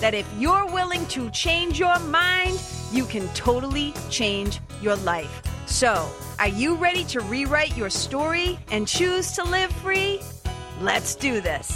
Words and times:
that 0.00 0.14
if 0.14 0.28
you're 0.38 0.66
willing 0.66 1.06
to 1.06 1.30
change 1.30 1.78
your 1.78 1.98
mind, 2.00 2.60
you 2.92 3.04
can 3.04 3.28
totally 3.34 3.94
change 4.10 4.60
your 4.80 4.96
life. 4.96 5.42
So, 5.66 6.10
are 6.38 6.48
you 6.48 6.74
ready 6.74 7.04
to 7.04 7.20
rewrite 7.20 7.76
your 7.76 7.90
story 7.90 8.58
and 8.70 8.86
choose 8.86 9.32
to 9.32 9.44
live 9.44 9.72
free? 9.72 10.20
Let's 10.80 11.14
do 11.14 11.40
this. 11.40 11.70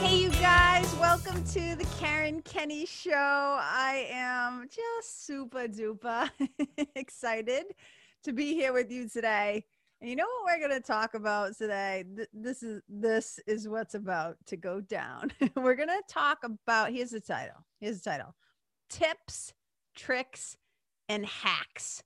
Hey, 0.00 0.16
you 0.16 0.30
guys, 0.30 0.94
welcome 0.96 1.44
to 1.44 1.76
the 1.76 1.86
Karen 1.98 2.42
Kenney 2.42 2.86
Show. 2.86 3.10
I 3.12 4.06
am 4.10 4.68
just 4.68 5.24
super 5.24 5.66
duper 5.68 6.30
excited 6.96 7.64
to 8.24 8.32
be 8.32 8.54
here 8.54 8.72
with 8.72 8.90
you 8.90 9.08
today. 9.08 9.64
And 10.02 10.10
you 10.10 10.16
know 10.16 10.24
what 10.24 10.58
we're 10.58 10.68
going 10.68 10.80
to 10.80 10.84
talk 10.84 11.14
about 11.14 11.56
today? 11.56 12.02
This 12.32 12.64
is 12.64 12.82
this 12.88 13.38
is 13.46 13.68
what's 13.68 13.94
about 13.94 14.36
to 14.46 14.56
go 14.56 14.80
down. 14.80 15.32
we're 15.54 15.76
going 15.76 15.86
to 15.90 16.02
talk 16.08 16.38
about 16.42 16.90
here's 16.90 17.12
the 17.12 17.20
title. 17.20 17.64
Here's 17.78 18.00
the 18.00 18.10
title. 18.10 18.34
Tips, 18.90 19.54
tricks, 19.94 20.56
and 21.08 21.24
hacks. 21.24 22.02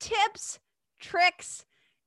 Tips, 0.00 0.58
tricks, 0.98 1.64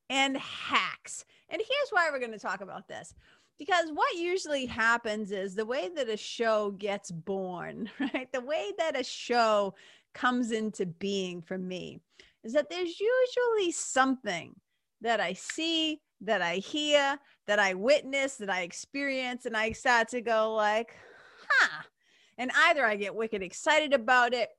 and 0.09 0.35
hacks. 0.35 1.23
And 1.47 1.61
here's 1.61 1.89
why 1.91 2.09
we're 2.11 2.19
going 2.19 2.33
to 2.33 2.37
talk 2.37 2.59
about 2.59 2.89
this. 2.89 3.15
Because 3.57 3.89
what 3.93 4.17
usually 4.17 4.65
happens 4.65 5.31
is 5.31 5.55
the 5.55 5.65
way 5.65 5.89
that 5.95 6.09
a 6.09 6.17
show 6.17 6.71
gets 6.71 7.09
born, 7.09 7.89
right? 8.01 8.29
The 8.33 8.41
way 8.41 8.73
that 8.77 8.99
a 8.99 9.03
show 9.05 9.75
comes 10.13 10.51
into 10.51 10.85
being 10.85 11.41
for 11.41 11.57
me 11.57 12.01
is 12.43 12.51
that 12.51 12.69
there's 12.69 12.99
usually 12.99 13.71
something 13.71 14.53
that 15.01 15.19
I 15.19 15.33
see, 15.33 16.01
that 16.21 16.41
I 16.41 16.57
hear, 16.57 17.17
that 17.47 17.59
I 17.59 17.73
witness, 17.73 18.37
that 18.37 18.49
I 18.49 18.61
experience, 18.61 19.45
and 19.45 19.57
I 19.57 19.71
start 19.71 20.09
to 20.09 20.21
go 20.21 20.53
like, 20.53 20.95
huh. 21.49 21.83
And 22.37 22.51
either 22.67 22.85
I 22.85 22.95
get 22.95 23.15
wicked 23.15 23.41
excited 23.41 23.93
about 23.93 24.33
it, 24.33 24.49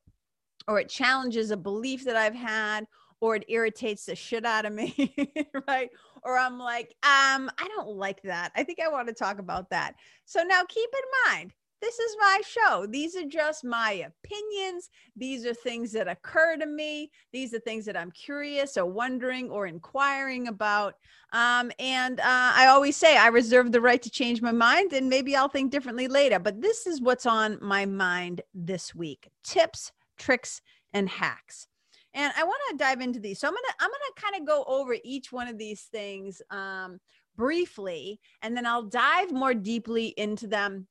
or 0.69 0.79
it 0.79 0.89
challenges 0.89 1.51
a 1.51 1.57
belief 1.57 2.05
that 2.05 2.17
I've 2.17 2.35
had, 2.35 2.87
or 3.21 3.37
it 3.37 3.45
irritates 3.49 4.05
the 4.05 4.17
shit 4.17 4.45
out 4.45 4.67
of 4.67 4.73
me, 4.73 5.15
right? 5.69 5.91
Or 6.25 6.37
I'm 6.37 6.59
like, 6.59 6.89
um, 7.03 7.51
I 7.59 7.69
don't 7.69 7.97
like 7.97 8.23
that. 8.23 8.53
I 8.57 8.65
think 8.65 8.81
I 8.81 8.89
want 8.89 9.09
to 9.09 9.15
talk 9.15 9.39
about 9.39 9.71
that. 9.71 9.95
So 10.25 10.43
now 10.43 10.63
keep 10.69 10.91
in 10.93 11.33
mind, 11.33 11.53
this 11.83 11.99
is 11.99 12.17
my 12.21 12.41
show. 12.47 12.87
These 12.89 13.17
are 13.17 13.27
just 13.27 13.65
my 13.65 14.07
opinions. 14.07 14.89
These 15.17 15.45
are 15.45 15.53
things 15.53 15.91
that 15.93 16.07
occur 16.07 16.57
to 16.59 16.65
me. 16.65 17.11
These 17.33 17.53
are 17.55 17.59
things 17.59 17.85
that 17.87 17.97
I'm 17.97 18.13
curious 18.13 18.77
or 18.77 18.87
wondering 18.87 19.51
or 19.51 19.67
inquiring 19.67 20.47
about. 20.47 20.95
Um, 21.33 21.73
and 21.81 22.21
uh, 22.21 22.53
I 22.55 22.69
always 22.69 22.97
say 22.97 23.17
I 23.17 23.27
reserve 23.27 23.73
the 23.73 23.81
right 23.81 24.01
to 24.01 24.11
change 24.11 24.41
my 24.41 24.53
mind 24.53 24.93
and 24.93 25.09
maybe 25.09 25.35
I'll 25.35 25.49
think 25.49 25.73
differently 25.73 26.07
later. 26.07 26.39
But 26.39 26.63
this 26.63 26.87
is 26.87 27.03
what's 27.03 27.27
on 27.27 27.59
my 27.61 27.85
mind 27.85 28.43
this 28.55 28.95
week 28.95 29.29
tips, 29.43 29.91
tricks, 30.17 30.63
and 30.93 31.09
hacks. 31.09 31.67
And 32.15 32.33
I 32.37 32.45
want 32.45 32.61
to 32.71 32.77
dive 32.77 33.01
into 33.01 33.19
these. 33.19 33.41
So 33.41 33.49
I'm 33.49 33.55
gonna 33.55 33.75
I'm 33.81 33.91
gonna 33.91 34.31
kind 34.31 34.41
of 34.41 34.47
go 34.47 34.65
over 34.69 34.95
each 35.03 35.33
one 35.33 35.49
of 35.49 35.59
these 35.59 35.83
things 35.91 36.41
um, 36.51 37.01
briefly, 37.37 38.21
and 38.43 38.57
then 38.57 38.67
I'll 38.67 38.85
dive 38.85 39.33
more 39.33 39.55
deeply 39.55 40.09
into 40.19 40.47
them 40.47 40.87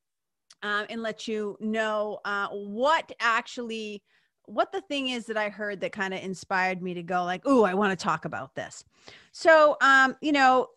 um, 0.64 0.86
and 0.90 1.02
let 1.02 1.28
you 1.28 1.58
know 1.60 2.20
uh, 2.26 2.48
what 2.50 3.12
actually 3.20 4.04
what 4.46 4.72
the 4.72 4.82
thing 4.82 5.10
is 5.10 5.26
that 5.28 5.38
I 5.38 5.50
heard 5.50 5.80
that 5.82 5.92
kind 5.92 6.14
of 6.14 6.22
inspired 6.22 6.82
me 6.82 6.94
to 6.96 7.04
go 7.04 7.24
like, 7.24 7.42
oh, 7.46 7.64
I 7.64 7.74
want 7.74 7.98
to 7.98 8.04
talk 8.04 8.26
about 8.26 8.56
this. 8.56 8.84
So, 9.32 9.78
um, 9.82 10.16
you 10.22 10.32
know, 10.32 10.68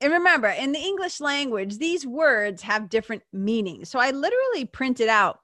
and 0.00 0.12
remember, 0.12 0.48
in 0.48 0.72
the 0.72 0.78
English 0.78 1.20
language, 1.20 1.78
these 1.78 2.06
words 2.06 2.62
have 2.62 2.88
different 2.88 3.22
meanings. 3.32 3.88
So 3.88 3.98
I 3.98 4.10
literally 4.10 4.66
printed 4.66 5.08
out. 5.08 5.40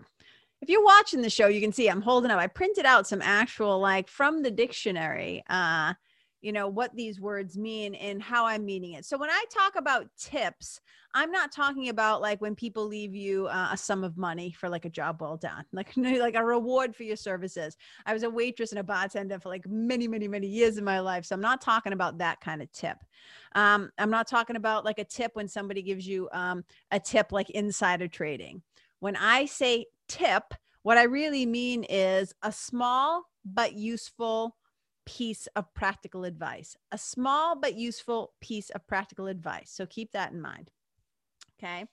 If 0.61 0.69
you're 0.69 0.85
watching 0.85 1.23
the 1.23 1.31
show, 1.31 1.47
you 1.47 1.61
can 1.61 1.73
see 1.73 1.89
I'm 1.89 2.03
holding 2.03 2.31
up. 2.31 2.39
I 2.39 2.47
printed 2.47 2.85
out 2.85 3.07
some 3.07 3.23
actual 3.23 3.79
like 3.79 4.09
from 4.09 4.43
the 4.43 4.51
dictionary. 4.51 5.43
Uh, 5.49 5.95
you 6.41 6.53
know 6.53 6.69
what 6.69 6.95
these 6.95 7.21
words 7.21 7.57
mean 7.57 7.95
and 7.95 8.23
how 8.23 8.47
i'm 8.47 8.65
meaning 8.65 8.95
it. 8.95 9.05
So 9.05 9.19
when 9.19 9.31
i 9.31 9.45
talk 9.51 9.77
about 9.77 10.07
tips 10.19 10.81
i'm 11.15 11.31
not 11.31 11.53
talking 11.53 11.89
about 11.89 12.21
like 12.21 12.41
when 12.41 12.55
people 12.55 12.87
leave 12.87 13.15
you 13.15 13.47
uh, 13.49 13.71
a 13.73 13.77
sum 13.77 14.05
of 14.05 14.17
money 14.17 14.53
for 14.53 14.69
like 14.69 14.85
a 14.85 14.91
job 14.91 15.21
well 15.21 15.37
done 15.37 15.65
like 15.73 15.97
like 15.97 16.35
a 16.35 16.45
reward 16.45 16.95
for 16.95 17.03
your 17.03 17.17
services. 17.17 17.77
I 18.07 18.13
was 18.13 18.23
a 18.23 18.31
waitress 18.31 18.73
and 18.73 18.79
a 18.79 18.85
bartender 18.85 19.39
for 19.39 19.49
like 19.49 19.67
many 19.69 20.09
many 20.09 20.29
many 20.29 20.47
years 20.47 20.79
in 20.79 20.85
my 20.85 21.01
life. 21.01 21.25
So 21.25 21.35
i'm 21.35 21.41
not 21.41 21.61
talking 21.61 21.93
about 21.93 22.19
that 22.19 22.41
kind 22.41 22.63
of 22.63 22.71
tip. 22.73 22.99
Um, 23.55 23.91
i'm 23.99 24.11
not 24.11 24.29
talking 24.29 24.57
about 24.57 24.85
like 24.85 24.99
a 24.99 25.05
tip 25.05 25.33
when 25.35 25.49
somebody 25.49 25.83
gives 25.83 26.07
you 26.07 26.29
um, 26.33 26.65
a 26.91 27.01
tip 27.01 27.33
like 27.33 27.51
insider 27.51 28.09
trading. 28.09 28.63
When 29.01 29.17
i 29.17 29.47
say 29.47 29.87
tip 30.09 30.43
what 30.83 30.99
i 30.99 31.05
really 31.05 31.47
mean 31.47 31.85
is 31.85 32.35
a 32.43 32.51
small 32.51 33.25
but 33.45 33.75
useful 33.75 34.57
piece 35.07 35.47
of 35.57 35.73
practical 35.75 36.25
advice, 36.25 36.77
a 36.93 36.99
small 36.99 37.57
but 37.57 37.77
useful 37.77 38.33
piece 38.41 38.71
of 38.71 38.87
practical 38.87 39.27
advice. 39.27 39.71
So 39.71 39.87
keep 39.87 40.13
that 40.13 40.33
in 40.33 40.41
mind. 40.41 40.71
Okay. 41.59 41.87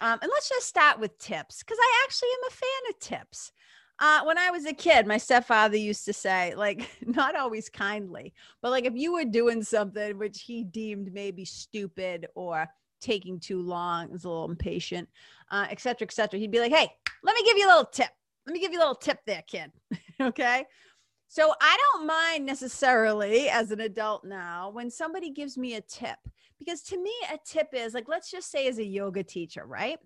Um, 0.00 0.18
and 0.20 0.30
let's 0.30 0.48
just 0.48 0.66
start 0.66 1.00
with 1.00 1.18
tips 1.18 1.62
because 1.62 1.78
I 1.80 2.04
actually 2.04 2.28
am 2.28 2.48
a 2.48 2.54
fan 2.54 2.90
of 2.90 2.98
tips. 2.98 3.52
Uh, 3.98 4.22
when 4.24 4.36
I 4.36 4.50
was 4.50 4.66
a 4.66 4.74
kid, 4.74 5.06
my 5.06 5.16
stepfather 5.16 5.76
used 5.76 6.04
to 6.04 6.12
say, 6.12 6.54
like, 6.54 6.90
not 7.06 7.34
always 7.34 7.68
kindly, 7.68 8.34
but 8.60 8.70
like 8.70 8.84
if 8.84 8.94
you 8.94 9.14
were 9.14 9.24
doing 9.24 9.62
something 9.62 10.18
which 10.18 10.42
he 10.42 10.64
deemed 10.64 11.12
maybe 11.14 11.44
stupid 11.44 12.26
or 12.34 12.68
taking 13.00 13.40
too 13.40 13.62
long, 13.62 14.10
was 14.10 14.24
a 14.24 14.28
little 14.28 14.50
impatient, 14.50 15.08
uh, 15.50 15.66
et 15.70 15.80
cetera, 15.80 16.06
et 16.06 16.12
cetera, 16.12 16.38
he'd 16.38 16.50
be 16.50 16.60
like, 16.60 16.72
hey, 16.72 16.88
let 17.22 17.34
me 17.34 17.44
give 17.44 17.56
you 17.56 17.66
a 17.66 17.68
little 17.68 17.86
tip. 17.86 18.10
Let 18.46 18.52
me 18.52 18.60
give 18.60 18.72
you 18.72 18.78
a 18.78 18.80
little 18.80 18.94
tip 18.94 19.20
there, 19.26 19.42
kid. 19.46 19.72
okay. 20.20 20.66
So 21.28 21.52
I 21.60 21.76
don't 21.76 22.06
mind 22.06 22.46
necessarily 22.46 23.48
as 23.48 23.70
an 23.70 23.80
adult 23.80 24.24
now 24.24 24.70
when 24.70 24.90
somebody 24.90 25.30
gives 25.30 25.58
me 25.58 25.74
a 25.74 25.80
tip 25.80 26.18
because 26.58 26.82
to 26.82 27.02
me 27.02 27.12
a 27.32 27.38
tip 27.44 27.68
is 27.72 27.94
like 27.94 28.08
let's 28.08 28.30
just 28.30 28.50
say 28.50 28.68
as 28.68 28.78
a 28.78 28.84
yoga 28.84 29.22
teacher, 29.22 29.66
right? 29.66 29.98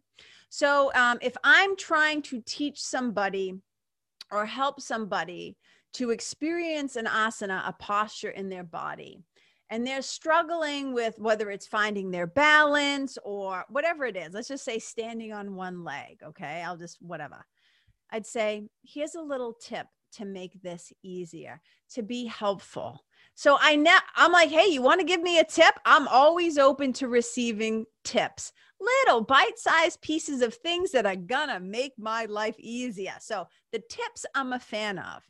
So 0.49 0.91
um, 0.95 1.19
if 1.21 1.37
I'm 1.45 1.77
trying 1.77 2.23
to 2.23 2.43
teach 2.45 2.83
somebody 2.83 3.55
or 4.33 4.47
help 4.47 4.81
somebody 4.81 5.57
to 5.93 6.11
experience 6.11 6.97
an 6.97 7.07
asana, 7.07 7.69
a 7.69 7.73
posture 7.73 8.31
in 8.31 8.49
their 8.49 8.65
body, 8.65 9.23
and 9.71 9.87
they're 9.87 10.03
struggling 10.03 10.93
with 10.93 11.19
whether 11.19 11.51
it's 11.51 11.67
finding 11.67 12.11
their 12.11 12.27
balance 12.27 13.17
or 13.25 13.65
whatever 13.69 14.05
it 14.05 14.17
is, 14.17 14.35
let's 14.35 14.49
just 14.49 14.65
say 14.65 14.81
standing 14.81 15.33
on 15.33 15.55
one 15.55 15.85
leg, 15.85 16.19
okay? 16.25 16.63
I'll 16.63 16.77
just 16.77 17.01
whatever. 17.01 17.47
I'd 18.11 18.27
say, 18.27 18.65
here's 18.83 19.15
a 19.15 19.23
little 19.23 19.53
tip 19.53 19.87
to 20.13 20.25
make 20.25 20.63
this 20.63 20.93
easier, 21.03 21.61
to 21.95 22.03
be 22.03 22.27
helpful. 22.27 23.05
So 23.35 23.57
I 23.61 23.77
know 23.77 23.97
I'm 24.17 24.33
like, 24.33 24.51
hey, 24.51 24.67
you 24.67 24.83
want 24.83 25.01
to 25.01 25.07
give 25.07 25.23
me 25.23 25.39
a 25.39 25.45
tip? 25.45 25.75
I'm 25.85 26.09
always 26.09 26.59
open 26.59 26.93
to 26.95 27.09
receiving 27.09 27.87
tips, 28.05 28.53
little 28.81 29.23
bite-sized 29.23 30.01
pieces 30.03 30.43
of 30.43 30.55
things 30.55 30.91
that 30.93 31.07
are 31.07 31.17
gonna 31.17 31.61
make 31.61 31.93
my 31.99 32.27
life 32.27 32.57
easier. 32.59 33.15
So 33.21 33.47
the 33.73 33.83
tips 33.89 34.27
I'm 34.35 34.53
a 34.53 34.59
fan 34.59 34.99
of 34.99 35.23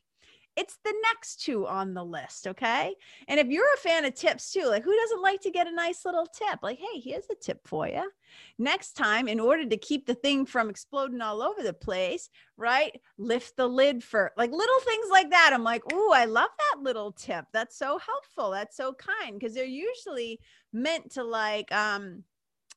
it's 0.60 0.78
the 0.84 0.94
next 1.02 1.42
two 1.42 1.66
on 1.66 1.94
the 1.94 2.04
list. 2.04 2.46
Okay. 2.46 2.94
And 3.28 3.40
if 3.40 3.46
you're 3.46 3.74
a 3.74 3.78
fan 3.78 4.04
of 4.04 4.14
tips 4.14 4.52
too, 4.52 4.66
like 4.66 4.84
who 4.84 4.94
doesn't 4.94 5.22
like 5.22 5.40
to 5.40 5.50
get 5.50 5.66
a 5.66 5.74
nice 5.74 6.04
little 6.04 6.26
tip? 6.26 6.58
Like, 6.62 6.78
hey, 6.78 7.00
here's 7.00 7.24
a 7.30 7.34
tip 7.34 7.66
for 7.66 7.88
you. 7.88 8.10
Next 8.58 8.92
time, 8.92 9.26
in 9.26 9.40
order 9.40 9.66
to 9.66 9.76
keep 9.78 10.06
the 10.06 10.14
thing 10.14 10.44
from 10.44 10.68
exploding 10.68 11.22
all 11.22 11.40
over 11.40 11.62
the 11.62 11.72
place, 11.72 12.28
right? 12.58 13.00
Lift 13.16 13.56
the 13.56 13.66
lid 13.66 14.04
for 14.04 14.32
like 14.36 14.50
little 14.50 14.80
things 14.80 15.06
like 15.10 15.30
that. 15.30 15.52
I'm 15.54 15.64
like, 15.64 15.82
oh, 15.92 16.12
I 16.14 16.26
love 16.26 16.50
that 16.58 16.82
little 16.82 17.12
tip. 17.12 17.46
That's 17.54 17.78
so 17.78 17.98
helpful. 17.98 18.50
That's 18.50 18.76
so 18.76 18.92
kind 18.92 19.38
because 19.38 19.54
they're 19.54 19.64
usually 19.64 20.40
meant 20.74 21.12
to 21.12 21.24
like 21.24 21.72
um, 21.72 22.22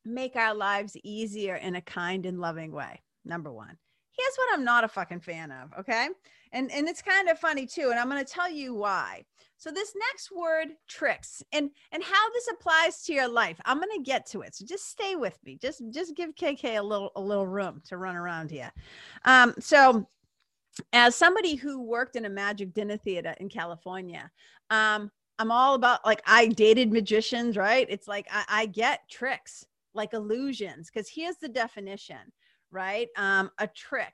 make 0.05 0.37
our 0.37 0.55
lives 0.55 0.95
easier 1.03 1.55
in 1.55 1.75
a 1.75 1.81
kind 1.81 2.25
and 2.25 2.39
loving 2.39 2.71
way. 2.71 3.01
Number 3.25 3.51
one. 3.51 3.77
here's 4.17 4.35
what 4.35 4.53
I'm 4.53 4.63
not 4.63 4.83
a 4.83 4.87
fucking 4.87 5.21
fan 5.21 5.51
of. 5.51 5.79
Okay. 5.79 6.07
And, 6.53 6.71
and 6.71 6.87
it's 6.87 7.01
kind 7.01 7.27
of 7.27 7.37
funny 7.39 7.65
too. 7.65 7.89
And 7.89 7.99
I'm 7.99 8.09
going 8.09 8.23
to 8.23 8.31
tell 8.31 8.49
you 8.49 8.73
why. 8.73 9.25
So 9.57 9.71
this 9.71 9.93
next 10.09 10.29
word 10.29 10.69
tricks 10.89 11.41
and 11.53 11.69
and 11.93 12.03
how 12.03 12.31
this 12.31 12.49
applies 12.49 13.01
to 13.03 13.13
your 13.13 13.29
life. 13.29 13.61
I'm 13.63 13.77
going 13.77 13.95
to 13.95 14.03
get 14.03 14.25
to 14.31 14.41
it. 14.41 14.55
So 14.55 14.65
just 14.65 14.89
stay 14.89 15.15
with 15.15 15.39
me. 15.45 15.57
Just 15.61 15.81
just 15.89 16.17
give 16.17 16.35
KK 16.35 16.79
a 16.79 16.81
little 16.81 17.11
a 17.15 17.21
little 17.21 17.47
room 17.47 17.81
to 17.87 17.95
run 17.95 18.17
around 18.17 18.51
here. 18.51 18.71
Um 19.23 19.53
so 19.59 20.05
as 20.91 21.15
somebody 21.15 21.55
who 21.55 21.81
worked 21.81 22.17
in 22.17 22.25
a 22.25 22.29
magic 22.29 22.73
dinner 22.73 22.97
theater 22.97 23.33
in 23.39 23.47
California, 23.47 24.29
um 24.69 25.09
I'm 25.39 25.51
all 25.51 25.75
about 25.75 26.05
like 26.05 26.21
I 26.27 26.47
dated 26.47 26.91
magicians, 26.91 27.55
right? 27.55 27.87
It's 27.89 28.07
like 28.07 28.27
I, 28.31 28.43
I 28.49 28.65
get 28.65 29.09
tricks, 29.09 29.65
like 29.93 30.13
illusions, 30.13 30.91
because 30.91 31.09
here's 31.09 31.37
the 31.37 31.49
definition, 31.49 32.31
right? 32.71 33.07
Um, 33.17 33.49
a 33.59 33.67
trick. 33.67 34.13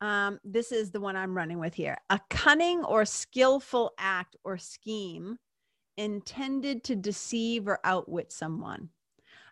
Um, 0.00 0.38
this 0.44 0.72
is 0.72 0.90
the 0.90 1.00
one 1.00 1.16
I'm 1.16 1.36
running 1.36 1.58
with 1.58 1.74
here. 1.74 1.96
A 2.10 2.20
cunning 2.30 2.84
or 2.84 3.04
skillful 3.04 3.92
act 3.98 4.36
or 4.44 4.56
scheme 4.58 5.38
intended 5.96 6.84
to 6.84 6.96
deceive 6.96 7.66
or 7.66 7.80
outwit 7.84 8.32
someone. 8.32 8.88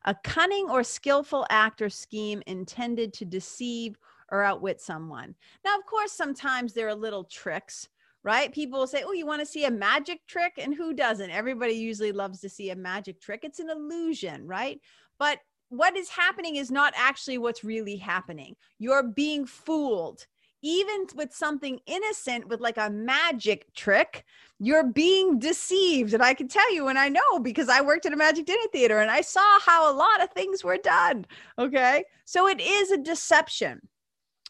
A 0.04 0.14
cunning 0.22 0.68
or 0.70 0.84
skillful 0.84 1.46
act 1.50 1.82
or 1.82 1.90
scheme 1.90 2.42
intended 2.46 3.12
to 3.14 3.24
deceive 3.24 3.98
or 4.30 4.44
outwit 4.44 4.80
someone. 4.80 5.34
Now, 5.64 5.76
of 5.76 5.84
course, 5.86 6.12
sometimes 6.12 6.72
there 6.72 6.88
are 6.88 6.94
little 6.94 7.24
tricks 7.24 7.88
right? 8.26 8.52
People 8.52 8.80
will 8.80 8.88
say, 8.88 9.04
Oh, 9.06 9.12
you 9.12 9.24
want 9.24 9.40
to 9.40 9.46
see 9.46 9.66
a 9.66 9.70
magic 9.70 10.26
trick? 10.26 10.54
And 10.58 10.74
who 10.74 10.92
doesn't? 10.92 11.30
Everybody 11.30 11.74
usually 11.74 12.10
loves 12.10 12.40
to 12.40 12.48
see 12.48 12.70
a 12.70 12.76
magic 12.76 13.20
trick. 13.20 13.44
It's 13.44 13.60
an 13.60 13.70
illusion, 13.70 14.44
right? 14.48 14.80
But 15.16 15.38
what 15.68 15.96
is 15.96 16.08
happening 16.08 16.56
is 16.56 16.70
not 16.70 16.92
actually 16.96 17.38
what's 17.38 17.62
really 17.62 17.96
happening. 17.96 18.56
You're 18.80 19.04
being 19.04 19.46
fooled. 19.46 20.26
Even 20.68 21.06
with 21.14 21.32
something 21.32 21.78
innocent, 21.86 22.48
with 22.48 22.60
like 22.60 22.76
a 22.76 22.90
magic 22.90 23.72
trick, 23.72 24.24
you're 24.58 24.82
being 24.82 25.38
deceived. 25.38 26.12
And 26.12 26.24
I 26.24 26.34
can 26.34 26.48
tell 26.48 26.74
you, 26.74 26.88
and 26.88 26.98
I 26.98 27.08
know 27.08 27.38
because 27.40 27.68
I 27.68 27.82
worked 27.82 28.04
at 28.04 28.12
a 28.12 28.16
magic 28.16 28.46
dinner 28.46 28.66
theater 28.72 28.98
and 28.98 29.08
I 29.08 29.20
saw 29.20 29.60
how 29.60 29.88
a 29.88 29.94
lot 29.94 30.20
of 30.20 30.30
things 30.30 30.64
were 30.64 30.78
done. 30.78 31.24
Okay. 31.56 32.02
So 32.24 32.48
it 32.48 32.60
is 32.60 32.90
a 32.90 32.96
deception, 32.98 33.80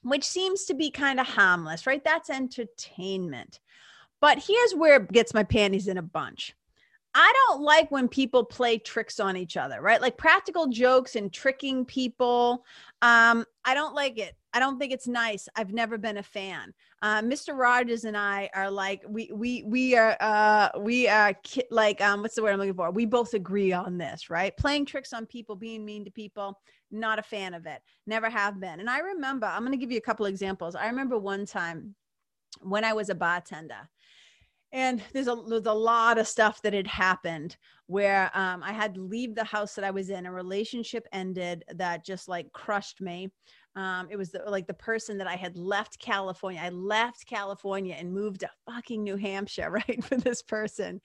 which 0.04 0.24
seems 0.24 0.64
to 0.64 0.74
be 0.74 0.90
kind 0.90 1.20
of 1.20 1.26
harmless, 1.26 1.86
right? 1.86 2.02
That's 2.02 2.30
entertainment. 2.30 3.60
But 4.22 4.42
here's 4.42 4.74
where 4.74 5.02
it 5.02 5.12
gets 5.12 5.34
my 5.34 5.44
panties 5.44 5.86
in 5.86 5.98
a 5.98 6.02
bunch. 6.02 6.56
I 7.14 7.32
don't 7.48 7.62
like 7.62 7.90
when 7.90 8.08
people 8.08 8.42
play 8.42 8.78
tricks 8.78 9.20
on 9.20 9.36
each 9.36 9.58
other, 9.58 9.82
right? 9.82 10.00
Like 10.00 10.16
practical 10.16 10.66
jokes 10.68 11.14
and 11.14 11.30
tricking 11.30 11.84
people. 11.84 12.64
Um, 13.02 13.44
I 13.66 13.74
don't 13.74 13.94
like 13.94 14.18
it. 14.18 14.34
I 14.56 14.58
don't 14.58 14.78
think 14.78 14.90
it's 14.90 15.06
nice. 15.06 15.50
I've 15.54 15.74
never 15.74 15.98
been 15.98 16.16
a 16.16 16.22
fan. 16.22 16.72
Uh, 17.02 17.20
Mr. 17.20 17.54
Rogers 17.54 18.04
and 18.04 18.16
I 18.16 18.48
are 18.54 18.70
like 18.70 19.02
we 19.06 19.30
we 19.30 19.62
we 19.64 19.94
are 19.94 20.16
uh, 20.18 20.70
we 20.78 21.06
are 21.08 21.34
ki- 21.42 21.66
like 21.70 22.00
um, 22.00 22.22
what's 22.22 22.36
the 22.36 22.42
word 22.42 22.52
I'm 22.52 22.58
looking 22.58 22.72
for? 22.72 22.90
We 22.90 23.04
both 23.04 23.34
agree 23.34 23.74
on 23.74 23.98
this, 23.98 24.30
right? 24.30 24.56
Playing 24.56 24.86
tricks 24.86 25.12
on 25.12 25.26
people, 25.26 25.56
being 25.56 25.84
mean 25.84 26.06
to 26.06 26.10
people, 26.10 26.58
not 26.90 27.18
a 27.18 27.22
fan 27.22 27.52
of 27.52 27.66
it. 27.66 27.82
Never 28.06 28.30
have 28.30 28.58
been. 28.58 28.80
And 28.80 28.88
I 28.88 29.00
remember 29.00 29.46
I'm 29.46 29.60
going 29.60 29.72
to 29.72 29.76
give 29.76 29.92
you 29.92 29.98
a 29.98 30.00
couple 30.00 30.24
examples. 30.24 30.74
I 30.74 30.86
remember 30.86 31.18
one 31.18 31.44
time 31.44 31.94
when 32.62 32.82
I 32.82 32.94
was 32.94 33.10
a 33.10 33.14
bartender 33.14 33.90
and 34.72 35.02
there's 35.12 35.28
a 35.28 35.36
there's 35.48 35.66
a 35.66 35.72
lot 35.72 36.18
of 36.18 36.26
stuff 36.26 36.60
that 36.62 36.74
had 36.74 36.86
happened 36.86 37.56
where 37.86 38.30
um, 38.34 38.62
I 38.62 38.72
had 38.72 38.94
to 38.94 39.02
leave 39.02 39.34
the 39.34 39.44
house 39.44 39.74
that 39.74 39.84
I 39.84 39.90
was 39.90 40.10
in. 40.10 40.26
A 40.26 40.32
relationship 40.32 41.06
ended 41.12 41.64
that 41.74 42.04
just 42.04 42.28
like 42.28 42.52
crushed 42.52 43.00
me. 43.00 43.30
Um, 43.76 44.08
it 44.10 44.16
was 44.16 44.30
the, 44.30 44.42
like 44.48 44.66
the 44.66 44.74
person 44.74 45.18
that 45.18 45.26
I 45.26 45.36
had 45.36 45.56
left 45.56 45.98
California. 45.98 46.60
I 46.62 46.70
left 46.70 47.26
California 47.26 47.94
and 47.96 48.12
moved 48.12 48.40
to 48.40 48.50
fucking 48.64 49.04
New 49.04 49.16
Hampshire, 49.16 49.70
right, 49.88 50.02
for 50.02 50.16
this 50.16 50.42
person. 50.42 51.00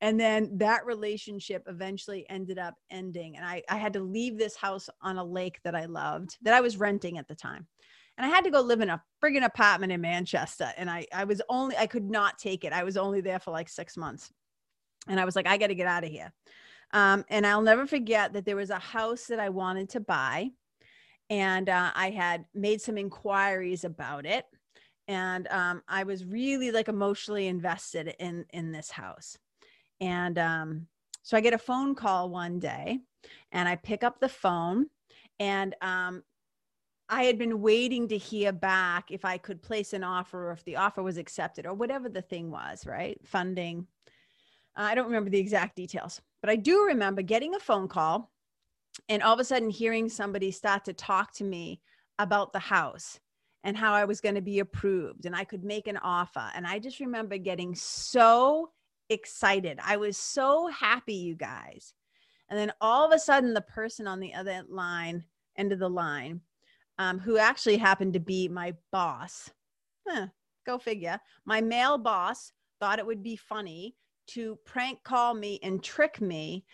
And 0.00 0.18
then 0.18 0.50
that 0.58 0.86
relationship 0.86 1.62
eventually 1.68 2.24
ended 2.30 2.58
up 2.58 2.74
ending. 2.90 3.36
And 3.36 3.44
I, 3.44 3.62
I 3.68 3.76
had 3.76 3.92
to 3.92 4.00
leave 4.00 4.38
this 4.38 4.56
house 4.56 4.88
on 5.02 5.18
a 5.18 5.24
lake 5.24 5.60
that 5.64 5.74
I 5.74 5.84
loved, 5.84 6.38
that 6.42 6.54
I 6.54 6.60
was 6.60 6.78
renting 6.78 7.18
at 7.18 7.28
the 7.28 7.34
time 7.34 7.66
and 8.16 8.24
I 8.24 8.28
had 8.28 8.44
to 8.44 8.50
go 8.50 8.60
live 8.60 8.80
in 8.80 8.90
a 8.90 9.02
friggin' 9.22 9.44
apartment 9.44 9.92
in 9.92 10.00
Manchester. 10.00 10.72
And 10.76 10.88
I, 10.88 11.06
I 11.12 11.24
was 11.24 11.42
only, 11.48 11.76
I 11.76 11.86
could 11.86 12.08
not 12.08 12.38
take 12.38 12.64
it. 12.64 12.72
I 12.72 12.84
was 12.84 12.96
only 12.96 13.20
there 13.20 13.40
for 13.40 13.50
like 13.50 13.68
six 13.68 13.96
months. 13.96 14.30
And 15.08 15.18
I 15.18 15.24
was 15.24 15.36
like, 15.36 15.46
I 15.46 15.56
got 15.56 15.66
to 15.68 15.74
get 15.74 15.86
out 15.86 16.04
of 16.04 16.10
here. 16.10 16.32
Um, 16.92 17.24
and 17.28 17.46
I'll 17.46 17.62
never 17.62 17.86
forget 17.86 18.32
that 18.32 18.44
there 18.44 18.56
was 18.56 18.70
a 18.70 18.78
house 18.78 19.24
that 19.26 19.40
I 19.40 19.48
wanted 19.48 19.90
to 19.90 20.00
buy. 20.00 20.50
And 21.30 21.68
uh, 21.68 21.90
I 21.94 22.10
had 22.10 22.44
made 22.54 22.80
some 22.80 22.98
inquiries 22.98 23.84
about 23.84 24.26
it. 24.26 24.44
And 25.08 25.46
um, 25.48 25.82
I 25.88 26.04
was 26.04 26.24
really 26.24 26.70
like 26.70 26.88
emotionally 26.88 27.46
invested 27.46 28.14
in, 28.18 28.46
in 28.52 28.72
this 28.72 28.90
house. 28.90 29.36
And 30.00 30.38
um, 30.38 30.86
so 31.22 31.36
I 31.36 31.40
get 31.40 31.54
a 31.54 31.58
phone 31.58 31.94
call 31.94 32.30
one 32.30 32.58
day 32.58 32.98
and 33.52 33.68
I 33.68 33.76
pick 33.76 34.04
up 34.04 34.20
the 34.20 34.28
phone 34.28 34.86
and 35.40 35.74
um, 35.80 36.22
I 37.08 37.24
had 37.24 37.38
been 37.38 37.60
waiting 37.60 38.08
to 38.08 38.18
hear 38.18 38.52
back 38.52 39.10
if 39.10 39.24
I 39.24 39.38
could 39.38 39.62
place 39.62 39.92
an 39.92 40.04
offer 40.04 40.48
or 40.48 40.52
if 40.52 40.64
the 40.64 40.76
offer 40.76 41.02
was 41.02 41.18
accepted 41.18 41.66
or 41.66 41.74
whatever 41.74 42.08
the 42.08 42.22
thing 42.22 42.50
was, 42.50 42.86
right? 42.86 43.18
Funding. 43.24 43.86
I 44.76 44.94
don't 44.94 45.06
remember 45.06 45.30
the 45.30 45.38
exact 45.38 45.76
details, 45.76 46.20
but 46.40 46.50
I 46.50 46.56
do 46.56 46.84
remember 46.84 47.22
getting 47.22 47.54
a 47.54 47.60
phone 47.60 47.88
call 47.88 48.30
and 49.08 49.22
all 49.22 49.34
of 49.34 49.40
a 49.40 49.44
sudden 49.44 49.70
hearing 49.70 50.08
somebody 50.08 50.50
start 50.50 50.84
to 50.84 50.92
talk 50.92 51.32
to 51.34 51.44
me 51.44 51.80
about 52.18 52.52
the 52.52 52.58
house 52.58 53.18
and 53.64 53.76
how 53.76 53.92
I 53.92 54.04
was 54.04 54.20
going 54.20 54.34
to 54.34 54.42
be 54.42 54.60
approved 54.60 55.26
and 55.26 55.34
I 55.34 55.44
could 55.44 55.64
make 55.64 55.88
an 55.88 55.96
offer. 55.98 56.50
And 56.54 56.66
I 56.66 56.78
just 56.78 57.00
remember 57.00 57.38
getting 57.38 57.74
so 57.74 58.70
excited. 59.08 59.78
I 59.82 59.96
was 59.96 60.16
so 60.16 60.68
happy, 60.68 61.14
you 61.14 61.34
guys. 61.34 61.94
And 62.48 62.58
then 62.58 62.72
all 62.80 63.06
of 63.06 63.12
a 63.12 63.18
sudden, 63.18 63.54
the 63.54 63.62
person 63.62 64.06
on 64.06 64.20
the 64.20 64.34
other 64.34 64.62
line, 64.68 65.24
end 65.56 65.72
of 65.72 65.78
the 65.78 65.88
line, 65.88 66.40
um, 66.98 67.18
who 67.18 67.38
actually 67.38 67.78
happened 67.78 68.12
to 68.12 68.20
be 68.20 68.48
my 68.48 68.74
boss. 68.92 69.50
Huh, 70.06 70.26
go 70.66 70.78
figure. 70.78 71.18
My 71.46 71.60
male 71.60 71.98
boss 71.98 72.52
thought 72.78 72.98
it 72.98 73.06
would 73.06 73.22
be 73.22 73.36
funny 73.36 73.96
to 74.26 74.58
prank 74.64 75.02
call 75.02 75.34
me 75.34 75.58
and 75.62 75.82
trick 75.82 76.20
me. 76.20 76.64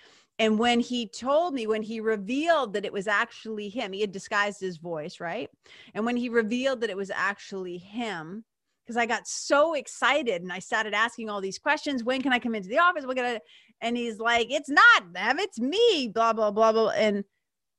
And 0.41 0.59
when 0.59 0.81
he 0.81 1.07
told 1.07 1.53
me, 1.53 1.67
when 1.67 1.83
he 1.83 2.01
revealed 2.01 2.73
that 2.73 2.87
it 2.87 2.93
was 2.93 3.07
actually 3.07 3.69
him, 3.69 3.93
he 3.93 4.01
had 4.01 4.11
disguised 4.11 4.59
his 4.59 4.79
voice, 4.79 5.21
right? 5.21 5.51
And 5.93 6.07
when 6.07 6.17
he 6.17 6.31
revealed 6.31 6.81
that 6.81 6.89
it 6.89 6.97
was 6.97 7.11
actually 7.15 7.77
him, 7.77 8.43
because 8.87 8.97
I 8.97 9.05
got 9.05 9.29
so 9.29 9.75
excited 9.75 10.41
and 10.41 10.51
I 10.51 10.59
started 10.59 10.95
asking 10.95 11.29
all 11.29 11.43
these 11.43 11.59
questions. 11.59 12.03
When 12.03 12.23
can 12.23 12.33
I 12.33 12.39
come 12.39 12.55
into 12.55 12.71
the 12.71 12.79
office? 12.79 13.05
We're 13.07 13.15
gonna, 13.15 13.41
and 13.83 13.97
he's 13.97 14.19
like, 14.19 14.51
"It's 14.51 14.71
not 14.71 15.13
them, 15.13 15.39
it's 15.39 15.61
me." 15.61 16.11
Blah 16.13 16.33
blah 16.33 16.51
blah 16.51 16.73
blah. 16.73 16.89
And 16.89 17.23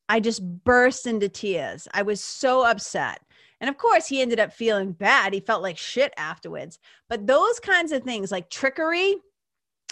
I 0.07 0.19
just 0.19 0.41
burst 0.63 1.07
into 1.07 1.29
tears. 1.29 1.87
I 1.95 2.03
was 2.03 2.21
so 2.23 2.63
upset. 2.63 3.21
And 3.59 3.69
of 3.69 3.77
course, 3.77 4.07
he 4.07 4.21
ended 4.21 4.39
up 4.39 4.53
feeling 4.53 4.91
bad. 4.91 5.33
He 5.33 5.39
felt 5.39 5.63
like 5.63 5.77
shit 5.79 6.13
afterwards. 6.15 6.79
But 7.09 7.25
those 7.25 7.59
kinds 7.59 7.91
of 7.91 8.03
things 8.03 8.31
like 8.31 8.51
trickery, 8.51 9.15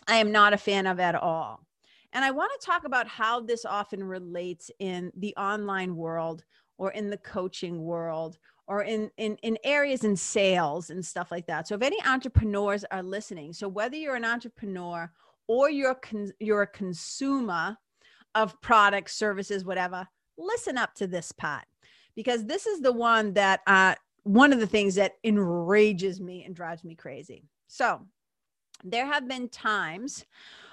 I 0.08 0.18
am 0.18 0.32
not 0.32 0.54
a 0.54 0.58
fan 0.58 0.86
of 0.88 1.00
at 1.00 1.16
all. 1.16 1.66
And 2.14 2.26
I 2.26 2.32
want 2.32 2.52
to 2.60 2.66
talk 2.66 2.86
about 2.86 3.08
how 3.08 3.40
this 3.40 3.66
often 3.66 4.04
relates 4.04 4.72
in 4.80 5.12
the 5.16 5.36
online 5.36 5.96
world 5.96 6.44
or 6.78 6.92
in 6.92 7.10
the 7.10 7.18
coaching 7.18 7.84
world 7.84 8.38
or 8.68 8.84
in, 8.84 9.10
in, 9.18 9.36
in 9.44 9.58
areas 9.64 10.04
in 10.04 10.16
sales 10.16 10.90
and 10.90 11.06
stuff 11.06 11.32
like 11.32 11.46
that. 11.48 11.68
So 11.68 11.76
if 11.76 11.82
any 11.82 11.98
entrepreneurs 12.06 12.86
are 12.92 13.04
listening, 13.04 13.54
so 13.54 13.68
whether 13.68 13.96
you're 13.96 14.16
an 14.16 14.26
entrepreneur 14.26 15.12
or 15.48 15.70
you're, 15.70 15.96
con- 15.96 16.32
you're 16.40 16.64
a 16.64 16.68
consumer 16.68 17.78
of 18.36 18.60
products, 18.62 19.16
services, 19.16 19.66
whatever, 19.66 20.08
listen 20.38 20.78
up 20.78 20.94
to 20.96 21.08
this 21.08 21.32
part 21.32 21.66
because 22.16 22.46
this 22.46 22.66
is 22.66 22.82
the 22.82 22.92
one 22.92 23.34
that 23.34 23.62
uh, 23.68 23.96
one 24.24 24.54
of 24.54 24.60
the 24.60 24.68
things 24.68 24.96
that 24.96 25.14
enrages 25.24 26.22
me 26.22 26.44
and 26.46 26.56
drives 26.56 26.84
me 26.84 26.96
crazy. 26.96 27.44
So, 27.68 28.02
there 28.84 29.06
have 29.06 29.28
been 29.28 29.50
times 29.50 30.26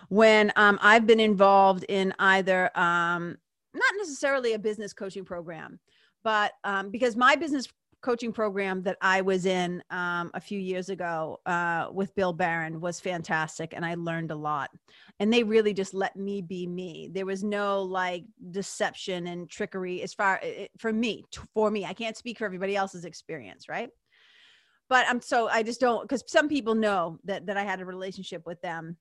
when 0.08 0.52
um, 0.56 0.78
I've 0.82 1.06
been 1.06 1.20
involved 1.20 1.84
in 1.88 2.14
either 2.18 2.76
um, 2.78 3.36
not 3.74 3.92
necessarily 3.98 4.54
a 4.54 4.58
business 4.58 4.92
coaching 4.92 5.24
program, 5.24 5.78
but 6.24 6.52
um, 6.64 6.90
because 6.90 7.16
my 7.16 7.36
business 7.36 7.68
coaching 8.02 8.32
program 8.32 8.82
that 8.82 8.96
I 9.00 9.20
was 9.20 9.46
in 9.46 9.82
um, 9.90 10.30
a 10.34 10.40
few 10.40 10.60
years 10.60 10.90
ago 10.90 11.40
uh, 11.44 11.88
with 11.92 12.14
Bill 12.14 12.32
Baren 12.32 12.78
was 12.78 13.00
fantastic, 13.00 13.72
and 13.74 13.84
I 13.84 13.94
learned 13.94 14.30
a 14.30 14.36
lot. 14.36 14.70
And 15.18 15.32
they 15.32 15.42
really 15.42 15.74
just 15.74 15.92
let 15.92 16.14
me 16.14 16.40
be 16.40 16.66
me. 16.66 17.10
There 17.12 17.26
was 17.26 17.42
no 17.42 17.82
like 17.82 18.24
deception 18.52 19.26
and 19.26 19.50
trickery 19.50 20.02
as 20.02 20.14
far 20.14 20.38
it, 20.42 20.70
for 20.78 20.92
me. 20.92 21.24
For 21.52 21.70
me, 21.70 21.84
I 21.84 21.94
can't 21.94 22.16
speak 22.16 22.38
for 22.38 22.44
everybody 22.44 22.76
else's 22.76 23.04
experience, 23.04 23.68
right? 23.68 23.88
But 24.88 25.06
I'm 25.08 25.20
so 25.20 25.48
I 25.48 25.64
just 25.64 25.80
don't 25.80 26.02
because 26.02 26.22
some 26.28 26.48
people 26.48 26.76
know 26.76 27.18
that 27.24 27.46
that 27.46 27.56
I 27.56 27.64
had 27.64 27.80
a 27.80 27.84
relationship 27.84 28.46
with 28.46 28.60
them, 28.60 28.96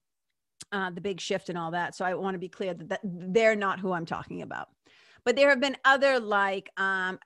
uh, 0.71 0.89
the 0.89 1.01
big 1.01 1.19
shift 1.19 1.49
and 1.49 1.57
all 1.57 1.71
that. 1.71 1.95
So 1.95 2.05
I 2.05 2.13
want 2.13 2.35
to 2.35 2.39
be 2.39 2.49
clear 2.49 2.73
that, 2.73 2.89
that 2.89 2.99
they're 3.03 3.55
not 3.55 3.79
who 3.79 3.93
I'm 3.93 4.05
talking 4.05 4.41
about 4.41 4.69
but 5.25 5.35
there 5.35 5.49
have 5.49 5.59
been 5.59 5.75
other 5.83 6.19
like 6.19 6.69
um, 6.77 7.19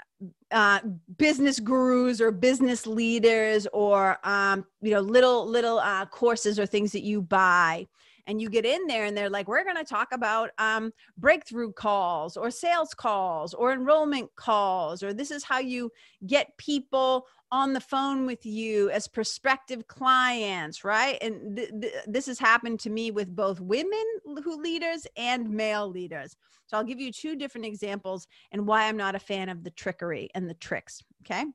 uh, 0.51 0.79
business 1.17 1.59
gurus 1.59 2.19
or 2.21 2.31
business 2.31 2.87
leaders 2.87 3.67
or 3.73 4.17
um, 4.23 4.65
you 4.81 4.91
know 4.91 5.01
little 5.01 5.45
little 5.45 5.79
uh, 5.79 6.05
courses 6.05 6.57
or 6.57 6.65
things 6.65 6.91
that 6.93 7.03
you 7.03 7.21
buy 7.21 7.85
and 8.29 8.39
you 8.39 8.47
get 8.47 8.63
in 8.63 8.85
there 8.85 9.05
and 9.05 9.17
they're 9.17 9.29
like 9.29 9.47
we're 9.47 9.63
going 9.63 9.75
to 9.75 9.83
talk 9.83 10.09
about 10.11 10.51
um, 10.59 10.93
breakthrough 11.17 11.71
calls 11.73 12.37
or 12.37 12.51
sales 12.51 12.93
calls 12.93 13.55
or 13.55 13.73
enrollment 13.73 14.29
calls 14.35 15.01
or 15.01 15.13
this 15.13 15.31
is 15.31 15.43
how 15.43 15.57
you 15.57 15.91
get 16.27 16.55
people 16.57 17.25
on 17.51 17.73
the 17.73 17.81
phone 17.81 18.27
with 18.27 18.45
you 18.45 18.91
as 18.91 19.07
prospective 19.07 19.87
clients 19.87 20.83
right? 20.83 21.17
And 21.23 21.57
th- 21.57 21.71
th- 21.81 21.93
this 22.05 22.27
has 22.27 22.37
happened 22.37 22.79
to 22.81 22.91
me 22.91 23.09
with 23.09 23.35
both 23.35 23.59
women 23.59 24.05
who 24.43 24.61
leaders 24.61 25.07
and 25.17 25.49
male 25.49 25.89
leaders. 25.89 26.37
So 26.67 26.77
i'll 26.77 26.83
give 26.83 26.99
you 26.99 27.11
two 27.11 27.35
different 27.35 27.65
examples 27.65 28.27
and 28.51 28.67
why 28.67 28.87
i'm 28.87 28.97
not 28.97 29.15
a 29.15 29.19
fan 29.19 29.49
of 29.49 29.63
the 29.63 29.71
trickery 29.71 30.29
and 30.35 30.47
the 30.47 30.53
tricks 30.53 31.01
okay? 31.25 31.45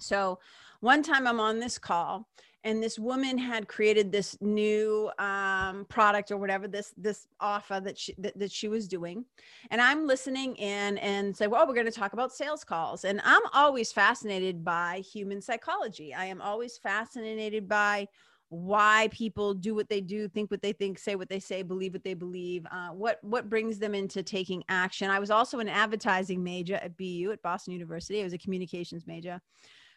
So 0.00 0.40
one 0.80 1.04
time 1.04 1.28
i'm 1.28 1.38
on 1.38 1.60
this 1.60 1.78
call 1.78 2.26
and 2.66 2.82
this 2.82 2.98
woman 2.98 3.38
had 3.38 3.68
created 3.68 4.10
this 4.10 4.36
new 4.40 5.08
um, 5.20 5.86
product 5.88 6.32
or 6.32 6.36
whatever 6.36 6.66
this 6.66 6.92
this 6.96 7.28
offer 7.38 7.80
that 7.80 7.96
she 7.96 8.12
that, 8.18 8.36
that 8.36 8.50
she 8.50 8.68
was 8.68 8.88
doing. 8.88 9.24
And 9.70 9.80
i'm 9.80 10.06
listening 10.06 10.56
in 10.56 10.98
and 10.98 11.34
say 11.34 11.46
well 11.46 11.66
we're 11.66 11.74
going 11.74 11.86
to 11.86 11.92
talk 11.92 12.12
about 12.12 12.32
sales 12.32 12.64
calls. 12.64 13.04
And 13.04 13.20
i'm 13.24 13.42
always 13.54 13.92
fascinated 13.92 14.64
by 14.64 15.02
human 15.12 15.40
psychology. 15.40 16.12
I 16.12 16.26
am 16.26 16.42
always 16.42 16.76
fascinated 16.76 17.68
by 17.68 18.08
why 18.48 19.08
people 19.12 19.54
do 19.54 19.74
what 19.74 19.88
they 19.88 20.00
do 20.00 20.28
think 20.28 20.50
what 20.50 20.62
they 20.62 20.72
think 20.72 20.98
say 20.98 21.16
what 21.16 21.28
they 21.28 21.40
say 21.40 21.62
believe 21.62 21.92
what 21.92 22.04
they 22.04 22.14
believe 22.14 22.64
uh, 22.70 22.88
what 22.88 23.18
what 23.22 23.48
brings 23.48 23.78
them 23.78 23.94
into 23.94 24.22
taking 24.24 24.64
action. 24.68 25.08
I 25.08 25.20
was 25.20 25.30
also 25.30 25.60
an 25.60 25.68
advertising 25.68 26.42
major 26.42 26.76
at 26.76 26.96
bu 26.96 27.30
at 27.32 27.42
boston 27.42 27.72
university. 27.72 28.20
I 28.20 28.24
was 28.24 28.32
a 28.32 28.38
communications 28.38 29.06
major 29.06 29.40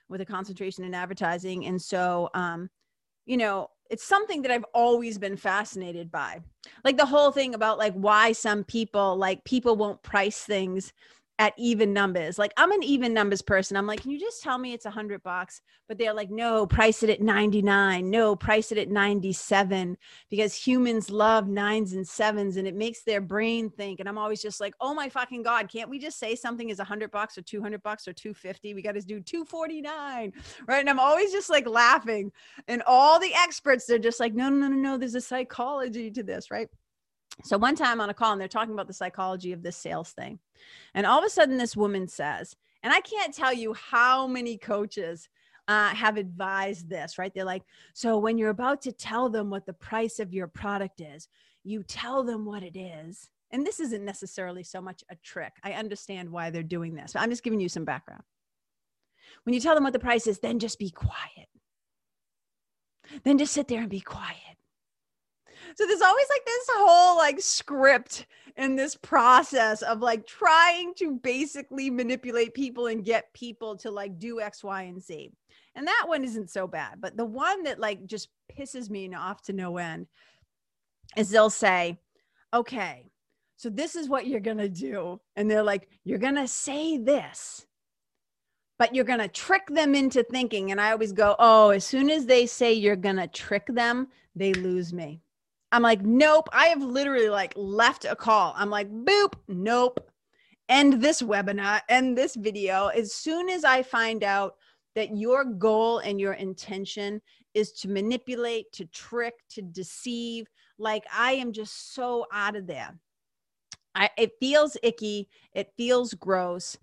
with 0.09 0.21
a 0.21 0.25
concentration 0.25 0.83
in 0.83 0.93
advertising. 0.93 1.65
And 1.65 1.81
so, 1.81 2.29
um, 2.33 2.69
you 3.25 3.37
know, 3.37 3.69
it's 3.89 4.03
something 4.03 4.41
that 4.43 4.51
I've 4.51 4.65
always 4.73 5.17
been 5.17 5.37
fascinated 5.37 6.11
by. 6.11 6.41
Like 6.83 6.97
the 6.97 7.05
whole 7.05 7.31
thing 7.31 7.55
about 7.55 7.77
like 7.77 7.93
why 7.93 8.31
some 8.31 8.63
people 8.63 9.15
like 9.17 9.43
people 9.45 9.75
won't 9.75 10.01
price 10.03 10.43
things 10.43 10.93
at 11.39 11.53
even 11.57 11.93
numbers. 11.93 12.37
Like 12.37 12.53
I'm 12.57 12.71
an 12.73 12.83
even 12.83 13.13
numbers 13.13 13.41
person. 13.41 13.77
I'm 13.77 13.87
like, 13.87 14.01
can 14.01 14.11
you 14.11 14.19
just 14.19 14.43
tell 14.43 14.57
me 14.57 14.73
it's 14.73 14.85
a 14.85 14.91
hundred 14.91 15.23
bucks? 15.23 15.61
But 15.87 15.97
they're 15.97 16.13
like, 16.13 16.29
no, 16.29 16.67
price 16.67 17.01
it 17.01 17.09
at 17.09 17.21
99. 17.21 18.09
No, 18.09 18.35
price 18.35 18.73
it 18.73 18.77
at 18.77 18.89
97 18.89 19.97
because 20.29 20.53
humans 20.53 21.09
love 21.09 21.47
nines 21.47 21.93
and 21.93 22.05
sevens 22.05 22.57
and 22.57 22.67
it 22.67 22.75
makes 22.75 23.03
their 23.03 23.21
brain 23.21 23.69
think. 23.69 24.01
And 24.01 24.09
I'm 24.09 24.17
always 24.17 24.41
just 24.41 24.59
like, 24.59 24.75
oh 24.81 24.93
my 24.93 25.07
fucking 25.07 25.41
God, 25.41 25.71
can't 25.71 25.89
we 25.89 25.97
just 25.97 26.19
say 26.19 26.35
something 26.35 26.69
is 26.69 26.79
a 26.79 26.83
hundred 26.83 27.09
bucks 27.09 27.37
or 27.37 27.41
200 27.41 27.81
bucks 27.81 28.05
or 28.05 28.13
250? 28.13 28.73
We 28.73 28.81
got 28.81 28.95
to 28.95 29.01
do 29.01 29.21
249. 29.21 30.33
Right. 30.67 30.79
And 30.79 30.89
I'm 30.89 30.99
always 30.99 31.31
just 31.31 31.49
like 31.49 31.67
laughing. 31.67 32.33
And 32.67 32.83
all 32.85 33.17
the 33.17 33.33
experts, 33.33 33.85
they're 33.85 33.97
just 33.97 34.19
like, 34.19 34.33
no, 34.33 34.49
no, 34.49 34.67
no, 34.67 34.75
no, 34.75 34.97
there's 34.97 35.15
a 35.15 35.21
psychology 35.21 36.11
to 36.11 36.21
this. 36.21 36.51
Right. 36.51 36.67
So 37.43 37.57
one 37.57 37.75
time 37.75 38.01
on 38.01 38.09
a 38.09 38.13
call, 38.13 38.33
and 38.33 38.41
they're 38.41 38.47
talking 38.47 38.73
about 38.73 38.87
the 38.87 38.93
psychology 38.93 39.51
of 39.53 39.63
this 39.63 39.77
sales 39.77 40.11
thing. 40.11 40.39
And 40.93 41.05
all 41.05 41.19
of 41.19 41.25
a 41.25 41.29
sudden, 41.29 41.57
this 41.57 41.77
woman 41.77 42.07
says, 42.07 42.55
and 42.83 42.93
I 42.93 43.01
can't 43.01 43.33
tell 43.33 43.53
you 43.53 43.73
how 43.73 44.27
many 44.27 44.57
coaches 44.57 45.29
uh, 45.67 45.89
have 45.89 46.17
advised 46.17 46.89
this, 46.89 47.17
right? 47.17 47.33
They're 47.33 47.45
like, 47.45 47.63
so 47.93 48.17
when 48.17 48.37
you're 48.37 48.49
about 48.49 48.81
to 48.83 48.91
tell 48.91 49.29
them 49.29 49.49
what 49.49 49.65
the 49.65 49.73
price 49.73 50.19
of 50.19 50.33
your 50.33 50.47
product 50.47 50.99
is, 51.01 51.27
you 51.63 51.83
tell 51.83 52.23
them 52.23 52.45
what 52.45 52.63
it 52.63 52.77
is. 52.77 53.29
And 53.51 53.65
this 53.65 53.79
isn't 53.79 54.03
necessarily 54.03 54.63
so 54.63 54.81
much 54.81 55.03
a 55.09 55.15
trick. 55.17 55.53
I 55.63 55.73
understand 55.73 56.29
why 56.29 56.49
they're 56.49 56.63
doing 56.63 56.95
this. 56.95 57.15
I'm 57.15 57.29
just 57.29 57.43
giving 57.43 57.59
you 57.59 57.69
some 57.69 57.85
background. 57.85 58.23
When 59.43 59.53
you 59.53 59.59
tell 59.59 59.75
them 59.75 59.83
what 59.83 59.93
the 59.93 59.99
price 59.99 60.27
is, 60.27 60.39
then 60.39 60.59
just 60.59 60.79
be 60.79 60.89
quiet. 60.89 61.47
Then 63.23 63.37
just 63.37 63.53
sit 63.53 63.67
there 63.67 63.81
and 63.81 63.89
be 63.89 64.01
quiet 64.01 64.48
so 65.75 65.85
there's 65.85 66.01
always 66.01 66.27
like 66.29 66.45
this 66.45 66.67
whole 66.71 67.17
like 67.17 67.39
script 67.39 68.25
in 68.57 68.75
this 68.75 68.95
process 68.95 69.81
of 69.81 70.01
like 70.01 70.25
trying 70.27 70.93
to 70.95 71.17
basically 71.17 71.89
manipulate 71.89 72.53
people 72.53 72.87
and 72.87 73.05
get 73.05 73.33
people 73.33 73.75
to 73.77 73.91
like 73.91 74.19
do 74.19 74.41
X, 74.41 74.63
Y, 74.63 74.83
and 74.83 75.01
Z. 75.01 75.31
And 75.75 75.87
that 75.87 76.05
one 76.07 76.23
isn't 76.23 76.49
so 76.49 76.67
bad. 76.67 76.99
But 76.99 77.15
the 77.15 77.25
one 77.25 77.63
that 77.63 77.79
like 77.79 78.05
just 78.05 78.29
pisses 78.51 78.89
me 78.89 79.13
off 79.13 79.41
to 79.43 79.53
no 79.53 79.77
end 79.77 80.07
is 81.15 81.29
they'll 81.29 81.49
say, 81.49 81.97
okay, 82.53 83.05
so 83.55 83.69
this 83.69 83.95
is 83.95 84.09
what 84.09 84.27
you're 84.27 84.39
going 84.39 84.57
to 84.57 84.69
do. 84.69 85.21
And 85.35 85.49
they're 85.49 85.63
like, 85.63 85.87
you're 86.03 86.17
going 86.17 86.35
to 86.35 86.47
say 86.47 86.97
this 86.97 87.65
but 88.79 88.95
you're 88.95 89.03
going 89.03 89.19
to 89.19 89.27
trick 89.27 89.67
them 89.67 89.93
into 89.93 90.23
thinking. 90.23 90.71
And 90.71 90.79
I 90.81 90.91
always 90.91 91.11
go, 91.11 91.35
oh, 91.37 91.69
as 91.69 91.83
soon 91.83 92.09
as 92.09 92.25
they 92.25 92.45
say 92.45 92.73
you're 92.73 92.95
going 92.95 93.17
to 93.17 93.27
trick 93.27 93.67
them, 93.67 94.07
they 94.35 94.53
lose 94.53 94.93
me. 94.93 95.21
I'm 95.71 95.83
like, 95.83 96.01
nope. 96.01 96.49
I 96.51 96.67
have 96.67 96.81
literally 96.81 97.29
like 97.29 97.53
left 97.55 98.05
a 98.05 98.15
call. 98.15 98.53
I'm 98.57 98.69
like, 98.69 98.89
boop, 98.89 99.33
nope. 99.47 99.99
End 100.67 101.01
this 101.01 101.21
webinar, 101.21 101.81
end 101.89 102.17
this 102.17 102.35
video. 102.35 102.87
As 102.87 103.13
soon 103.13 103.49
as 103.49 103.63
I 103.63 103.81
find 103.81 104.23
out 104.23 104.55
that 104.95 105.17
your 105.17 105.43
goal 105.43 105.99
and 105.99 106.19
your 106.19 106.33
intention 106.33 107.21
is 107.53 107.71
to 107.71 107.89
manipulate, 107.89 108.71
to 108.73 108.85
trick, 108.85 109.33
to 109.49 109.61
deceive, 109.61 110.47
like 110.77 111.05
I 111.11 111.33
am 111.33 111.51
just 111.53 111.93
so 111.93 112.27
out 112.31 112.55
of 112.55 112.67
there. 112.67 112.95
I, 113.95 114.09
it 114.17 114.31
feels 114.39 114.77
icky. 114.83 115.27
It 115.53 115.73
feels 115.75 116.13
gross. 116.13 116.77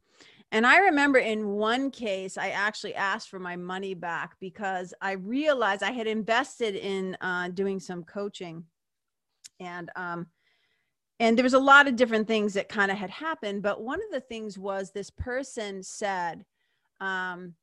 And 0.52 0.66
I 0.66 0.78
remember 0.78 1.18
in 1.18 1.48
one 1.48 1.90
case, 1.90 2.38
I 2.38 2.50
actually 2.50 2.94
asked 2.94 3.28
for 3.28 3.38
my 3.38 3.56
money 3.56 3.94
back 3.94 4.36
because 4.40 4.94
I 5.00 5.12
realized 5.12 5.82
I 5.82 5.90
had 5.90 6.06
invested 6.06 6.76
in 6.76 7.16
uh, 7.20 7.48
doing 7.48 7.80
some 7.80 8.04
coaching 8.04 8.64
and 9.60 9.90
um 9.96 10.26
and 11.18 11.36
there 11.36 11.44
was 11.44 11.54
a 11.54 11.58
lot 11.58 11.88
of 11.88 11.96
different 11.96 12.28
things 12.28 12.52
that 12.54 12.68
kind 12.68 12.90
of 12.90 12.96
had 12.96 13.10
happened 13.10 13.62
but 13.62 13.82
one 13.82 14.00
of 14.02 14.10
the 14.12 14.20
things 14.20 14.58
was 14.58 14.90
this 14.90 15.10
person 15.10 15.82
said 15.82 16.44
um 17.00 17.54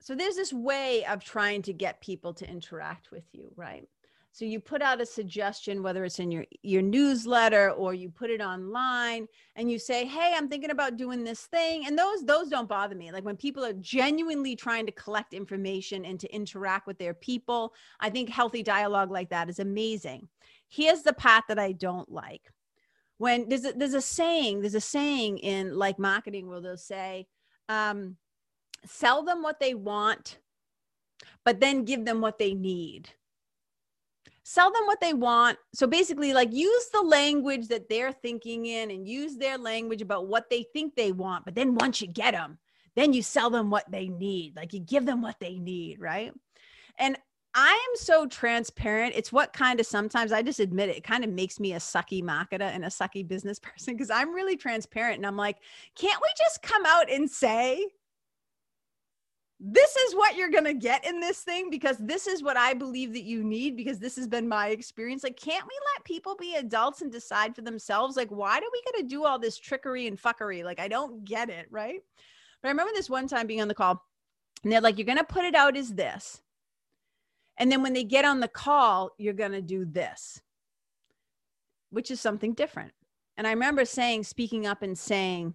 so 0.00 0.14
there's 0.14 0.36
this 0.36 0.52
way 0.52 1.04
of 1.06 1.24
trying 1.24 1.62
to 1.62 1.72
get 1.72 2.00
people 2.00 2.32
to 2.34 2.48
interact 2.48 3.10
with 3.10 3.24
you 3.32 3.52
right? 3.56 3.88
So 4.30 4.44
you 4.44 4.60
put 4.60 4.82
out 4.82 5.00
a 5.00 5.06
suggestion 5.06 5.82
whether 5.82 6.04
it's 6.04 6.20
in 6.20 6.30
your 6.30 6.44
your 6.62 6.82
newsletter 6.82 7.72
or 7.72 7.92
you 7.92 8.08
put 8.08 8.30
it 8.30 8.40
online 8.40 9.26
and 9.56 9.68
you 9.68 9.80
say 9.80 10.04
hey 10.04 10.32
i'm 10.36 10.48
thinking 10.48 10.70
about 10.70 10.96
doing 10.96 11.24
this 11.24 11.46
thing 11.46 11.86
and 11.86 11.98
those 11.98 12.24
those 12.24 12.48
don't 12.48 12.68
bother 12.68 12.94
me. 12.94 13.10
Like 13.10 13.24
when 13.24 13.36
people 13.36 13.64
are 13.64 13.72
genuinely 13.72 14.54
trying 14.54 14.86
to 14.86 14.92
collect 14.92 15.34
information 15.34 16.04
and 16.04 16.20
to 16.20 16.32
interact 16.32 16.86
with 16.86 16.98
their 16.98 17.14
people 17.14 17.74
i 18.00 18.08
think 18.08 18.28
healthy 18.28 18.62
dialogue 18.62 19.10
like 19.10 19.30
that 19.30 19.50
is 19.50 19.58
amazing 19.58 20.28
here's 20.68 21.02
the 21.02 21.12
part 21.12 21.44
that 21.48 21.58
I 21.58 21.72
don't 21.72 22.10
like. 22.10 22.52
When 23.18 23.48
there's 23.48 23.64
a, 23.64 23.72
there's 23.72 23.94
a 23.94 24.00
saying, 24.00 24.60
there's 24.60 24.74
a 24.74 24.80
saying 24.80 25.38
in 25.38 25.76
like 25.76 25.98
marketing 25.98 26.48
where 26.48 26.60
they'll 26.60 26.76
say, 26.76 27.26
um, 27.68 28.16
sell 28.86 29.24
them 29.24 29.42
what 29.42 29.58
they 29.58 29.74
want, 29.74 30.38
but 31.44 31.60
then 31.60 31.84
give 31.84 32.04
them 32.04 32.20
what 32.20 32.38
they 32.38 32.54
need. 32.54 33.08
Sell 34.44 34.72
them 34.72 34.86
what 34.86 35.00
they 35.00 35.12
want. 35.12 35.58
So 35.74 35.86
basically, 35.86 36.32
like 36.32 36.52
use 36.52 36.88
the 36.92 37.02
language 37.02 37.68
that 37.68 37.88
they're 37.88 38.12
thinking 38.12 38.66
in 38.66 38.90
and 38.90 39.06
use 39.06 39.36
their 39.36 39.58
language 39.58 40.00
about 40.00 40.28
what 40.28 40.48
they 40.48 40.64
think 40.72 40.94
they 40.94 41.12
want. 41.12 41.44
But 41.44 41.54
then 41.54 41.74
once 41.74 42.00
you 42.00 42.06
get 42.06 42.32
them, 42.32 42.58
then 42.96 43.12
you 43.12 43.22
sell 43.22 43.50
them 43.50 43.68
what 43.68 43.90
they 43.90 44.08
need. 44.08 44.56
Like 44.56 44.72
you 44.72 44.80
give 44.80 45.04
them 45.04 45.20
what 45.20 45.36
they 45.38 45.58
need, 45.58 46.00
right? 46.00 46.32
And 46.98 47.18
I 47.60 47.72
am 47.72 47.96
so 47.96 48.24
transparent. 48.28 49.14
It's 49.16 49.32
what 49.32 49.52
kind 49.52 49.80
of 49.80 49.86
sometimes 49.86 50.30
I 50.30 50.42
just 50.42 50.60
admit 50.60 50.90
it, 50.90 50.98
it 50.98 51.02
kind 51.02 51.24
of 51.24 51.30
makes 51.30 51.58
me 51.58 51.72
a 51.72 51.78
sucky 51.78 52.22
marketer 52.22 52.60
and 52.60 52.84
a 52.84 52.88
sucky 52.88 53.26
business 53.26 53.58
person 53.58 53.94
because 53.94 54.10
I'm 54.10 54.32
really 54.32 54.56
transparent 54.56 55.16
and 55.16 55.26
I'm 55.26 55.36
like, 55.36 55.56
can't 55.96 56.22
we 56.22 56.28
just 56.38 56.62
come 56.62 56.86
out 56.86 57.10
and 57.10 57.28
say, 57.28 57.84
this 59.58 59.96
is 59.96 60.14
what 60.14 60.36
you're 60.36 60.50
going 60.50 60.66
to 60.66 60.72
get 60.72 61.04
in 61.04 61.18
this 61.18 61.40
thing 61.40 61.68
because 61.68 61.96
this 61.98 62.28
is 62.28 62.44
what 62.44 62.56
I 62.56 62.74
believe 62.74 63.12
that 63.14 63.24
you 63.24 63.42
need 63.42 63.76
because 63.76 63.98
this 63.98 64.14
has 64.14 64.28
been 64.28 64.46
my 64.46 64.68
experience. 64.68 65.24
Like, 65.24 65.36
can't 65.36 65.66
we 65.66 65.74
let 65.96 66.04
people 66.04 66.36
be 66.36 66.54
adults 66.54 67.02
and 67.02 67.10
decide 67.10 67.56
for 67.56 67.62
themselves? 67.62 68.16
Like, 68.16 68.30
why 68.30 68.60
do 68.60 68.70
we 68.72 68.82
got 68.84 68.98
to 68.98 69.02
do 69.02 69.24
all 69.24 69.36
this 69.36 69.58
trickery 69.58 70.06
and 70.06 70.16
fuckery? 70.16 70.62
Like, 70.62 70.78
I 70.78 70.86
don't 70.86 71.24
get 71.24 71.50
it. 71.50 71.66
Right. 71.72 71.98
But 72.62 72.68
I 72.68 72.70
remember 72.70 72.92
this 72.94 73.10
one 73.10 73.26
time 73.26 73.48
being 73.48 73.60
on 73.60 73.66
the 73.66 73.74
call 73.74 74.06
and 74.62 74.70
they're 74.70 74.80
like, 74.80 74.96
you're 74.96 75.06
going 75.06 75.18
to 75.18 75.24
put 75.24 75.44
it 75.44 75.56
out 75.56 75.76
as 75.76 75.92
this. 75.92 76.40
And 77.58 77.70
then 77.70 77.82
when 77.82 77.92
they 77.92 78.04
get 78.04 78.24
on 78.24 78.40
the 78.40 78.48
call, 78.48 79.10
you're 79.18 79.34
going 79.34 79.52
to 79.52 79.62
do 79.62 79.84
this, 79.84 80.40
which 81.90 82.10
is 82.10 82.20
something 82.20 82.54
different. 82.54 82.92
And 83.36 83.46
I 83.46 83.50
remember 83.50 83.84
saying, 83.84 84.24
speaking 84.24 84.66
up 84.66 84.82
and 84.82 84.96
saying, 84.96 85.54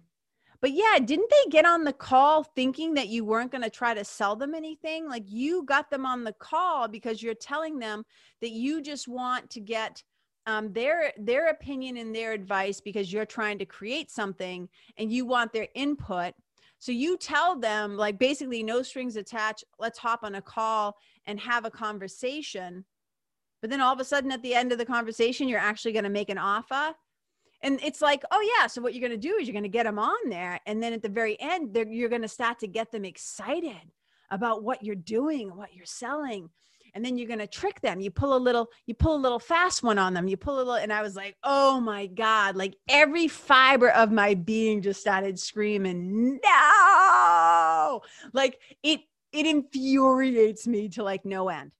but 0.60 0.72
yeah, 0.72 0.98
didn't 0.98 1.30
they 1.30 1.50
get 1.50 1.66
on 1.66 1.84
the 1.84 1.92
call 1.92 2.42
thinking 2.42 2.94
that 2.94 3.08
you 3.08 3.24
weren't 3.24 3.50
going 3.50 3.64
to 3.64 3.70
try 3.70 3.92
to 3.92 4.04
sell 4.04 4.34
them 4.34 4.54
anything? 4.54 5.06
Like 5.06 5.24
you 5.26 5.62
got 5.64 5.90
them 5.90 6.06
on 6.06 6.24
the 6.24 6.32
call 6.32 6.88
because 6.88 7.22
you're 7.22 7.34
telling 7.34 7.78
them 7.78 8.04
that 8.40 8.50
you 8.50 8.80
just 8.80 9.06
want 9.06 9.50
to 9.50 9.60
get 9.60 10.02
um, 10.46 10.72
their 10.72 11.12
their 11.18 11.48
opinion 11.48 11.96
and 11.96 12.14
their 12.14 12.32
advice 12.32 12.80
because 12.80 13.12
you're 13.12 13.26
trying 13.26 13.58
to 13.58 13.66
create 13.66 14.10
something 14.10 14.68
and 14.96 15.12
you 15.12 15.26
want 15.26 15.52
their 15.52 15.68
input 15.74 16.34
So 16.78 16.92
you 16.92 17.16
tell 17.16 17.58
them, 17.58 17.96
like, 17.96 18.18
basically, 18.18 18.62
no 18.62 18.82
strings 18.82 19.16
attached, 19.16 19.64
let's 19.78 19.98
hop 19.98 20.20
on 20.22 20.34
a 20.34 20.42
call 20.42 20.96
and 21.26 21.40
have 21.40 21.64
a 21.64 21.70
conversation. 21.70 22.84
But 23.60 23.70
then 23.70 23.80
all 23.80 23.94
of 23.94 24.00
a 24.00 24.04
sudden, 24.04 24.30
at 24.32 24.42
the 24.42 24.54
end 24.54 24.72
of 24.72 24.78
the 24.78 24.84
conversation, 24.84 25.48
you're 25.48 25.58
actually 25.58 25.92
going 25.92 26.04
to 26.04 26.10
make 26.10 26.28
an 26.28 26.38
offer. 26.38 26.94
And 27.62 27.80
it's 27.82 28.02
like, 28.02 28.22
oh, 28.30 28.54
yeah. 28.58 28.66
So 28.66 28.82
what 28.82 28.92
you're 28.92 29.08
going 29.08 29.18
to 29.18 29.28
do 29.28 29.36
is 29.36 29.48
you're 29.48 29.54
going 29.54 29.62
to 29.62 29.70
get 29.70 29.84
them 29.84 29.98
on 29.98 30.28
there. 30.28 30.60
And 30.66 30.82
then 30.82 30.92
at 30.92 31.00
the 31.00 31.08
very 31.08 31.40
end, 31.40 31.74
you're 31.90 32.10
going 32.10 32.20
to 32.20 32.28
start 32.28 32.58
to 32.58 32.66
get 32.66 32.92
them 32.92 33.06
excited 33.06 33.90
about 34.30 34.62
what 34.62 34.82
you're 34.82 34.94
doing, 34.94 35.56
what 35.56 35.74
you're 35.74 35.86
selling 35.86 36.50
and 36.94 37.04
then 37.04 37.18
you're 37.18 37.26
going 37.26 37.40
to 37.40 37.46
trick 37.46 37.80
them. 37.80 38.00
You 38.00 38.10
pull 38.10 38.36
a 38.36 38.38
little 38.38 38.70
you 38.86 38.94
pull 38.94 39.16
a 39.16 39.18
little 39.18 39.40
fast 39.40 39.82
one 39.82 39.98
on 39.98 40.14
them. 40.14 40.28
You 40.28 40.36
pull 40.36 40.56
a 40.56 40.58
little 40.58 40.74
and 40.74 40.92
i 40.92 41.02
was 41.02 41.16
like 41.16 41.36
oh 41.42 41.80
my 41.80 42.06
god. 42.06 42.56
Like 42.56 42.76
every 42.88 43.28
fiber 43.28 43.90
of 43.90 44.12
my 44.12 44.34
being 44.34 44.80
just 44.80 45.00
started 45.00 45.38
screaming 45.38 46.40
no! 46.42 48.00
Like 48.32 48.60
it 48.82 49.00
it 49.32 49.46
infuriates 49.46 50.66
me 50.66 50.88
to 50.90 51.02
like 51.02 51.24
no 51.24 51.48
end. 51.48 51.72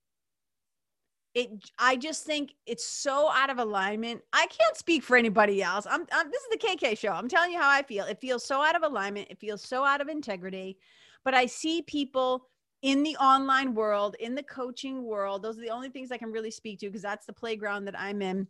It 1.35 1.50
i 1.78 1.97
just 1.97 2.25
think 2.25 2.54
it's 2.66 2.87
so 2.87 3.30
out 3.30 3.50
of 3.50 3.59
alignment. 3.59 4.23
I 4.33 4.47
can't 4.47 4.76
speak 4.76 5.04
for 5.04 5.16
anybody 5.16 5.62
else. 5.62 5.87
I'm, 5.88 6.06
I'm 6.12 6.30
this 6.30 6.42
is 6.42 6.49
the 6.50 6.59
kk 6.59 6.99
show. 6.99 7.12
I'm 7.12 7.28
telling 7.28 7.52
you 7.52 7.61
how 7.61 7.71
i 7.71 7.83
feel. 7.83 8.04
It 8.04 8.21
feels 8.21 8.44
so 8.44 8.61
out 8.62 8.76
of 8.76 8.83
alignment. 8.83 9.28
It 9.30 9.38
feels 9.38 9.62
so 9.62 9.85
out 9.85 10.00
of 10.00 10.09
integrity. 10.09 10.76
But 11.25 11.35
i 11.35 11.47
see 11.47 11.83
people 11.83 12.49
in 12.85 13.03
the 13.03 13.17
online 13.17 13.75
world, 13.75 14.14
in 14.21 14.35
the 14.35 14.43
coaching 14.43 15.05
world, 15.05 15.43
those 15.43 15.57
are 15.57 15.62
the 15.62 15.71
only 15.71 15.88
things 15.88 16.12
I 16.12 16.19
can 16.19 16.31
really 16.31 16.50
speak 16.50 16.81
to 16.81 16.87
because 16.87 17.00
that's 17.00 17.25
the 17.25 17.33
playground 17.33 17.87
that 17.87 17.99
I'm 17.99 18.21
in. 18.21 18.47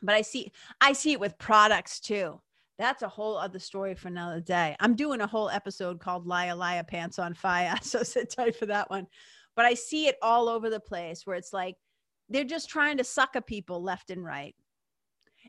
But 0.00 0.14
I 0.14 0.22
see 0.22 0.52
I 0.80 0.92
see 0.92 1.10
it 1.10 1.18
with 1.18 1.36
products 1.38 1.98
too. 1.98 2.40
That's 2.78 3.02
a 3.02 3.08
whole 3.08 3.36
other 3.36 3.58
story 3.58 3.96
for 3.96 4.06
another 4.06 4.40
day. 4.40 4.76
I'm 4.78 4.94
doing 4.94 5.20
a 5.20 5.26
whole 5.26 5.50
episode 5.50 5.98
called 5.98 6.24
Liar 6.24 6.54
Liar 6.54 6.84
Pants 6.84 7.18
on 7.18 7.34
Fire. 7.34 7.74
So 7.82 8.04
sit 8.04 8.30
tight 8.30 8.54
for 8.54 8.66
that 8.66 8.90
one. 8.90 9.08
But 9.56 9.64
I 9.64 9.74
see 9.74 10.06
it 10.06 10.18
all 10.22 10.48
over 10.48 10.70
the 10.70 10.80
place 10.80 11.26
where 11.26 11.36
it's 11.36 11.52
like 11.52 11.74
they're 12.28 12.44
just 12.44 12.68
trying 12.68 12.98
to 12.98 13.04
suck 13.04 13.30
sucker 13.34 13.40
people 13.40 13.82
left 13.82 14.10
and 14.10 14.24
right. 14.24 14.54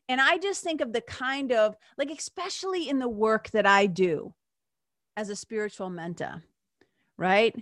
And 0.09 0.19
I 0.19 0.39
just 0.39 0.63
think 0.63 0.81
of 0.81 0.93
the 0.93 1.01
kind 1.01 1.51
of 1.51 1.75
like, 1.95 2.09
especially 2.09 2.89
in 2.89 2.97
the 2.97 3.07
work 3.07 3.51
that 3.51 3.67
I 3.67 3.85
do 3.85 4.33
as 5.15 5.29
a 5.29 5.35
spiritual 5.35 5.91
mentor, 5.91 6.43
right? 7.17 7.55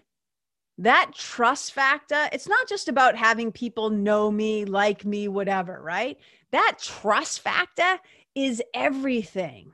That 0.79 1.11
trust 1.13 1.73
factor, 1.73 2.27
it's 2.31 2.47
not 2.47 2.67
just 2.67 2.87
about 2.87 3.15
having 3.15 3.51
people 3.51 3.89
know 3.89 4.31
me, 4.31 4.65
like 4.65 5.05
me, 5.05 5.27
whatever, 5.27 5.79
right? 5.81 6.17
That 6.51 6.77
trust 6.81 7.41
factor 7.41 7.99
is 8.35 8.61
everything. 8.73 9.73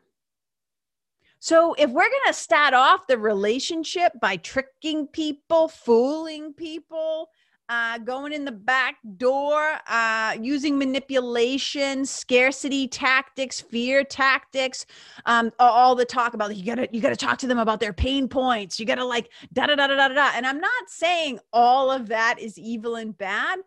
So 1.39 1.73
if 1.75 1.89
we're 1.89 2.09
going 2.09 2.27
to 2.27 2.33
start 2.33 2.73
off 2.73 3.07
the 3.07 3.17
relationship 3.17 4.11
by 4.21 4.35
tricking 4.37 5.07
people, 5.07 5.69
fooling 5.69 6.53
people, 6.53 7.29
uh, 7.69 7.99
going 7.99 8.33
in 8.33 8.43
the 8.43 8.51
back 8.51 8.95
door, 9.17 9.77
uh, 9.87 10.35
using 10.41 10.77
manipulation, 10.77 12.03
scarcity 12.03 12.87
tactics, 12.87 13.61
fear 13.61 14.03
tactics, 14.03 14.87
um, 15.27 15.51
all 15.59 15.93
the 15.93 16.03
talk 16.03 16.33
about 16.33 16.55
you 16.55 16.65
gotta 16.65 16.89
you 16.91 16.99
gotta 16.99 17.15
talk 17.15 17.37
to 17.37 17.47
them 17.47 17.59
about 17.59 17.79
their 17.79 17.93
pain 17.93 18.27
points. 18.27 18.79
You 18.79 18.87
gotta 18.87 19.05
like 19.05 19.31
da 19.53 19.67
da 19.67 19.75
da 19.75 19.87
da 19.87 19.95
da 19.95 20.07
da. 20.07 20.31
And 20.33 20.47
I'm 20.47 20.59
not 20.59 20.89
saying 20.89 21.39
all 21.53 21.91
of 21.91 22.07
that 22.07 22.39
is 22.39 22.57
evil 22.57 22.95
and 22.95 23.15
bad, 23.15 23.59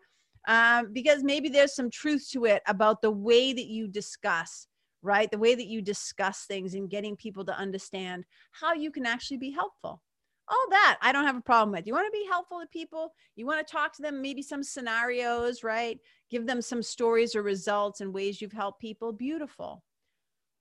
um, 0.49 0.91
because 0.91 1.23
maybe 1.23 1.47
there's 1.47 1.73
some 1.73 1.89
truth 1.89 2.29
to 2.33 2.43
it 2.45 2.61
about 2.67 3.01
the 3.01 3.11
way 3.11 3.53
that 3.53 3.67
you 3.67 3.87
discuss 3.87 4.67
right 5.01 5.29
the 5.31 5.37
way 5.37 5.53
that 5.53 5.67
you 5.67 5.81
discuss 5.81 6.45
things 6.45 6.75
and 6.75 6.89
getting 6.89 7.15
people 7.17 7.43
to 7.43 7.53
understand 7.57 8.23
how 8.53 8.73
you 8.73 8.89
can 8.89 9.05
actually 9.05 9.37
be 9.37 9.51
helpful 9.51 10.01
all 10.47 10.65
that 10.69 10.97
I 11.01 11.11
don't 11.11 11.25
have 11.25 11.37
a 11.37 11.41
problem 11.41 11.71
with. 11.71 11.87
You 11.87 11.93
want 11.93 12.07
to 12.07 12.17
be 12.17 12.25
helpful 12.27 12.59
to 12.59 12.67
people, 12.67 13.13
you 13.35 13.45
want 13.45 13.65
to 13.65 13.71
talk 13.71 13.95
to 13.95 14.01
them, 14.01 14.21
maybe 14.21 14.41
some 14.41 14.63
scenarios, 14.63 15.63
right? 15.63 15.99
Give 16.29 16.45
them 16.45 16.61
some 16.61 16.83
stories 16.83 17.35
or 17.35 17.43
results 17.43 18.01
and 18.01 18.13
ways 18.13 18.41
you've 18.41 18.51
helped 18.51 18.81
people. 18.81 19.11
Beautiful. 19.11 19.83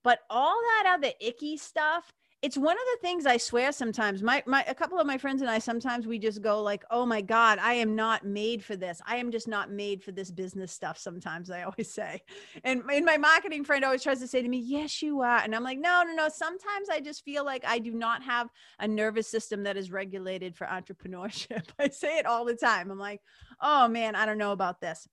But 0.04 0.20
all 0.30 0.60
that 0.60 0.94
other 0.96 1.12
icky 1.20 1.56
stuff, 1.56 2.12
it's 2.42 2.58
one 2.58 2.76
of 2.76 2.82
the 2.92 3.06
things 3.06 3.24
I 3.24 3.36
swear 3.36 3.70
sometimes. 3.70 4.20
My 4.20 4.42
my 4.46 4.64
a 4.66 4.74
couple 4.74 4.98
of 4.98 5.06
my 5.06 5.16
friends 5.16 5.42
and 5.42 5.50
I 5.50 5.60
sometimes 5.60 6.08
we 6.08 6.18
just 6.18 6.42
go 6.42 6.60
like, 6.60 6.84
"Oh 6.90 7.06
my 7.06 7.20
god, 7.20 7.60
I 7.60 7.74
am 7.74 7.94
not 7.94 8.26
made 8.26 8.64
for 8.64 8.74
this. 8.74 9.00
I 9.06 9.16
am 9.16 9.30
just 9.30 9.46
not 9.46 9.70
made 9.70 10.02
for 10.02 10.10
this 10.10 10.32
business 10.32 10.72
stuff." 10.72 10.98
Sometimes 10.98 11.50
I 11.50 11.62
always 11.62 11.92
say. 11.92 12.20
And, 12.64 12.82
and 12.90 13.04
my 13.04 13.16
marketing 13.16 13.64
friend 13.64 13.84
always 13.84 14.02
tries 14.02 14.18
to 14.20 14.26
say 14.26 14.42
to 14.42 14.48
me, 14.48 14.58
"Yes, 14.58 15.02
you 15.02 15.20
are." 15.20 15.38
And 15.38 15.54
I'm 15.54 15.62
like, 15.62 15.78
"No, 15.78 16.02
no, 16.04 16.14
no. 16.14 16.28
Sometimes 16.28 16.88
I 16.90 17.00
just 17.00 17.24
feel 17.24 17.44
like 17.44 17.64
I 17.64 17.78
do 17.78 17.92
not 17.92 18.24
have 18.24 18.48
a 18.80 18.88
nervous 18.88 19.28
system 19.28 19.62
that 19.62 19.76
is 19.76 19.92
regulated 19.92 20.56
for 20.56 20.66
entrepreneurship." 20.66 21.68
I 21.78 21.90
say 21.90 22.18
it 22.18 22.26
all 22.26 22.44
the 22.44 22.56
time. 22.56 22.90
I'm 22.90 22.98
like, 22.98 23.20
"Oh 23.60 23.86
man, 23.86 24.16
I 24.16 24.26
don't 24.26 24.38
know 24.38 24.52
about 24.52 24.80
this." 24.80 25.08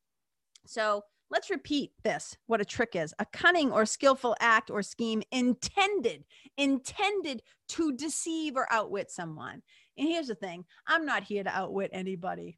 So, 0.66 1.04
Let's 1.32 1.52
repeat 1.52 1.92
this 2.04 2.36
what 2.48 2.62
a 2.62 2.66
trick 2.66 2.96
is 2.96 3.14
a 3.20 3.26
cunning 3.26 3.72
or 3.72 3.86
skillful 3.86 4.36
act 4.40 4.72
or 4.72 4.82
scheme 4.82 5.22
intended, 5.32 6.26
intended 6.58 7.44
to 7.70 7.94
deceive 7.94 8.56
or 8.56 8.72
outwit 8.72 9.12
someone. 9.12 9.62
And 9.98 10.08
here's 10.08 10.28
the 10.28 10.36
thing 10.36 10.66
I'm 10.88 11.06
not 11.06 11.24
here 11.24 11.44
to 11.44 11.56
outwit 11.56 11.92
anybody, 11.94 12.58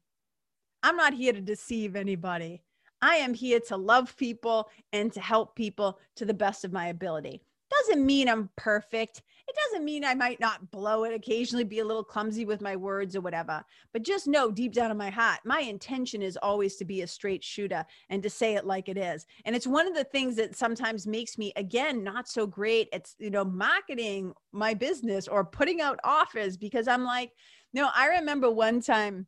I'm 0.82 0.96
not 0.96 1.12
here 1.12 1.32
to 1.32 1.40
deceive 1.40 1.96
anybody. 1.96 2.62
I 3.04 3.16
am 3.16 3.34
here 3.34 3.58
to 3.66 3.76
love 3.76 4.16
people 4.16 4.70
and 4.92 5.12
to 5.12 5.20
help 5.20 5.56
people 5.56 5.98
to 6.14 6.24
the 6.24 6.34
best 6.34 6.64
of 6.64 6.72
my 6.72 6.86
ability. 6.86 7.42
Doesn't 7.68 8.06
mean 8.06 8.28
I'm 8.28 8.48
perfect. 8.56 9.22
It 9.48 9.56
doesn't 9.56 9.84
mean 9.84 10.04
I 10.04 10.14
might 10.14 10.40
not 10.40 10.70
blow 10.70 11.04
it 11.04 11.12
occasionally, 11.12 11.64
be 11.64 11.80
a 11.80 11.84
little 11.84 12.04
clumsy 12.04 12.44
with 12.44 12.60
my 12.60 12.76
words 12.76 13.16
or 13.16 13.20
whatever. 13.20 13.64
But 13.92 14.04
just 14.04 14.26
know 14.26 14.50
deep 14.50 14.72
down 14.72 14.90
in 14.90 14.96
my 14.96 15.10
heart, 15.10 15.40
my 15.44 15.60
intention 15.60 16.22
is 16.22 16.38
always 16.40 16.76
to 16.76 16.84
be 16.84 17.02
a 17.02 17.06
straight 17.06 17.42
shooter 17.42 17.84
and 18.08 18.22
to 18.22 18.30
say 18.30 18.54
it 18.54 18.66
like 18.66 18.88
it 18.88 18.96
is. 18.96 19.26
And 19.44 19.56
it's 19.56 19.66
one 19.66 19.88
of 19.88 19.94
the 19.94 20.04
things 20.04 20.36
that 20.36 20.56
sometimes 20.56 21.06
makes 21.06 21.36
me, 21.38 21.52
again, 21.56 22.04
not 22.04 22.28
so 22.28 22.46
great 22.46 22.88
at, 22.92 23.10
you 23.18 23.30
know, 23.30 23.44
marketing 23.44 24.32
my 24.52 24.74
business 24.74 25.26
or 25.26 25.44
putting 25.44 25.80
out 25.80 25.98
offers 26.04 26.56
because 26.56 26.86
I'm 26.86 27.04
like, 27.04 27.32
no, 27.74 27.90
I 27.94 28.06
remember 28.08 28.50
one 28.50 28.80
time 28.80 29.26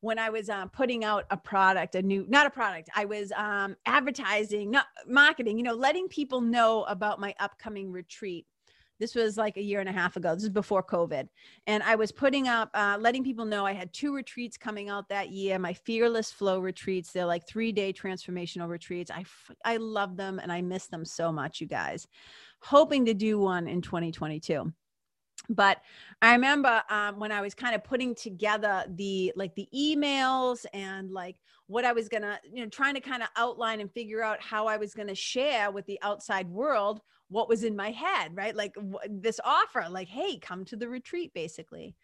when 0.00 0.18
I 0.18 0.30
was 0.30 0.48
uh, 0.48 0.66
putting 0.66 1.04
out 1.04 1.24
a 1.30 1.36
product, 1.36 1.94
a 1.94 2.02
new, 2.02 2.26
not 2.28 2.46
a 2.46 2.50
product, 2.50 2.90
I 2.94 3.04
was 3.06 3.32
um, 3.32 3.76
advertising, 3.86 4.70
not 4.70 4.86
marketing, 5.06 5.58
you 5.58 5.64
know, 5.64 5.74
letting 5.74 6.08
people 6.08 6.40
know 6.40 6.84
about 6.84 7.20
my 7.20 7.34
upcoming 7.40 7.90
retreat. 7.90 8.46
This 8.98 9.14
was 9.14 9.36
like 9.36 9.56
a 9.56 9.62
year 9.62 9.80
and 9.80 9.88
a 9.88 9.92
half 9.92 10.16
ago. 10.16 10.34
This 10.34 10.44
is 10.44 10.50
before 10.50 10.82
COVID. 10.82 11.28
And 11.66 11.82
I 11.82 11.96
was 11.96 12.12
putting 12.12 12.48
up, 12.48 12.70
uh, 12.74 12.96
letting 13.00 13.24
people 13.24 13.44
know 13.44 13.66
I 13.66 13.72
had 13.72 13.92
two 13.92 14.14
retreats 14.14 14.56
coming 14.56 14.88
out 14.88 15.08
that 15.08 15.30
year, 15.30 15.58
my 15.58 15.72
Fearless 15.72 16.32
Flow 16.32 16.60
retreats. 16.60 17.12
They're 17.12 17.26
like 17.26 17.46
three 17.46 17.72
day 17.72 17.92
transformational 17.92 18.68
retreats. 18.68 19.10
I, 19.10 19.24
I 19.64 19.76
love 19.76 20.16
them 20.16 20.38
and 20.38 20.50
I 20.50 20.62
miss 20.62 20.86
them 20.86 21.04
so 21.04 21.30
much, 21.30 21.60
you 21.60 21.66
guys. 21.66 22.06
Hoping 22.60 23.04
to 23.06 23.14
do 23.14 23.38
one 23.38 23.68
in 23.68 23.82
2022 23.82 24.72
but 25.50 25.78
i 26.22 26.32
remember 26.32 26.82
um, 26.90 27.18
when 27.18 27.30
i 27.30 27.40
was 27.40 27.54
kind 27.54 27.74
of 27.74 27.84
putting 27.84 28.14
together 28.14 28.84
the 28.94 29.32
like 29.36 29.54
the 29.54 29.68
emails 29.74 30.64
and 30.72 31.12
like 31.12 31.36
what 31.66 31.84
i 31.84 31.92
was 31.92 32.08
gonna 32.08 32.38
you 32.50 32.62
know 32.62 32.68
trying 32.68 32.94
to 32.94 33.00
kind 33.00 33.22
of 33.22 33.28
outline 33.36 33.80
and 33.80 33.92
figure 33.92 34.22
out 34.22 34.40
how 34.40 34.66
i 34.66 34.76
was 34.76 34.94
gonna 34.94 35.14
share 35.14 35.70
with 35.70 35.86
the 35.86 35.98
outside 36.02 36.48
world 36.48 37.00
what 37.28 37.48
was 37.48 37.64
in 37.64 37.76
my 37.76 37.90
head 37.90 38.34
right 38.34 38.54
like 38.54 38.74
w- 38.74 38.98
this 39.08 39.40
offer 39.44 39.86
like 39.90 40.08
hey 40.08 40.38
come 40.38 40.64
to 40.64 40.76
the 40.76 40.88
retreat 40.88 41.32
basically 41.34 41.94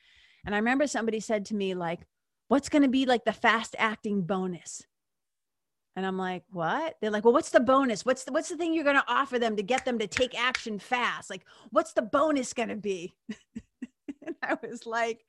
and 0.45 0.55
i 0.55 0.59
remember 0.59 0.87
somebody 0.87 1.21
said 1.21 1.45
to 1.45 1.55
me 1.55 1.75
like 1.75 2.01
what's 2.49 2.69
gonna 2.69 2.89
be 2.89 3.07
like 3.07 3.25
the 3.25 3.33
fast 3.33 3.77
acting 3.79 4.23
bonus 4.23 4.83
and 5.95 6.07
I'm 6.07 6.17
like, 6.17 6.45
what? 6.51 6.97
They're 7.01 7.11
like, 7.11 7.25
well, 7.25 7.35
what's 7.35 7.51
the 7.51 7.61
bonus? 7.61 8.05
What's 8.05 8.25
the 8.25 8.33
what's 8.33 8.49
the 8.49 8.57
thing 8.57 8.73
you're 8.73 8.85
gonna 8.85 9.05
offer 9.09 9.39
them 9.39 9.57
to 9.57 9.63
get 9.63 9.85
them 9.85 9.99
to 9.99 10.07
take 10.07 10.39
action 10.39 10.79
fast? 10.79 11.29
Like, 11.29 11.45
what's 11.71 11.93
the 11.93 12.03
bonus 12.03 12.53
gonna 12.55 12.77
be? 12.77 13.13
and 14.27 14.35
I 14.43 14.57
was 14.63 14.87
like, 14.87 15.25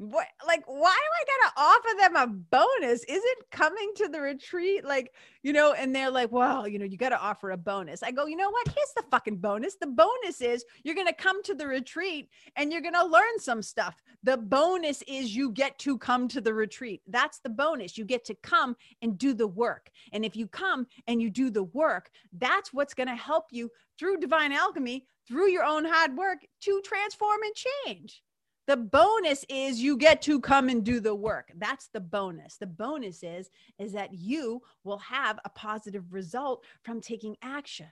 what 0.00 0.26
like 0.46 0.62
why 0.66 0.76
am 0.76 1.12
i 1.20 1.24
to 1.42 1.60
offer 1.60 1.88
them 1.98 2.16
a 2.16 2.26
bonus? 2.26 3.04
Isn't 3.04 3.50
coming 3.52 3.92
to 3.96 4.08
the 4.08 4.20
retreat 4.20 4.82
like 4.82 5.12
you 5.42 5.52
know 5.52 5.74
and 5.74 5.94
they're 5.94 6.10
like 6.10 6.32
well 6.32 6.66
you 6.66 6.78
know 6.78 6.86
you 6.86 6.96
got 6.96 7.10
to 7.10 7.20
offer 7.20 7.50
a 7.50 7.56
bonus. 7.58 8.02
I 8.02 8.10
go 8.10 8.24
you 8.24 8.36
know 8.36 8.50
what? 8.50 8.66
Here's 8.68 8.92
the 8.96 9.04
fucking 9.10 9.36
bonus. 9.36 9.76
The 9.76 9.88
bonus 9.88 10.40
is 10.40 10.64
you're 10.84 10.94
to 11.06 11.12
come 11.12 11.42
to 11.42 11.54
the 11.54 11.66
retreat 11.66 12.30
and 12.56 12.72
you're 12.72 12.80
to 12.94 13.04
learn 13.04 13.38
some 13.38 13.60
stuff. 13.60 14.02
The 14.22 14.38
bonus 14.38 15.02
is 15.06 15.36
you 15.36 15.52
get 15.52 15.78
to 15.80 15.98
come 15.98 16.28
to 16.28 16.40
the 16.40 16.54
retreat. 16.54 17.02
That's 17.06 17.40
the 17.40 17.50
bonus. 17.50 17.98
You 17.98 18.06
get 18.06 18.24
to 18.26 18.34
come 18.42 18.76
and 19.02 19.18
do 19.18 19.34
the 19.34 19.48
work. 19.48 19.90
And 20.12 20.24
if 20.24 20.34
you 20.34 20.46
come 20.46 20.86
and 21.08 21.20
you 21.20 21.28
do 21.28 21.50
the 21.50 21.64
work 21.64 22.10
that's 22.38 22.72
what's 22.72 22.94
to 23.08 23.14
help 23.14 23.46
you 23.50 23.70
through 23.98 24.16
divine 24.16 24.52
alchemy 24.52 25.04
through 25.28 25.50
your 25.50 25.64
own 25.64 25.84
hard 25.84 26.16
work 26.16 26.38
to 26.62 26.80
transform 26.84 27.40
and 27.42 27.54
change 27.54 28.22
the 28.70 28.76
bonus 28.76 29.44
is 29.48 29.82
you 29.82 29.96
get 29.96 30.22
to 30.22 30.38
come 30.38 30.68
and 30.68 30.84
do 30.84 31.00
the 31.00 31.12
work. 31.12 31.50
That's 31.56 31.88
the 31.88 31.98
bonus. 31.98 32.56
The 32.56 32.68
bonus 32.68 33.24
is 33.24 33.50
is 33.80 33.92
that 33.94 34.14
you 34.14 34.62
will 34.84 34.98
have 34.98 35.40
a 35.44 35.48
positive 35.48 36.12
result 36.12 36.64
from 36.84 37.00
taking 37.00 37.36
action, 37.42 37.88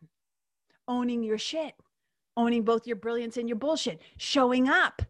owning 0.86 1.24
your 1.24 1.36
shit, 1.36 1.74
owning 2.36 2.62
both 2.62 2.86
your 2.86 2.94
brilliance 2.94 3.36
and 3.36 3.48
your 3.48 3.58
bullshit, 3.58 4.00
showing 4.18 4.68
up, 4.68 5.02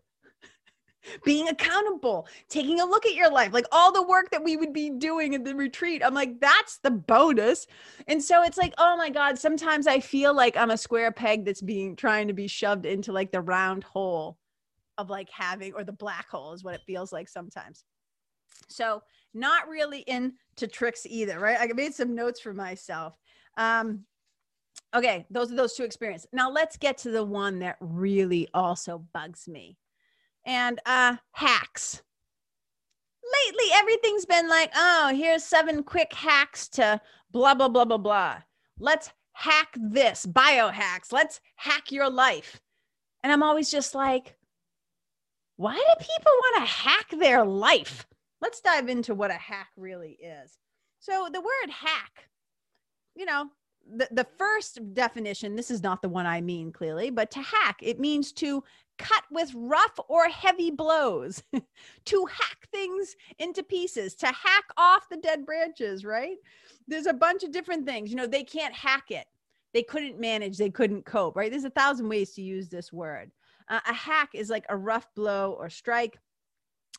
being 1.26 1.48
accountable, 1.48 2.26
taking 2.48 2.80
a 2.80 2.86
look 2.86 3.04
at 3.04 3.14
your 3.14 3.30
life, 3.30 3.52
like 3.52 3.66
all 3.70 3.92
the 3.92 4.08
work 4.08 4.30
that 4.30 4.42
we 4.42 4.56
would 4.56 4.72
be 4.72 4.88
doing 4.88 5.34
in 5.34 5.44
the 5.44 5.54
retreat. 5.54 6.00
I'm 6.02 6.14
like, 6.14 6.40
that's 6.40 6.78
the 6.78 6.92
bonus. 6.92 7.66
And 8.06 8.24
so 8.24 8.42
it's 8.42 8.56
like, 8.56 8.72
oh 8.78 8.96
my 8.96 9.10
God, 9.10 9.38
sometimes 9.38 9.86
I 9.86 10.00
feel 10.00 10.32
like 10.32 10.56
I'm 10.56 10.70
a 10.70 10.78
square 10.78 11.12
peg 11.12 11.44
that's 11.44 11.60
being 11.60 11.94
trying 11.94 12.26
to 12.28 12.32
be 12.32 12.46
shoved 12.46 12.86
into 12.86 13.12
like 13.12 13.32
the 13.32 13.42
round 13.42 13.84
hole 13.84 14.38
of 14.98 15.08
like 15.08 15.30
having, 15.30 15.72
or 15.72 15.84
the 15.84 15.92
black 15.92 16.28
hole 16.28 16.52
is 16.52 16.62
what 16.64 16.74
it 16.74 16.82
feels 16.86 17.12
like 17.12 17.28
sometimes. 17.28 17.84
So, 18.68 19.02
not 19.34 19.68
really 19.68 20.00
into 20.00 20.66
tricks 20.66 21.06
either, 21.08 21.38
right? 21.38 21.58
I 21.60 21.72
made 21.72 21.94
some 21.94 22.14
notes 22.14 22.40
for 22.40 22.52
myself. 22.52 23.14
Um, 23.56 24.04
okay, 24.94 25.26
those 25.30 25.52
are 25.52 25.56
those 25.56 25.74
two 25.74 25.84
experiences. 25.84 26.28
Now, 26.32 26.50
let's 26.50 26.76
get 26.76 26.98
to 26.98 27.10
the 27.10 27.24
one 27.24 27.60
that 27.60 27.76
really 27.80 28.48
also 28.54 29.04
bugs 29.12 29.46
me 29.46 29.78
and 30.44 30.80
uh, 30.86 31.16
hacks. 31.32 32.02
Lately, 33.46 33.66
everything's 33.74 34.24
been 34.24 34.48
like, 34.48 34.72
oh, 34.74 35.12
here's 35.14 35.44
seven 35.44 35.82
quick 35.82 36.12
hacks 36.12 36.68
to 36.70 37.00
blah, 37.30 37.54
blah, 37.54 37.68
blah, 37.68 37.84
blah, 37.84 37.98
blah. 37.98 38.38
Let's 38.78 39.10
hack 39.32 39.68
this, 39.76 40.24
biohacks. 40.26 41.12
Let's 41.12 41.40
hack 41.56 41.92
your 41.92 42.08
life. 42.08 42.60
And 43.22 43.32
I'm 43.32 43.42
always 43.42 43.70
just 43.70 43.94
like, 43.94 44.37
why 45.58 45.74
do 45.74 46.04
people 46.04 46.32
want 46.32 46.56
to 46.56 46.72
hack 46.72 47.06
their 47.18 47.44
life? 47.44 48.06
Let's 48.40 48.60
dive 48.60 48.88
into 48.88 49.14
what 49.14 49.32
a 49.32 49.34
hack 49.34 49.68
really 49.76 50.12
is. 50.12 50.56
So, 51.00 51.28
the 51.32 51.40
word 51.40 51.70
hack, 51.70 52.28
you 53.16 53.24
know, 53.24 53.46
the, 53.96 54.06
the 54.12 54.26
first 54.38 54.94
definition, 54.94 55.56
this 55.56 55.72
is 55.72 55.82
not 55.82 56.00
the 56.00 56.08
one 56.08 56.26
I 56.26 56.40
mean 56.40 56.70
clearly, 56.70 57.10
but 57.10 57.32
to 57.32 57.40
hack, 57.40 57.78
it 57.82 57.98
means 57.98 58.32
to 58.34 58.62
cut 58.98 59.24
with 59.32 59.50
rough 59.54 59.98
or 60.08 60.26
heavy 60.26 60.70
blows, 60.70 61.42
to 62.04 62.26
hack 62.26 62.68
things 62.70 63.16
into 63.40 63.64
pieces, 63.64 64.14
to 64.16 64.26
hack 64.26 64.64
off 64.76 65.08
the 65.08 65.16
dead 65.16 65.44
branches, 65.44 66.04
right? 66.04 66.36
There's 66.86 67.06
a 67.06 67.12
bunch 67.12 67.42
of 67.42 67.50
different 67.50 67.84
things. 67.84 68.10
You 68.10 68.16
know, 68.16 68.28
they 68.28 68.44
can't 68.44 68.74
hack 68.74 69.10
it. 69.10 69.26
They 69.74 69.82
couldn't 69.82 70.20
manage, 70.20 70.56
they 70.56 70.70
couldn't 70.70 71.04
cope, 71.04 71.34
right? 71.34 71.50
There's 71.50 71.64
a 71.64 71.70
thousand 71.70 72.08
ways 72.08 72.32
to 72.34 72.42
use 72.42 72.68
this 72.68 72.92
word. 72.92 73.32
Uh, 73.68 73.80
a 73.86 73.92
hack 73.92 74.30
is 74.34 74.50
like 74.50 74.64
a 74.68 74.76
rough 74.76 75.06
blow 75.14 75.52
or 75.58 75.68
strike. 75.70 76.18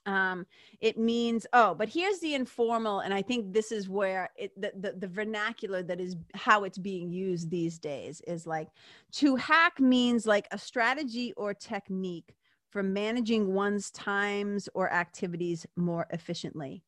Um 0.05 0.45
it 0.79 0.97
means 0.97 1.45
oh 1.51 1.75
but 1.75 1.89
here's 1.89 2.19
the 2.19 2.33
informal 2.33 3.01
and 3.01 3.13
i 3.13 3.21
think 3.21 3.51
this 3.51 3.69
is 3.69 3.89
where 3.89 4.29
it 4.37 4.49
the, 4.55 4.71
the, 4.79 4.93
the 4.93 5.07
vernacular 5.09 5.83
that 5.83 5.99
is 5.99 6.15
how 6.33 6.63
it's 6.63 6.77
being 6.77 7.11
used 7.11 7.49
these 7.49 7.77
days 7.77 8.21
is 8.25 8.47
like 8.47 8.69
to 9.11 9.35
hack 9.35 9.77
means 9.81 10.25
like 10.25 10.47
a 10.51 10.57
strategy 10.57 11.33
or 11.35 11.53
technique 11.53 12.33
for 12.69 12.83
managing 12.83 13.53
one's 13.53 13.91
times 13.91 14.69
or 14.73 14.91
activities 14.91 15.65
more 15.75 16.05
efficiently. 16.11 16.83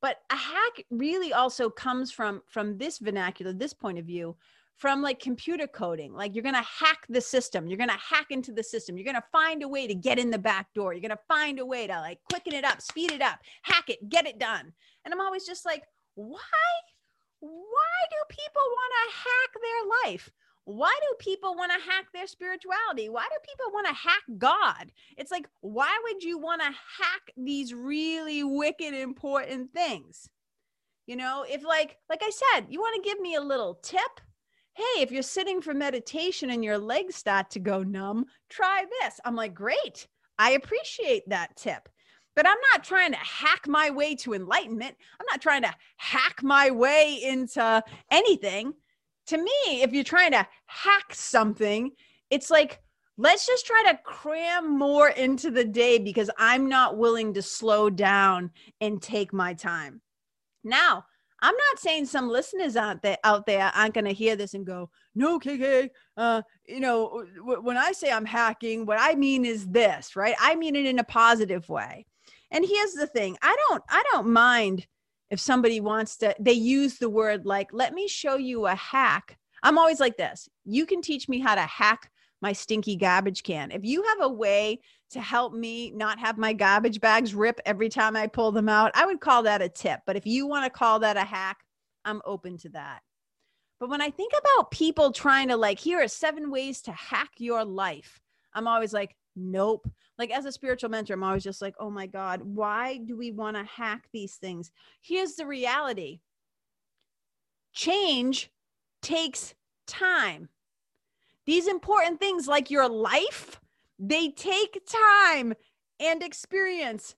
But 0.00 0.18
a 0.30 0.36
hack 0.36 0.84
really 0.90 1.32
also 1.32 1.70
comes 1.70 2.10
from 2.10 2.42
from 2.46 2.76
this 2.78 2.98
vernacular 2.98 3.52
this 3.52 3.72
point 3.72 3.98
of 3.98 4.04
view 4.04 4.36
from 4.76 5.02
like 5.02 5.20
computer 5.20 5.66
coding. 5.66 6.12
Like 6.12 6.34
you're 6.34 6.42
going 6.42 6.54
to 6.54 6.62
hack 6.62 7.06
the 7.08 7.20
system. 7.20 7.66
You're 7.66 7.78
going 7.78 7.90
to 7.90 7.96
hack 7.96 8.26
into 8.30 8.52
the 8.52 8.62
system. 8.62 8.96
You're 8.96 9.04
going 9.04 9.14
to 9.14 9.28
find 9.32 9.62
a 9.62 9.68
way 9.68 9.86
to 9.86 9.94
get 9.94 10.18
in 10.18 10.30
the 10.30 10.38
back 10.38 10.72
door. 10.74 10.92
You're 10.92 11.00
going 11.00 11.10
to 11.10 11.18
find 11.28 11.58
a 11.58 11.66
way 11.66 11.86
to 11.86 11.94
like 12.00 12.18
quicken 12.30 12.54
it 12.54 12.64
up, 12.64 12.82
speed 12.82 13.12
it 13.12 13.22
up, 13.22 13.38
hack 13.62 13.88
it, 13.88 14.08
get 14.08 14.26
it 14.26 14.38
done. 14.38 14.72
And 15.04 15.14
I'm 15.14 15.20
always 15.20 15.46
just 15.46 15.64
like, 15.64 15.84
why? 16.14 16.38
Why 17.40 17.50
do 18.10 18.16
people 18.28 18.62
want 18.62 18.92
to 18.94 19.16
hack 19.16 19.50
their 19.62 20.12
life? 20.12 20.30
Why 20.66 20.98
do 21.02 21.16
people 21.18 21.54
want 21.54 21.72
to 21.72 21.90
hack 21.90 22.06
their 22.14 22.26
spirituality? 22.26 23.10
Why 23.10 23.26
do 23.30 23.36
people 23.44 23.72
want 23.72 23.86
to 23.86 23.92
hack 23.92 24.22
God? 24.38 24.90
It's 25.18 25.30
like, 25.30 25.46
why 25.60 25.94
would 26.04 26.22
you 26.22 26.38
want 26.38 26.62
to 26.62 26.68
hack 26.68 27.32
these 27.36 27.74
really 27.74 28.42
wicked 28.44 28.94
important 28.94 29.72
things? 29.74 30.30
You 31.06 31.16
know, 31.16 31.44
if 31.46 31.62
like 31.62 31.98
like 32.08 32.22
I 32.22 32.30
said, 32.30 32.66
you 32.70 32.80
want 32.80 33.02
to 33.02 33.08
give 33.08 33.20
me 33.20 33.34
a 33.34 33.42
little 33.42 33.74
tip, 33.82 34.20
hey, 34.74 35.02
if 35.02 35.12
you're 35.12 35.22
sitting 35.22 35.62
for 35.62 35.72
meditation 35.72 36.50
and 36.50 36.64
your 36.64 36.78
legs 36.78 37.14
start 37.14 37.50
to 37.50 37.60
go 37.60 37.82
numb, 37.82 38.26
try 38.48 38.84
this. 39.00 39.20
I'm 39.24 39.36
like, 39.36 39.54
great. 39.54 40.06
I 40.38 40.52
appreciate 40.52 41.28
that 41.28 41.56
tip. 41.56 41.88
But 42.34 42.48
I'm 42.48 42.58
not 42.72 42.82
trying 42.82 43.12
to 43.12 43.18
hack 43.18 43.68
my 43.68 43.90
way 43.90 44.16
to 44.16 44.34
enlightenment. 44.34 44.96
I'm 45.20 45.26
not 45.30 45.40
trying 45.40 45.62
to 45.62 45.72
hack 45.96 46.42
my 46.42 46.70
way 46.70 47.20
into 47.22 47.82
anything. 48.10 48.74
To 49.28 49.38
me, 49.38 49.82
if 49.82 49.92
you're 49.92 50.02
trying 50.02 50.32
to 50.32 50.46
hack 50.66 51.14
something, 51.14 51.92
it's 52.30 52.50
like, 52.50 52.80
let's 53.16 53.46
just 53.46 53.66
try 53.66 53.84
to 53.86 53.98
cram 54.02 54.76
more 54.76 55.10
into 55.10 55.52
the 55.52 55.64
day 55.64 55.98
because 55.98 56.28
I'm 56.36 56.68
not 56.68 56.98
willing 56.98 57.34
to 57.34 57.42
slow 57.42 57.88
down 57.88 58.50
and 58.80 59.00
take 59.00 59.32
my 59.32 59.54
time. 59.54 60.00
Now, 60.64 61.04
I'm 61.44 61.54
not 61.54 61.78
saying 61.78 62.06
some 62.06 62.30
listeners 62.30 62.74
out 62.74 63.02
there 63.02 63.18
out 63.22 63.44
there 63.44 63.70
aren't 63.74 63.92
going 63.92 64.06
to 64.06 64.14
hear 64.14 64.34
this 64.34 64.54
and 64.54 64.64
go, 64.64 64.88
"No, 65.14 65.38
KK, 65.38 65.90
uh, 66.16 66.40
you 66.66 66.80
know, 66.80 67.26
w- 67.36 67.60
when 67.60 67.76
I 67.76 67.92
say 67.92 68.10
I'm 68.10 68.24
hacking, 68.24 68.86
what 68.86 68.96
I 68.98 69.14
mean 69.14 69.44
is 69.44 69.66
this, 69.68 70.16
right? 70.16 70.34
I 70.40 70.56
mean 70.56 70.74
it 70.74 70.86
in 70.86 70.98
a 70.98 71.04
positive 71.04 71.68
way." 71.68 72.06
And 72.50 72.64
here's 72.64 72.94
the 72.94 73.06
thing: 73.06 73.36
I 73.42 73.54
don't, 73.68 73.82
I 73.90 74.02
don't 74.10 74.28
mind 74.28 74.86
if 75.28 75.38
somebody 75.38 75.80
wants 75.80 76.16
to. 76.18 76.34
They 76.40 76.54
use 76.54 76.96
the 76.96 77.10
word 77.10 77.44
like, 77.44 77.68
"Let 77.74 77.92
me 77.92 78.08
show 78.08 78.36
you 78.36 78.64
a 78.64 78.74
hack." 78.74 79.36
I'm 79.62 79.76
always 79.76 80.00
like 80.00 80.16
this. 80.16 80.48
You 80.64 80.86
can 80.86 81.02
teach 81.02 81.28
me 81.28 81.40
how 81.40 81.54
to 81.56 81.60
hack 81.60 82.10
my 82.44 82.52
stinky 82.52 82.94
garbage 82.94 83.42
can. 83.42 83.70
If 83.70 83.86
you 83.86 84.02
have 84.02 84.20
a 84.20 84.28
way 84.28 84.78
to 85.12 85.20
help 85.20 85.54
me 85.54 85.90
not 85.92 86.18
have 86.18 86.36
my 86.36 86.52
garbage 86.52 87.00
bags 87.00 87.34
rip 87.34 87.58
every 87.64 87.88
time 87.88 88.16
I 88.16 88.26
pull 88.26 88.52
them 88.52 88.68
out, 88.68 88.90
I 88.94 89.06
would 89.06 89.18
call 89.18 89.44
that 89.44 89.62
a 89.62 89.68
tip. 89.70 90.00
But 90.04 90.16
if 90.16 90.26
you 90.26 90.46
want 90.46 90.66
to 90.66 90.78
call 90.78 90.98
that 90.98 91.16
a 91.16 91.22
hack, 91.22 91.64
I'm 92.04 92.20
open 92.26 92.58
to 92.58 92.68
that. 92.68 93.00
But 93.80 93.88
when 93.88 94.02
I 94.02 94.10
think 94.10 94.34
about 94.38 94.70
people 94.70 95.10
trying 95.10 95.48
to 95.48 95.56
like, 95.56 95.78
here 95.78 96.02
are 96.02 96.06
seven 96.06 96.50
ways 96.50 96.82
to 96.82 96.92
hack 96.92 97.30
your 97.38 97.64
life, 97.64 98.20
I'm 98.52 98.68
always 98.68 98.92
like, 98.92 99.16
nope. 99.34 99.88
Like 100.18 100.30
as 100.30 100.44
a 100.44 100.52
spiritual 100.52 100.90
mentor, 100.90 101.14
I'm 101.14 101.24
always 101.24 101.44
just 101.44 101.62
like, 101.62 101.76
oh 101.80 101.88
my 101.88 102.06
God, 102.06 102.42
why 102.42 102.98
do 102.98 103.16
we 103.16 103.30
want 103.30 103.56
to 103.56 103.64
hack 103.64 104.06
these 104.12 104.34
things? 104.34 104.70
Here's 105.00 105.36
the 105.36 105.46
reality 105.46 106.20
change 107.72 108.50
takes 109.00 109.54
time. 109.86 110.50
These 111.46 111.66
important 111.66 112.20
things 112.20 112.48
like 112.48 112.70
your 112.70 112.88
life, 112.88 113.60
they 113.98 114.30
take 114.30 114.86
time 114.86 115.54
and 116.00 116.22
experience 116.22 117.14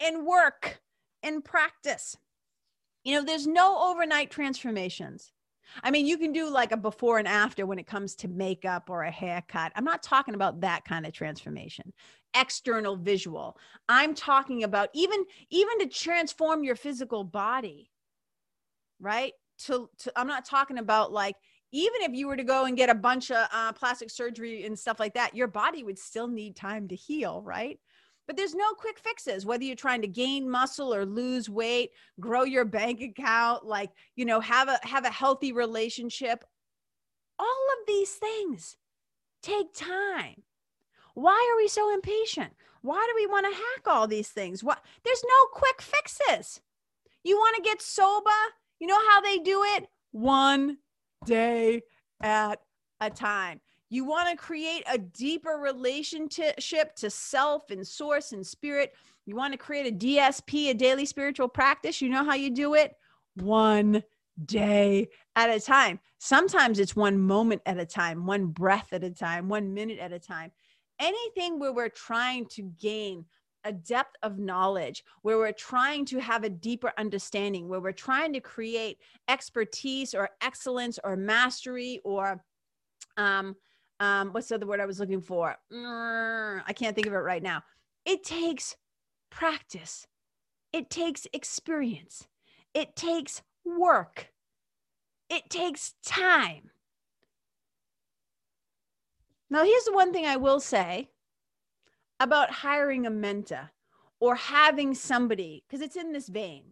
and 0.00 0.26
work 0.26 0.80
and 1.22 1.44
practice. 1.44 2.16
You 3.04 3.16
know, 3.16 3.24
there's 3.24 3.46
no 3.46 3.90
overnight 3.90 4.30
transformations. 4.30 5.32
I 5.82 5.90
mean, 5.90 6.06
you 6.06 6.18
can 6.18 6.32
do 6.32 6.50
like 6.50 6.72
a 6.72 6.76
before 6.76 7.18
and 7.18 7.28
after 7.28 7.64
when 7.64 7.78
it 7.78 7.86
comes 7.86 8.14
to 8.16 8.28
makeup 8.28 8.90
or 8.90 9.02
a 9.02 9.10
haircut. 9.10 9.72
I'm 9.76 9.84
not 9.84 10.02
talking 10.02 10.34
about 10.34 10.60
that 10.60 10.84
kind 10.84 11.06
of 11.06 11.12
transformation. 11.12 11.92
External 12.34 12.96
visual. 12.96 13.56
I'm 13.88 14.14
talking 14.14 14.64
about 14.64 14.88
even 14.94 15.24
even 15.50 15.78
to 15.78 15.86
transform 15.86 16.64
your 16.64 16.76
physical 16.76 17.24
body. 17.24 17.90
Right? 19.00 19.32
To, 19.66 19.88
to 19.98 20.12
I'm 20.16 20.26
not 20.26 20.44
talking 20.44 20.78
about 20.78 21.12
like 21.12 21.36
even 21.72 22.02
if 22.02 22.12
you 22.12 22.26
were 22.26 22.36
to 22.36 22.44
go 22.44 22.64
and 22.64 22.76
get 22.76 22.90
a 22.90 22.94
bunch 22.94 23.30
of 23.30 23.46
uh, 23.52 23.72
plastic 23.72 24.10
surgery 24.10 24.64
and 24.64 24.78
stuff 24.78 24.98
like 24.98 25.14
that, 25.14 25.34
your 25.34 25.46
body 25.46 25.84
would 25.84 25.98
still 25.98 26.26
need 26.26 26.56
time 26.56 26.88
to 26.88 26.96
heal, 26.96 27.42
right? 27.42 27.78
But 28.26 28.36
there's 28.36 28.54
no 28.54 28.72
quick 28.74 28.98
fixes, 28.98 29.44
whether 29.44 29.64
you're 29.64 29.76
trying 29.76 30.02
to 30.02 30.08
gain 30.08 30.48
muscle 30.48 30.94
or 30.94 31.04
lose 31.04 31.48
weight, 31.48 31.90
grow 32.20 32.44
your 32.44 32.64
bank 32.64 33.00
account, 33.00 33.64
like, 33.64 33.90
you 34.14 34.24
know, 34.24 34.40
have 34.40 34.68
a 34.68 34.78
have 34.82 35.04
a 35.04 35.10
healthy 35.10 35.52
relationship. 35.52 36.44
All 37.38 37.66
of 37.72 37.86
these 37.86 38.12
things 38.12 38.76
take 39.42 39.74
time. 39.74 40.42
Why 41.14 41.50
are 41.52 41.56
we 41.56 41.66
so 41.66 41.92
impatient? 41.92 42.52
Why 42.82 43.04
do 43.08 43.14
we 43.16 43.26
want 43.26 43.46
to 43.46 43.56
hack 43.56 43.86
all 43.86 44.06
these 44.06 44.28
things? 44.28 44.62
What 44.62 44.80
there's 45.04 45.24
no 45.24 45.46
quick 45.52 45.82
fixes. 45.82 46.60
You 47.24 47.36
want 47.36 47.56
to 47.56 47.62
get 47.62 47.82
sober? 47.82 48.30
You 48.78 48.86
know 48.86 49.00
how 49.10 49.20
they 49.20 49.38
do 49.38 49.62
it? 49.64 49.88
One 50.12 50.78
day 51.24 51.82
at 52.22 52.60
a 53.00 53.10
time. 53.10 53.60
You 53.88 54.04
want 54.04 54.30
to 54.30 54.36
create 54.36 54.84
a 54.86 54.98
deeper 54.98 55.58
relationship 55.60 56.94
to 56.96 57.10
self 57.10 57.70
and 57.70 57.86
source 57.86 58.32
and 58.32 58.46
spirit. 58.46 58.94
You 59.26 59.34
want 59.34 59.52
to 59.52 59.58
create 59.58 59.92
a 59.92 59.96
DSP, 59.96 60.70
a 60.70 60.74
daily 60.74 61.04
spiritual 61.04 61.48
practice. 61.48 62.00
You 62.00 62.08
know 62.08 62.24
how 62.24 62.34
you 62.34 62.50
do 62.50 62.74
it? 62.74 62.94
One 63.34 64.02
day 64.44 65.08
at 65.34 65.50
a 65.50 65.60
time. 65.60 65.98
Sometimes 66.18 66.78
it's 66.78 66.94
one 66.94 67.18
moment 67.18 67.62
at 67.66 67.78
a 67.78 67.86
time, 67.86 68.26
one 68.26 68.46
breath 68.46 68.92
at 68.92 69.04
a 69.04 69.10
time, 69.10 69.48
one 69.48 69.74
minute 69.74 69.98
at 69.98 70.12
a 70.12 70.18
time. 70.18 70.52
Anything 71.00 71.58
where 71.58 71.72
we're 71.72 71.88
trying 71.88 72.46
to 72.46 72.62
gain 72.80 73.24
a 73.64 73.72
depth 73.72 74.16
of 74.22 74.38
knowledge 74.38 75.04
where 75.22 75.38
we're 75.38 75.52
trying 75.52 76.04
to 76.06 76.18
have 76.18 76.44
a 76.44 76.50
deeper 76.50 76.92
understanding, 76.98 77.68
where 77.68 77.80
we're 77.80 77.92
trying 77.92 78.32
to 78.32 78.40
create 78.40 78.98
expertise 79.28 80.14
or 80.14 80.30
excellence 80.40 80.98
or 81.04 81.16
mastery 81.16 82.00
or 82.04 82.42
um, 83.16 83.56
um, 84.00 84.30
what's 84.30 84.48
the 84.48 84.54
other 84.54 84.66
word 84.66 84.80
I 84.80 84.86
was 84.86 84.98
looking 84.98 85.20
for? 85.20 85.56
I 85.72 86.72
can't 86.74 86.94
think 86.94 87.06
of 87.06 87.12
it 87.12 87.18
right 87.18 87.42
now. 87.42 87.62
It 88.06 88.24
takes 88.24 88.76
practice, 89.30 90.06
it 90.72 90.90
takes 90.90 91.26
experience, 91.32 92.26
it 92.72 92.96
takes 92.96 93.42
work, 93.64 94.32
it 95.28 95.50
takes 95.50 95.94
time. 96.04 96.70
Now, 99.50 99.64
here's 99.64 99.84
the 99.84 99.92
one 99.92 100.12
thing 100.12 100.26
I 100.26 100.36
will 100.36 100.60
say 100.60 101.10
about 102.20 102.50
hiring 102.50 103.06
a 103.06 103.10
mentor 103.10 103.70
or 104.20 104.34
having 104.34 104.94
somebody, 104.94 105.64
because 105.66 105.80
it's 105.80 105.96
in 105.96 106.12
this 106.12 106.28
vein. 106.28 106.64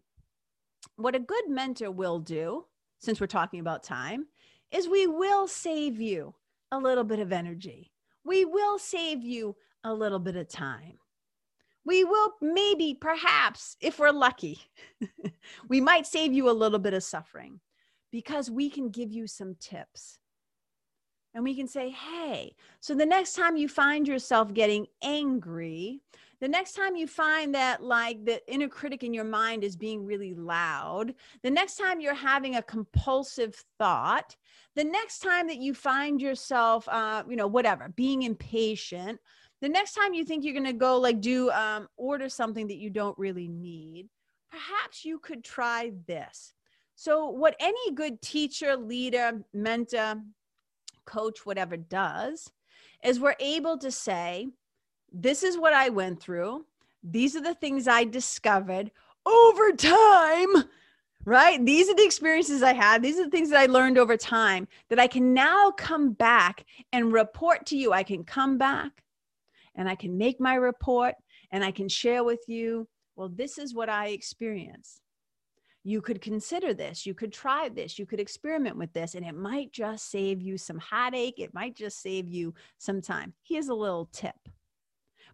What 0.97 1.17
a 1.17 1.21
good 1.21 1.49
mentor 1.49 1.91
will 1.91 2.19
do, 2.19 2.67
since 2.99 3.21
we're 3.21 3.27
talking 3.27 3.61
about 3.61 3.83
time, 3.83 4.27
is 4.71 4.89
we 4.89 5.07
will 5.07 5.49
save 5.49 6.01
you 6.01 6.35
a 6.71 6.79
little 6.79 7.05
bit 7.05 7.19
of 7.19 7.33
energy. 7.33 7.91
We 8.25 8.45
will 8.45 8.79
save 8.79 9.25
you 9.25 9.57
a 9.85 9.95
little 9.95 10.19
bit 10.19 10.37
of 10.37 10.49
time. 10.49 10.99
We 11.85 12.05
will 12.05 12.35
maybe, 12.43 12.95
perhaps, 13.01 13.77
if 13.81 13.99
we're 13.99 14.11
lucky, 14.11 14.61
we 15.69 15.81
might 15.81 16.07
save 16.07 16.35
you 16.35 16.51
a 16.51 16.53
little 16.53 16.79
bit 16.79 16.93
of 16.93 17.03
suffering 17.03 17.61
because 18.13 18.51
we 18.51 18.69
can 18.69 18.91
give 18.91 19.11
you 19.11 19.27
some 19.27 19.57
tips. 19.59 20.19
And 21.35 21.45
we 21.45 21.55
can 21.55 21.69
say, 21.69 21.91
hey, 21.91 22.55
so 22.81 22.95
the 22.95 23.07
next 23.07 23.35
time 23.35 23.57
you 23.57 23.69
find 23.69 24.09
yourself 24.09 24.53
getting 24.55 24.87
angry, 25.03 26.01
the 26.41 26.49
next 26.49 26.75
time 26.75 26.97
you 26.97 27.07
find 27.07 27.55
that 27.55 27.83
like 27.83 28.25
the 28.25 28.41
inner 28.53 28.69
critic 28.69 29.03
in 29.03 29.13
your 29.13 29.25
mind 29.25 29.65
is 29.65 29.77
being 29.77 30.05
really 30.05 30.35
loud, 30.35 31.15
the 31.43 31.51
next 31.51 31.77
time 31.77 32.01
you're 32.01 32.15
having 32.15 32.57
a 32.57 32.63
compulsive 32.63 33.55
thought, 33.79 34.37
the 34.77 34.85
next 34.85 35.19
time 35.19 35.49
that 35.49 35.59
you 35.59 35.75
find 35.75 36.23
yourself, 36.23 36.89
uh, 36.89 37.25
you 37.29 37.37
know, 37.37 37.49
whatever, 37.49 37.89
being 37.97 38.23
impatient, 38.23 39.19
the 39.61 39.69
next 39.69 39.95
time 39.95 40.15
you 40.15 40.25
think 40.25 40.45
you're 40.45 40.55
going 40.55 40.65
to 40.65 40.73
go 40.73 40.99
like 40.99 41.21
do 41.21 41.51
um, 41.51 41.89
order 41.97 42.29
something 42.29 42.69
that 42.69 42.79
you 42.79 42.91
don't 42.91 43.19
really 43.19 43.49
need, 43.49 44.09
perhaps 44.51 45.05
you 45.05 45.19
could 45.19 45.43
try 45.43 45.93
this. 46.07 46.53
So, 46.95 47.29
what 47.29 47.57
any 47.61 47.93
good 47.95 48.21
teacher, 48.23 48.77
leader, 48.77 49.45
mentor, 49.53 50.17
coach, 51.09 51.47
whatever 51.47 51.77
does 51.77 52.51
is 53.03 53.19
we're 53.19 53.37
able 53.41 53.79
to 53.79 53.91
say, 53.91 54.49
This 55.13 55.43
is 55.43 55.59
what 55.59 55.73
I 55.73 55.89
went 55.89 56.21
through. 56.21 56.67
These 57.03 57.37
are 57.37 57.43
the 57.43 57.55
things 57.55 57.89
I 57.89 58.05
discovered 58.05 58.91
over 59.25 59.73
time 59.73 60.65
right? 61.25 61.63
These 61.65 61.91
are 61.91 61.95
the 61.95 62.05
experiences 62.05 62.63
I 62.63 62.73
had. 62.73 63.03
These 63.03 63.19
are 63.19 63.25
the 63.25 63.31
things 63.31 63.51
that 63.51 63.61
I 63.61 63.67
learned 63.67 63.99
over 63.99 64.17
time 64.17 64.67
that 64.89 64.99
I 64.99 65.07
can 65.07 65.35
now 65.35 65.71
come 65.71 66.13
back 66.13 66.65
and 66.93 67.13
report 67.13 67.67
to 67.67 67.77
you. 67.77 67.93
I 67.93 68.03
can 68.03 68.25
come 68.25 68.57
back 68.57 69.05
and 69.75 69.89
I 69.89 69.95
can 69.95 70.17
make 70.17 70.41
my 70.41 70.55
report 70.55 71.15
and 71.53 71.63
I 71.63 71.71
can 71.71 71.89
share 71.89 72.25
with 72.25 72.41
you, 72.47 72.89
well, 73.15 73.29
this 73.29 73.59
is 73.59 73.75
what 73.75 73.91
I 73.91 74.09
experienced. 74.09 75.03
You 75.85 76.01
could 76.03 76.21
consider 76.21 76.75
this. 76.75 77.07
You 77.07 77.15
could 77.15 77.33
try 77.33 77.69
this. 77.69 77.99
You 77.99 78.07
could 78.07 78.21
experiment 78.21 78.77
with 78.77 78.93
this, 78.93 79.15
and 79.15 79.25
it 79.25 79.35
might 79.35 79.73
just 79.73 80.11
save 80.11 80.43
you 80.43 80.59
some 80.59 80.79
heartache. 80.79 81.39
It 81.39 81.55
might 81.55 81.77
just 81.77 82.03
save 82.03 82.29
you 82.29 82.55
some 82.79 83.01
time. 83.01 83.35
Here's 83.43 83.69
a 83.69 83.75
little 83.75 84.09
tip 84.13 84.37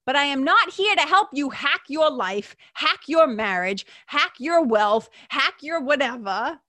but 0.06 0.16
I 0.16 0.24
am 0.24 0.44
not 0.44 0.70
here 0.70 0.94
to 0.94 1.02
help 1.02 1.28
you 1.32 1.50
hack 1.50 1.82
your 1.88 2.10
life, 2.10 2.56
hack 2.74 3.00
your 3.06 3.26
marriage, 3.26 3.86
hack 4.06 4.34
your 4.38 4.62
wealth, 4.62 5.08
hack 5.28 5.54
your 5.62 5.80
whatever. 5.80 6.60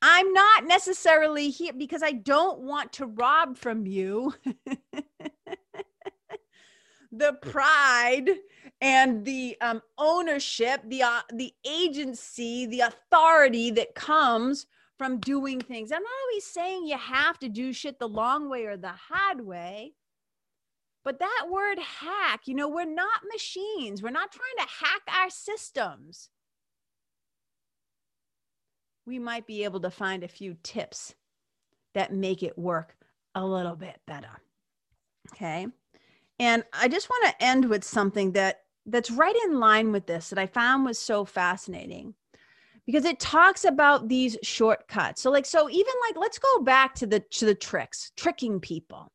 I'm 0.00 0.32
not 0.32 0.64
necessarily 0.66 1.50
here 1.50 1.72
because 1.72 2.02
I 2.02 2.12
don't 2.12 2.60
want 2.60 2.92
to 2.94 3.06
rob 3.06 3.56
from 3.56 3.86
you 3.86 4.32
the 7.12 7.34
pride 7.42 8.30
and 8.80 9.24
the 9.24 9.56
um, 9.60 9.82
ownership, 9.96 10.82
the 10.86 11.02
uh, 11.02 11.20
the 11.32 11.52
agency, 11.66 12.66
the 12.66 12.80
authority 12.80 13.70
that 13.72 13.94
comes 13.94 14.66
from 14.98 15.18
doing 15.20 15.60
things. 15.60 15.92
I'm 15.92 16.02
not 16.02 16.10
always 16.28 16.44
saying 16.44 16.86
you 16.86 16.98
have 16.98 17.38
to 17.38 17.48
do 17.48 17.72
shit 17.72 17.98
the 17.98 18.08
long 18.08 18.50
way 18.50 18.66
or 18.66 18.76
the 18.76 18.88
hard 18.88 19.40
way. 19.40 19.94
But 21.04 21.20
that 21.20 21.46
word 21.48 21.78
hack, 21.78 22.42
you 22.46 22.54
know, 22.54 22.68
we're 22.68 22.84
not 22.84 23.20
machines. 23.32 24.02
We're 24.02 24.10
not 24.10 24.32
trying 24.32 24.66
to 24.66 24.72
hack 24.84 25.02
our 25.22 25.30
systems. 25.30 26.28
We 29.06 29.18
might 29.18 29.46
be 29.46 29.64
able 29.64 29.80
to 29.80 29.90
find 29.90 30.22
a 30.22 30.28
few 30.28 30.56
tips 30.62 31.14
that 31.94 32.12
make 32.12 32.42
it 32.42 32.58
work 32.58 32.94
a 33.34 33.46
little 33.46 33.76
bit 33.76 34.00
better. 34.06 34.42
Okay. 35.32 35.68
And 36.38 36.64
I 36.72 36.88
just 36.88 37.08
want 37.10 37.26
to 37.26 37.44
end 37.44 37.64
with 37.68 37.84
something 37.84 38.32
that 38.32 38.60
that's 38.86 39.10
right 39.10 39.36
in 39.44 39.60
line 39.60 39.92
with 39.92 40.06
this 40.06 40.30
that 40.30 40.38
I 40.38 40.46
found 40.46 40.84
was 40.84 40.98
so 40.98 41.24
fascinating 41.24 42.14
because 42.86 43.04
it 43.04 43.20
talks 43.20 43.64
about 43.64 44.08
these 44.08 44.38
shortcuts. 44.42 45.20
So 45.20 45.30
like 45.30 45.46
so 45.46 45.68
even 45.68 45.92
like 46.06 46.16
let's 46.16 46.38
go 46.38 46.60
back 46.60 46.94
to 46.96 47.06
the 47.06 47.20
to 47.20 47.46
the 47.46 47.54
tricks, 47.54 48.12
tricking 48.16 48.60
people. 48.60 49.12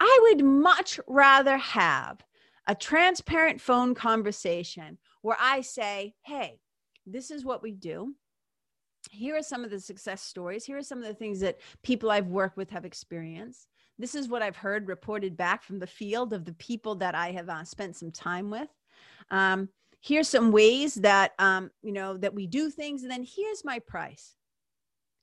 I 0.00 0.18
would 0.22 0.44
much 0.44 1.00
rather 1.08 1.56
have 1.56 2.22
a 2.68 2.74
transparent 2.74 3.60
phone 3.60 3.94
conversation 3.94 4.98
where 5.22 5.36
I 5.40 5.62
say, 5.62 6.14
hey, 6.22 6.60
this 7.06 7.30
is 7.30 7.44
what 7.44 7.62
we 7.62 7.72
do. 7.72 8.14
Here 9.10 9.36
are 9.36 9.42
some 9.42 9.64
of 9.64 9.70
the 9.70 9.80
success 9.80 10.22
stories. 10.22 10.64
Here 10.64 10.76
are 10.76 10.82
some 10.82 10.98
of 10.98 11.08
the 11.08 11.14
things 11.14 11.40
that 11.40 11.58
people 11.82 12.10
I've 12.10 12.28
worked 12.28 12.56
with 12.56 12.70
have 12.70 12.84
experienced. 12.84 13.66
This 13.98 14.14
is 14.14 14.28
what 14.28 14.42
I've 14.42 14.56
heard 14.56 14.88
reported 14.88 15.36
back 15.36 15.62
from 15.62 15.78
the 15.78 15.86
field 15.86 16.32
of 16.32 16.44
the 16.44 16.52
people 16.54 16.94
that 16.96 17.14
I 17.14 17.32
have 17.32 17.48
uh, 17.48 17.64
spent 17.64 17.96
some 17.96 18.12
time 18.12 18.50
with. 18.50 18.68
Um, 19.30 19.68
here's 20.00 20.28
some 20.28 20.52
ways 20.52 20.94
that 20.96 21.32
um, 21.38 21.70
you 21.82 21.92
know 21.92 22.16
that 22.16 22.34
we 22.34 22.46
do 22.46 22.70
things, 22.70 23.02
and 23.02 23.10
then 23.10 23.24
here's 23.24 23.64
my 23.64 23.78
price 23.80 24.36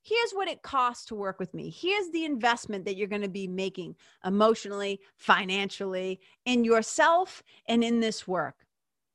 here's 0.06 0.32
what 0.34 0.48
it 0.48 0.62
costs 0.62 1.06
to 1.06 1.16
work 1.16 1.40
with 1.40 1.54
me. 1.54 1.70
Here's 1.70 2.10
the 2.12 2.26
investment 2.26 2.86
that 2.86 2.96
you're 2.96 3.08
going 3.08 3.24
to 3.24 3.28
be 3.28 3.48
making 3.48 3.96
emotionally, 4.24 5.02
financially, 5.18 6.22
in 6.46 6.64
yourself 6.64 7.42
and 7.68 7.84
in 7.84 8.00
this 8.00 8.28
work. 8.28 8.56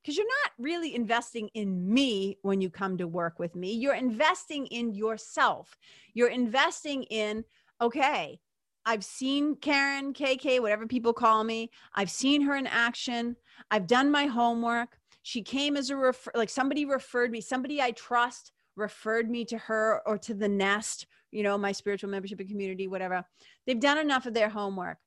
Because 0.03 0.17
you're 0.17 0.27
not 0.27 0.53
really 0.59 0.95
investing 0.95 1.49
in 1.55 1.93
me 1.93 2.39
when 2.43 2.61
you 2.61 2.71
come 2.71 2.99
to 2.99 3.07
work 3.07 3.39
with 3.39 3.55
me. 3.55 3.73
You're 3.73 3.95
investing 3.95 4.67
in 4.67 4.93
yourself. 4.93 5.79
You're 6.15 6.29
investing 6.29 7.05
in, 7.05 7.45
okay, 7.81 8.41
I've 8.87 9.05
seen 9.05 9.57
Karen, 9.57 10.13
KK, 10.13 10.61
whatever 10.61 10.87
people 10.87 11.13
call 11.13 11.45
me. 11.45 11.71
I've 11.95 12.11
seen 12.11 12.43
her 12.43 12.57
in 12.57 12.67
action. 12.67 13.37
I've 13.71 13.87
done 13.87 14.11
my 14.11 14.27
homework. 14.27 14.99
She 15.23 15.43
came 15.43 15.77
as 15.77 15.91
a 15.91 15.97
refer, 15.97 16.31
like 16.35 16.49
somebody 16.49 16.85
referred 16.85 17.31
me, 17.31 17.41
somebody 17.41 17.81
I 17.81 17.91
trust 17.93 18.53
referred 18.77 19.31
me 19.31 19.45
to 19.47 19.59
her 19.59 20.01
or 20.07 20.17
to 20.19 20.35
the 20.35 20.49
nest, 20.49 21.07
you 21.31 21.43
know, 21.43 21.59
my 21.59 21.73
spiritual 21.73 22.11
membership 22.11 22.41
and 22.41 22.49
community, 22.49 22.89
whatever. 22.89 23.25
They've 23.67 23.79
done 23.79 23.99
enough 23.99 24.27
of 24.27 24.35
their 24.35 24.49
homework. 24.49 24.99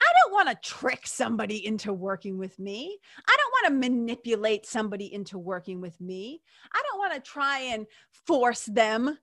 I 0.00 0.12
don't 0.20 0.32
want 0.32 0.48
to 0.48 0.68
trick 0.68 1.06
somebody 1.06 1.64
into 1.64 1.92
working 1.92 2.36
with 2.38 2.58
me. 2.58 2.98
I 3.28 3.36
don't 3.36 3.52
want 3.52 3.82
to 3.82 3.88
manipulate 3.88 4.66
somebody 4.66 5.14
into 5.14 5.38
working 5.38 5.80
with 5.80 6.00
me. 6.00 6.42
I 6.72 6.82
don't 6.90 6.98
want 6.98 7.14
to 7.14 7.20
try 7.20 7.60
and 7.60 7.86
force 8.26 8.64
them 8.64 9.16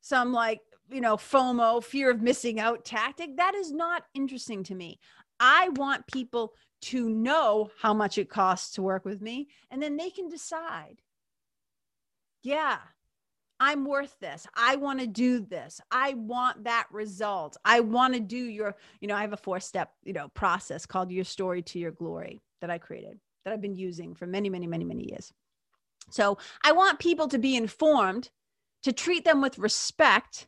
some 0.00 0.32
like, 0.32 0.60
you 0.90 1.00
know, 1.00 1.16
FOMO, 1.16 1.82
fear 1.82 2.10
of 2.10 2.22
missing 2.22 2.60
out 2.60 2.84
tactic. 2.84 3.36
That 3.36 3.54
is 3.54 3.72
not 3.72 4.04
interesting 4.14 4.62
to 4.64 4.74
me. 4.74 4.98
I 5.40 5.70
want 5.70 6.06
people 6.06 6.54
to 6.82 7.08
know 7.08 7.70
how 7.80 7.94
much 7.94 8.18
it 8.18 8.28
costs 8.28 8.74
to 8.74 8.82
work 8.82 9.04
with 9.04 9.20
me, 9.20 9.48
and 9.70 9.82
then 9.82 9.96
they 9.96 10.10
can 10.10 10.28
decide 10.28 11.00
yeah, 12.44 12.76
I'm 13.58 13.84
worth 13.86 14.18
this. 14.20 14.46
I 14.54 14.76
want 14.76 15.00
to 15.00 15.06
do 15.06 15.40
this. 15.40 15.80
I 15.90 16.14
want 16.14 16.64
that 16.64 16.86
result. 16.92 17.56
I 17.64 17.80
want 17.80 18.14
to 18.14 18.20
do 18.20 18.36
your, 18.36 18.76
you 19.00 19.08
know, 19.08 19.16
I 19.16 19.22
have 19.22 19.32
a 19.32 19.38
four 19.38 19.58
step, 19.60 19.92
you 20.04 20.12
know, 20.12 20.28
process 20.28 20.86
called 20.86 21.10
your 21.10 21.24
story 21.24 21.62
to 21.62 21.78
your 21.78 21.92
glory 21.92 22.42
that 22.60 22.70
I 22.70 22.78
created 22.78 23.18
that 23.44 23.52
I've 23.52 23.62
been 23.62 23.76
using 23.76 24.14
for 24.14 24.26
many, 24.26 24.48
many, 24.48 24.66
many, 24.66 24.84
many 24.84 25.08
years. 25.10 25.32
So 26.10 26.38
I 26.62 26.72
want 26.72 26.98
people 26.98 27.28
to 27.28 27.38
be 27.38 27.56
informed, 27.56 28.30
to 28.82 28.92
treat 28.92 29.24
them 29.24 29.40
with 29.40 29.58
respect, 29.58 30.46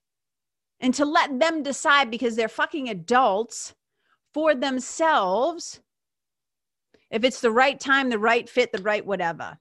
and 0.81 0.95
to 0.95 1.05
let 1.05 1.39
them 1.39 1.63
decide 1.63 2.11
because 2.11 2.37
they're 2.37 2.49
fucking 2.49 2.89
adults 2.89 3.75
for 4.35 4.55
themselves 4.55 5.81
if 7.11 7.25
it's 7.25 7.41
the 7.41 7.51
right 7.51 7.79
time, 7.79 8.11
the 8.11 8.19
right 8.19 8.49
fit, 8.49 8.73
the 8.73 8.83
right 8.83 9.05
whatever. 9.05 9.59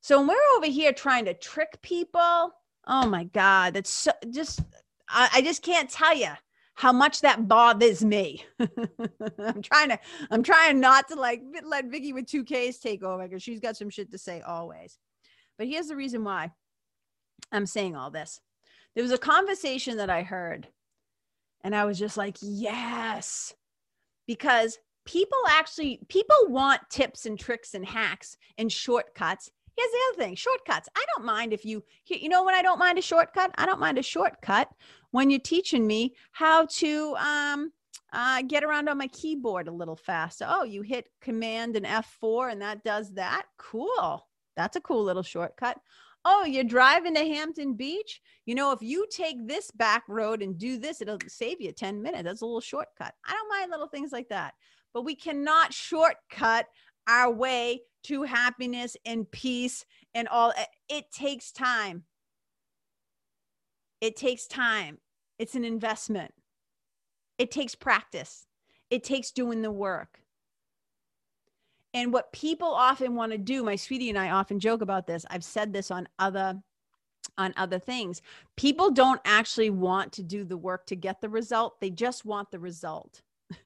So 0.00 0.18
when 0.18 0.28
we're 0.28 0.56
over 0.56 0.66
here 0.66 0.92
trying 0.92 1.26
to 1.26 1.34
trick 1.34 1.80
people, 1.82 2.52
oh 2.86 3.06
my 3.06 3.24
God, 3.24 3.74
that's 3.74 3.90
so, 3.90 4.12
just, 4.30 4.60
I, 5.08 5.28
I 5.34 5.42
just 5.42 5.62
can't 5.62 5.90
tell 5.90 6.16
you 6.16 6.30
how 6.74 6.92
much 6.92 7.20
that 7.20 7.48
bothers 7.48 8.04
me. 8.04 8.44
I'm 8.60 9.62
trying 9.62 9.90
to, 9.90 9.98
I'm 10.30 10.42
trying 10.42 10.80
not 10.80 11.08
to 11.08 11.16
like 11.16 11.42
let 11.64 11.86
Vicky 11.86 12.12
with 12.12 12.26
two 12.26 12.44
Ks 12.44 12.78
take 12.78 13.02
over 13.02 13.26
because 13.26 13.42
she's 13.42 13.60
got 13.60 13.76
some 13.76 13.90
shit 13.90 14.10
to 14.12 14.18
say 14.18 14.40
always. 14.40 14.96
But 15.58 15.66
here's 15.66 15.88
the 15.88 15.96
reason 15.96 16.24
why 16.24 16.52
I'm 17.52 17.66
saying 17.66 17.96
all 17.96 18.10
this. 18.10 18.40
There 18.98 19.04
was 19.04 19.12
a 19.12 19.18
conversation 19.18 19.98
that 19.98 20.10
I 20.10 20.22
heard, 20.22 20.66
and 21.62 21.72
I 21.72 21.84
was 21.84 22.00
just 22.00 22.16
like, 22.16 22.36
yes, 22.40 23.54
because 24.26 24.76
people 25.04 25.38
actually 25.48 26.00
people 26.08 26.34
want 26.48 26.80
tips 26.90 27.24
and 27.24 27.38
tricks 27.38 27.74
and 27.74 27.86
hacks 27.86 28.36
and 28.58 28.72
shortcuts. 28.72 29.52
Here's 29.76 29.90
the 29.92 29.98
other 30.08 30.24
thing 30.24 30.34
shortcuts. 30.34 30.88
I 30.96 31.04
don't 31.14 31.24
mind 31.24 31.52
if 31.52 31.64
you 31.64 31.84
you 32.06 32.28
know 32.28 32.42
when 32.42 32.56
i 32.56 32.60
don't 32.60 32.80
mind 32.80 32.98
a 32.98 33.02
shortcut? 33.02 33.52
I 33.56 33.66
don't 33.66 33.78
mind 33.78 33.98
a 33.98 34.02
shortcut 34.02 34.68
when 35.12 35.30
you're 35.30 35.38
teaching 35.38 35.86
me 35.86 36.16
how 36.32 36.66
to 36.66 37.14
um, 37.20 37.70
uh, 38.12 38.42
get 38.48 38.64
around 38.64 38.88
on 38.88 38.98
my 38.98 39.06
keyboard 39.06 39.68
a 39.68 39.72
little 39.72 39.94
faster. 39.94 40.44
Oh 40.48 40.64
you 40.64 40.82
hit 40.82 41.06
command 41.20 41.76
and 41.76 41.86
f4 41.86 42.50
and 42.50 42.62
that 42.62 42.82
does 42.82 43.12
that? 43.12 43.44
Cool. 43.58 44.26
That's 44.56 44.74
a 44.74 44.80
cool 44.80 45.04
little 45.04 45.22
shortcut 45.22 45.78
oh 46.28 46.44
you're 46.44 46.64
driving 46.64 47.14
to 47.14 47.20
hampton 47.20 47.74
beach 47.74 48.20
you 48.46 48.54
know 48.54 48.72
if 48.72 48.82
you 48.82 49.06
take 49.10 49.46
this 49.46 49.70
back 49.70 50.02
road 50.08 50.42
and 50.42 50.58
do 50.58 50.78
this 50.78 51.00
it'll 51.00 51.18
save 51.26 51.60
you 51.60 51.72
10 51.72 52.02
minutes 52.02 52.24
that's 52.24 52.42
a 52.42 52.44
little 52.44 52.60
shortcut 52.60 53.14
i 53.26 53.32
don't 53.32 53.48
mind 53.48 53.70
little 53.70 53.88
things 53.88 54.12
like 54.12 54.28
that 54.28 54.54
but 54.92 55.04
we 55.04 55.14
cannot 55.14 55.72
shortcut 55.72 56.66
our 57.08 57.32
way 57.32 57.80
to 58.04 58.22
happiness 58.22 58.96
and 59.04 59.30
peace 59.30 59.84
and 60.14 60.28
all. 60.28 60.52
Eh, 60.56 60.64
it 60.88 61.10
takes 61.10 61.50
time. 61.50 62.04
It 64.00 64.16
takes 64.16 64.46
time. 64.46 64.98
It's 65.38 65.54
an 65.54 65.64
investment. 65.64 66.32
It 67.38 67.50
takes 67.50 67.74
practice. 67.74 68.46
It 68.90 69.04
takes 69.04 69.30
doing 69.30 69.62
the 69.62 69.70
work. 69.70 70.20
And 71.94 72.12
what 72.12 72.32
people 72.32 72.68
often 72.68 73.14
want 73.14 73.32
to 73.32 73.38
do, 73.38 73.62
my 73.62 73.76
sweetie 73.76 74.10
and 74.10 74.18
I 74.18 74.30
often 74.30 74.60
joke 74.60 74.82
about 74.82 75.06
this. 75.06 75.24
I've 75.30 75.44
said 75.44 75.72
this 75.72 75.90
on 75.90 76.08
other 76.18 76.60
on 77.36 77.54
other 77.56 77.78
things. 77.78 78.20
People 78.56 78.90
don't 78.90 79.20
actually 79.24 79.70
want 79.70 80.12
to 80.12 80.22
do 80.22 80.44
the 80.44 80.56
work 80.56 80.86
to 80.86 80.96
get 80.96 81.20
the 81.20 81.28
result. 81.28 81.80
They 81.80 81.90
just 81.90 82.24
want 82.24 82.50
the 82.50 82.58
result. 82.58 83.22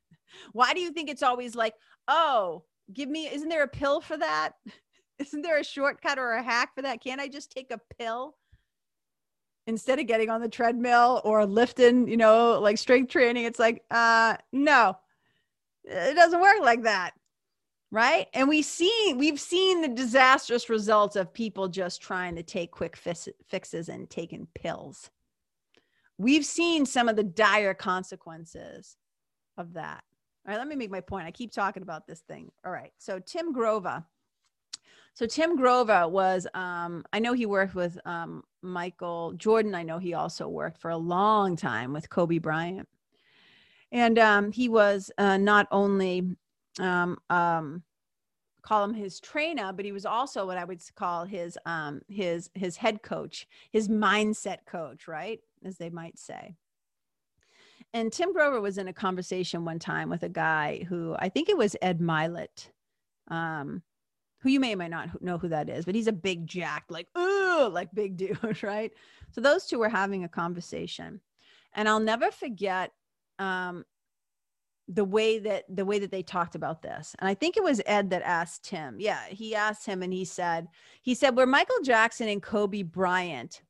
Why 0.52 0.74
do 0.74 0.80
you 0.80 0.90
think 0.90 1.08
it's 1.08 1.22
always 1.22 1.54
like, 1.54 1.74
oh, 2.06 2.64
give 2.92 3.08
me, 3.08 3.28
isn't 3.32 3.48
there 3.48 3.62
a 3.64 3.68
pill 3.68 4.00
for 4.00 4.16
that? 4.18 4.52
Isn't 5.18 5.42
there 5.42 5.58
a 5.58 5.64
shortcut 5.64 6.18
or 6.18 6.32
a 6.32 6.42
hack 6.42 6.74
for 6.74 6.82
that? 6.82 7.00
Can't 7.02 7.20
I 7.20 7.28
just 7.28 7.52
take 7.52 7.70
a 7.70 7.80
pill 7.96 8.34
instead 9.68 10.00
of 10.00 10.08
getting 10.08 10.30
on 10.30 10.40
the 10.40 10.48
treadmill 10.48 11.20
or 11.22 11.46
lifting, 11.46 12.08
you 12.08 12.16
know, 12.16 12.58
like 12.58 12.76
strength 12.76 13.12
training? 13.12 13.44
It's 13.44 13.58
like, 13.58 13.84
uh, 13.90 14.36
no, 14.52 14.96
it 15.84 16.16
doesn't 16.16 16.40
work 16.40 16.60
like 16.60 16.82
that. 16.84 17.12
Right. 17.92 18.26
And 18.32 18.48
we 18.48 18.62
see, 18.62 19.14
we've 19.18 19.38
seen 19.38 19.82
the 19.82 19.88
disastrous 19.88 20.70
results 20.70 21.14
of 21.14 21.34
people 21.34 21.68
just 21.68 22.00
trying 22.00 22.34
to 22.36 22.42
take 22.42 22.70
quick 22.70 22.96
fixes 22.96 23.88
and 23.90 24.08
taking 24.08 24.48
pills. 24.54 25.10
We've 26.16 26.46
seen 26.46 26.86
some 26.86 27.10
of 27.10 27.16
the 27.16 27.22
dire 27.22 27.74
consequences 27.74 28.96
of 29.58 29.74
that. 29.74 30.02
All 30.46 30.52
right, 30.52 30.58
let 30.58 30.68
me 30.68 30.74
make 30.74 30.90
my 30.90 31.02
point. 31.02 31.26
I 31.26 31.32
keep 31.32 31.52
talking 31.52 31.82
about 31.82 32.06
this 32.06 32.20
thing. 32.20 32.50
All 32.64 32.72
right. 32.72 32.92
So 32.96 33.18
Tim 33.18 33.52
Grover. 33.52 34.02
So 35.12 35.26
Tim 35.26 35.54
Grover 35.54 36.08
was 36.08 36.46
um, 36.54 37.04
I 37.12 37.18
know 37.18 37.34
he 37.34 37.44
worked 37.44 37.74
with 37.74 37.98
um, 38.06 38.42
Michael 38.62 39.34
Jordan. 39.34 39.74
I 39.74 39.82
know 39.82 39.98
he 39.98 40.14
also 40.14 40.48
worked 40.48 40.80
for 40.80 40.90
a 40.90 40.96
long 40.96 41.56
time 41.56 41.92
with 41.92 42.08
Kobe 42.08 42.38
Bryant. 42.38 42.88
And 43.92 44.18
um, 44.18 44.50
he 44.50 44.70
was 44.70 45.10
uh, 45.18 45.36
not 45.36 45.68
only 45.70 46.36
um, 46.78 47.18
um, 47.30 47.82
call 48.62 48.84
him 48.84 48.94
his 48.94 49.20
trainer, 49.20 49.72
but 49.72 49.84
he 49.84 49.92
was 49.92 50.06
also 50.06 50.46
what 50.46 50.58
I 50.58 50.64
would 50.64 50.82
call 50.94 51.24
his 51.24 51.58
um, 51.66 52.00
his 52.08 52.50
his 52.54 52.76
head 52.76 53.02
coach, 53.02 53.46
his 53.70 53.88
mindset 53.88 54.66
coach, 54.66 55.08
right? 55.08 55.40
As 55.64 55.78
they 55.78 55.90
might 55.90 56.18
say 56.18 56.56
and 57.94 58.12
Tim 58.12 58.32
Grover 58.32 58.60
was 58.60 58.78
in 58.78 58.88
a 58.88 58.92
conversation 58.92 59.64
one 59.64 59.78
time 59.78 60.08
with 60.08 60.22
a 60.22 60.28
guy 60.28 60.84
who 60.88 61.14
I 61.18 61.28
think 61.28 61.48
it 61.48 61.58
was 61.58 61.76
Ed 61.82 62.00
Mylett, 62.00 62.68
um, 63.28 63.82
who 64.40 64.48
you 64.48 64.60
may 64.60 64.74
or 64.74 64.76
may 64.76 64.88
not 64.88 65.20
know 65.22 65.38
who 65.38 65.48
that 65.48 65.68
is, 65.68 65.84
but 65.84 65.94
he's 65.94 66.06
a 66.06 66.12
big 66.12 66.46
jack, 66.46 66.84
like 66.88 67.06
ooh, 67.18 67.68
like 67.70 67.94
big 67.94 68.16
dude, 68.16 68.62
right? 68.62 68.92
So 69.30 69.40
those 69.40 69.66
two 69.66 69.78
were 69.78 69.88
having 69.88 70.24
a 70.24 70.28
conversation, 70.28 71.20
and 71.74 71.88
I'll 71.88 72.00
never 72.00 72.30
forget 72.30 72.92
um, 73.38 73.84
the 74.88 75.04
way 75.04 75.38
that 75.38 75.64
the 75.68 75.84
way 75.84 75.98
that 75.98 76.10
they 76.10 76.22
talked 76.22 76.54
about 76.54 76.82
this. 76.82 77.14
And 77.18 77.28
I 77.28 77.34
think 77.34 77.56
it 77.56 77.62
was 77.62 77.80
Ed 77.86 78.10
that 78.10 78.22
asked 78.22 78.64
Tim. 78.64 78.96
Yeah, 78.98 79.24
he 79.28 79.54
asked 79.54 79.86
him, 79.86 80.02
and 80.02 80.12
he 80.12 80.24
said, 80.24 80.68
he 81.02 81.14
said, 81.14 81.36
"Were 81.36 81.46
Michael 81.46 81.82
Jackson 81.82 82.28
and 82.28 82.42
Kobe 82.42 82.82
Bryant 82.82 83.62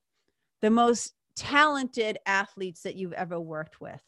the 0.61 0.71
most 0.71 1.15
talented 1.37 2.19
athletes 2.27 2.83
that 2.83 2.97
you've 2.97 3.13
ever 3.13 3.39
worked 3.39 3.81
with?" 3.81 4.03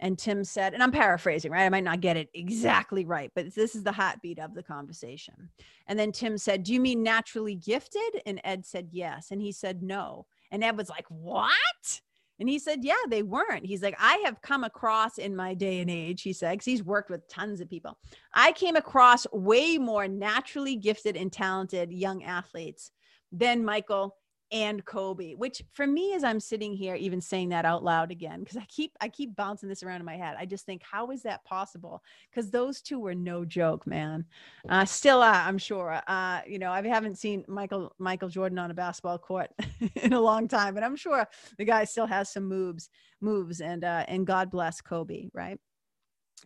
And 0.00 0.18
Tim 0.18 0.44
said, 0.44 0.74
and 0.74 0.82
I'm 0.82 0.90
paraphrasing, 0.90 1.52
right? 1.52 1.64
I 1.64 1.68
might 1.68 1.84
not 1.84 2.00
get 2.00 2.16
it 2.16 2.28
exactly 2.34 3.04
right, 3.04 3.30
but 3.34 3.54
this 3.54 3.74
is 3.74 3.84
the 3.84 3.92
heartbeat 3.92 4.40
of 4.40 4.52
the 4.52 4.62
conversation. 4.62 5.50
And 5.86 5.98
then 5.98 6.10
Tim 6.10 6.36
said, 6.36 6.64
Do 6.64 6.74
you 6.74 6.80
mean 6.80 7.02
naturally 7.02 7.54
gifted? 7.54 8.20
And 8.26 8.40
Ed 8.44 8.66
said, 8.66 8.88
Yes. 8.90 9.30
And 9.30 9.40
he 9.40 9.52
said, 9.52 9.82
No. 9.82 10.26
And 10.50 10.64
Ed 10.64 10.76
was 10.76 10.90
like, 10.90 11.06
What? 11.08 12.00
And 12.40 12.48
he 12.48 12.58
said, 12.58 12.80
Yeah, 12.82 12.94
they 13.08 13.22
weren't. 13.22 13.66
He's 13.66 13.82
like, 13.82 13.96
I 13.98 14.22
have 14.24 14.42
come 14.42 14.64
across 14.64 15.18
in 15.18 15.36
my 15.36 15.54
day 15.54 15.80
and 15.80 15.90
age, 15.90 16.22
he 16.22 16.32
said, 16.32 16.52
because 16.52 16.66
he's 16.66 16.82
worked 16.82 17.10
with 17.10 17.28
tons 17.28 17.60
of 17.60 17.70
people. 17.70 17.96
I 18.34 18.52
came 18.52 18.76
across 18.76 19.26
way 19.32 19.78
more 19.78 20.08
naturally 20.08 20.76
gifted 20.76 21.16
and 21.16 21.32
talented 21.32 21.92
young 21.92 22.24
athletes 22.24 22.90
than 23.30 23.64
Michael 23.64 24.16
and 24.52 24.84
Kobe, 24.84 25.34
which 25.34 25.62
for 25.72 25.86
me, 25.86 26.14
as 26.14 26.22
I'm 26.22 26.40
sitting 26.40 26.74
here, 26.74 26.94
even 26.94 27.20
saying 27.20 27.48
that 27.50 27.64
out 27.64 27.82
loud 27.82 28.10
again, 28.10 28.40
because 28.40 28.56
I 28.56 28.64
keep 28.68 28.92
I 29.00 29.08
keep 29.08 29.34
bouncing 29.34 29.68
this 29.68 29.82
around 29.82 30.00
in 30.00 30.06
my 30.06 30.16
head. 30.16 30.36
I 30.38 30.46
just 30.46 30.66
think, 30.66 30.82
how 30.82 31.10
is 31.10 31.22
that 31.22 31.44
possible? 31.44 32.02
Because 32.30 32.50
those 32.50 32.80
two 32.80 32.98
were 32.98 33.14
no 33.14 33.44
joke, 33.44 33.86
man. 33.86 34.24
Uh, 34.68 34.84
still 34.84 35.22
are, 35.22 35.34
I'm 35.34 35.58
sure. 35.58 36.00
Uh, 36.06 36.40
you 36.46 36.58
know, 36.58 36.70
I 36.70 36.86
haven't 36.86 37.18
seen 37.18 37.44
Michael 37.48 37.94
Michael 37.98 38.28
Jordan 38.28 38.58
on 38.58 38.70
a 38.70 38.74
basketball 38.74 39.18
court 39.18 39.50
in 39.96 40.12
a 40.12 40.20
long 40.20 40.48
time, 40.48 40.74
but 40.74 40.82
I'm 40.82 40.96
sure 40.96 41.26
the 41.58 41.64
guy 41.64 41.84
still 41.84 42.06
has 42.06 42.30
some 42.30 42.44
moves, 42.44 42.90
moves, 43.20 43.60
and 43.60 43.84
uh, 43.84 44.04
and 44.08 44.26
God 44.26 44.50
bless 44.50 44.80
Kobe, 44.80 45.28
right? 45.32 45.58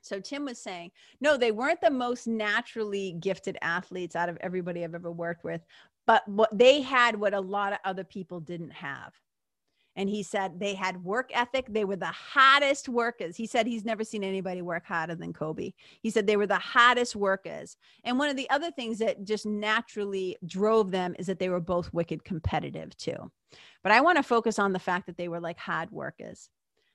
So 0.03 0.21
Tim 0.21 0.45
was 0.45 0.59
saying, 0.59 0.91
no, 1.21 1.37
they 1.37 1.53
weren't 1.53 1.81
the 1.81 1.91
most 1.91 2.27
naturally 2.27 3.17
gifted 3.21 3.59
athletes 3.63 4.17
out 4.17 4.29
of 4.29 4.39
everybody 4.41 4.85
I've 4.85 4.95
ever 4.95 5.13
worked 5.13 5.45
with, 5.45 5.63
but 6.09 6.27
what 6.27 6.49
they 6.57 6.81
had 6.81 7.21
what 7.21 7.35
a 7.35 7.41
lot 7.41 7.75
of 7.75 7.79
other 7.85 8.03
people 8.03 8.41
didn't 8.41 8.73
have. 8.73 9.13
And 9.95 10.09
he 10.09 10.23
said 10.23 10.59
they 10.59 10.75
had 10.75 11.05
work 11.05 11.31
ethic. 11.35 11.67
They 11.69 11.85
were 11.85 11.97
the 11.97 12.07
hottest 12.07 12.89
workers. 12.89 13.37
He 13.37 13.47
said 13.47 13.67
he's 13.67 13.85
never 13.85 14.05
seen 14.05 14.25
anybody 14.25 14.63
work 14.63 14.87
harder 14.87 15.17
than 15.17 15.35
Kobe. 15.35 15.73
He 16.01 16.09
said 16.09 16.27
they 16.27 16.39
were 16.39 16.47
the 16.47 16.59
hottest 16.59 17.15
workers. 17.15 17.77
And 18.05 18.19
one 18.19 18.31
of 18.31 18.37
the 18.37 18.49
other 18.49 18.71
things 18.71 18.99
that 19.01 19.25
just 19.25 19.45
naturally 19.45 20.39
drove 20.47 20.91
them 20.91 21.15
is 21.19 21.27
that 21.27 21.39
they 21.39 21.51
were 21.51 21.61
both 21.61 21.93
wicked 21.93 22.25
competitive 22.25 22.97
too. 22.97 23.31
But 23.83 23.93
I 23.93 24.01
want 24.01 24.17
to 24.17 24.23
focus 24.23 24.59
on 24.59 24.73
the 24.73 24.79
fact 24.79 25.07
that 25.07 25.19
they 25.19 25.29
were 25.29 25.41
like 25.41 25.59
hard 25.59 25.91
workers. 25.91 26.49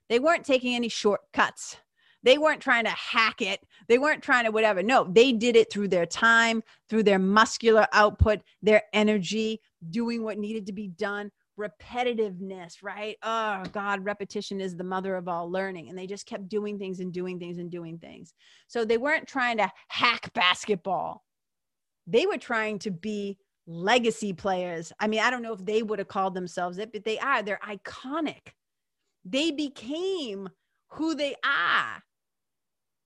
They 0.09 0.17
weren't 0.17 0.45
taking 0.45 0.73
any 0.73 0.89
shortcuts. 0.89 1.77
They 2.23 2.37
weren't 2.37 2.61
trying 2.61 2.85
to 2.85 2.91
hack 2.91 3.41
it. 3.41 3.59
They 3.87 3.97
weren't 3.97 4.23
trying 4.23 4.45
to 4.45 4.51
whatever. 4.51 4.81
No, 4.81 5.03
they 5.03 5.33
did 5.33 5.55
it 5.55 5.71
through 5.71 5.89
their 5.89 6.05
time, 6.05 6.63
through 6.89 7.03
their 7.03 7.19
muscular 7.19 7.85
output, 7.91 8.41
their 8.61 8.83
energy, 8.93 9.61
doing 9.89 10.23
what 10.23 10.37
needed 10.37 10.65
to 10.67 10.73
be 10.73 10.87
done, 10.87 11.31
repetitiveness, 11.59 12.81
right? 12.81 13.17
Oh, 13.23 13.63
God, 13.73 14.05
repetition 14.05 14.61
is 14.61 14.75
the 14.75 14.83
mother 14.83 15.15
of 15.15 15.27
all 15.27 15.51
learning. 15.51 15.89
And 15.89 15.97
they 15.97 16.07
just 16.07 16.25
kept 16.25 16.47
doing 16.47 16.79
things 16.79 17.01
and 17.01 17.11
doing 17.11 17.39
things 17.39 17.57
and 17.57 17.69
doing 17.69 17.97
things. 17.97 18.33
So 18.67 18.85
they 18.85 18.97
weren't 18.97 19.27
trying 19.27 19.57
to 19.57 19.69
hack 19.89 20.33
basketball. 20.33 21.23
They 22.07 22.25
were 22.25 22.37
trying 22.37 22.79
to 22.79 22.91
be 22.91 23.37
legacy 23.67 24.33
players. 24.33 24.91
I 24.99 25.07
mean, 25.07 25.19
I 25.19 25.29
don't 25.29 25.41
know 25.41 25.53
if 25.53 25.65
they 25.65 25.83
would 25.83 25.99
have 25.99 26.07
called 26.07 26.35
themselves 26.35 26.77
it, 26.77 26.91
but 26.91 27.03
they 27.03 27.19
are. 27.19 27.43
They're 27.43 27.59
iconic. 27.67 28.53
They 29.25 29.51
became 29.51 30.49
who 30.89 31.15
they 31.15 31.35
are 31.45 32.03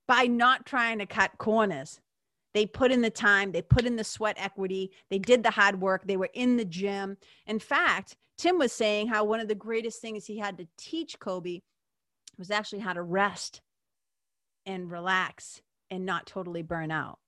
by 0.08 0.26
not 0.26 0.66
trying 0.66 0.99
to 0.99 1.05
cut 1.05 1.32
corners. 1.38 1.99
They 2.53 2.66
put 2.66 2.91
in 2.91 3.01
the 3.01 3.10
time, 3.10 3.51
they 3.51 3.62
put 3.62 3.86
in 3.86 3.97
the 3.97 4.03
sweat 4.03 4.38
equity, 4.39 4.91
they 5.10 5.20
did 5.20 5.43
the 5.43 5.51
hard 5.51 5.80
work, 5.80 6.08
they 6.08 6.18
were 6.18 6.30
in 6.34 6.58
the 6.58 6.66
gym. 6.66 7.18
In 7.45 7.60
fact, 7.60 8.16
Tim 8.38 8.58
was 8.58 8.72
saying 8.72 9.08
how 9.08 9.24
one 9.24 9.39
of 9.39 9.47
the 9.47 9.55
greatest 9.55 10.01
things 10.01 10.26
he 10.26 10.38
had 10.38 10.58
to 10.58 10.68
teach 10.78 11.20
Kobe 11.20 11.62
was 12.38 12.51
actually 12.51 12.80
how 12.80 12.93
to 12.93 13.01
rest 13.01 13.62
and 14.66 14.91
relax 14.91 15.62
and 15.89 16.05
not 16.05 16.26
totally 16.26 16.62
burn 16.62 16.91
out. 16.91 17.20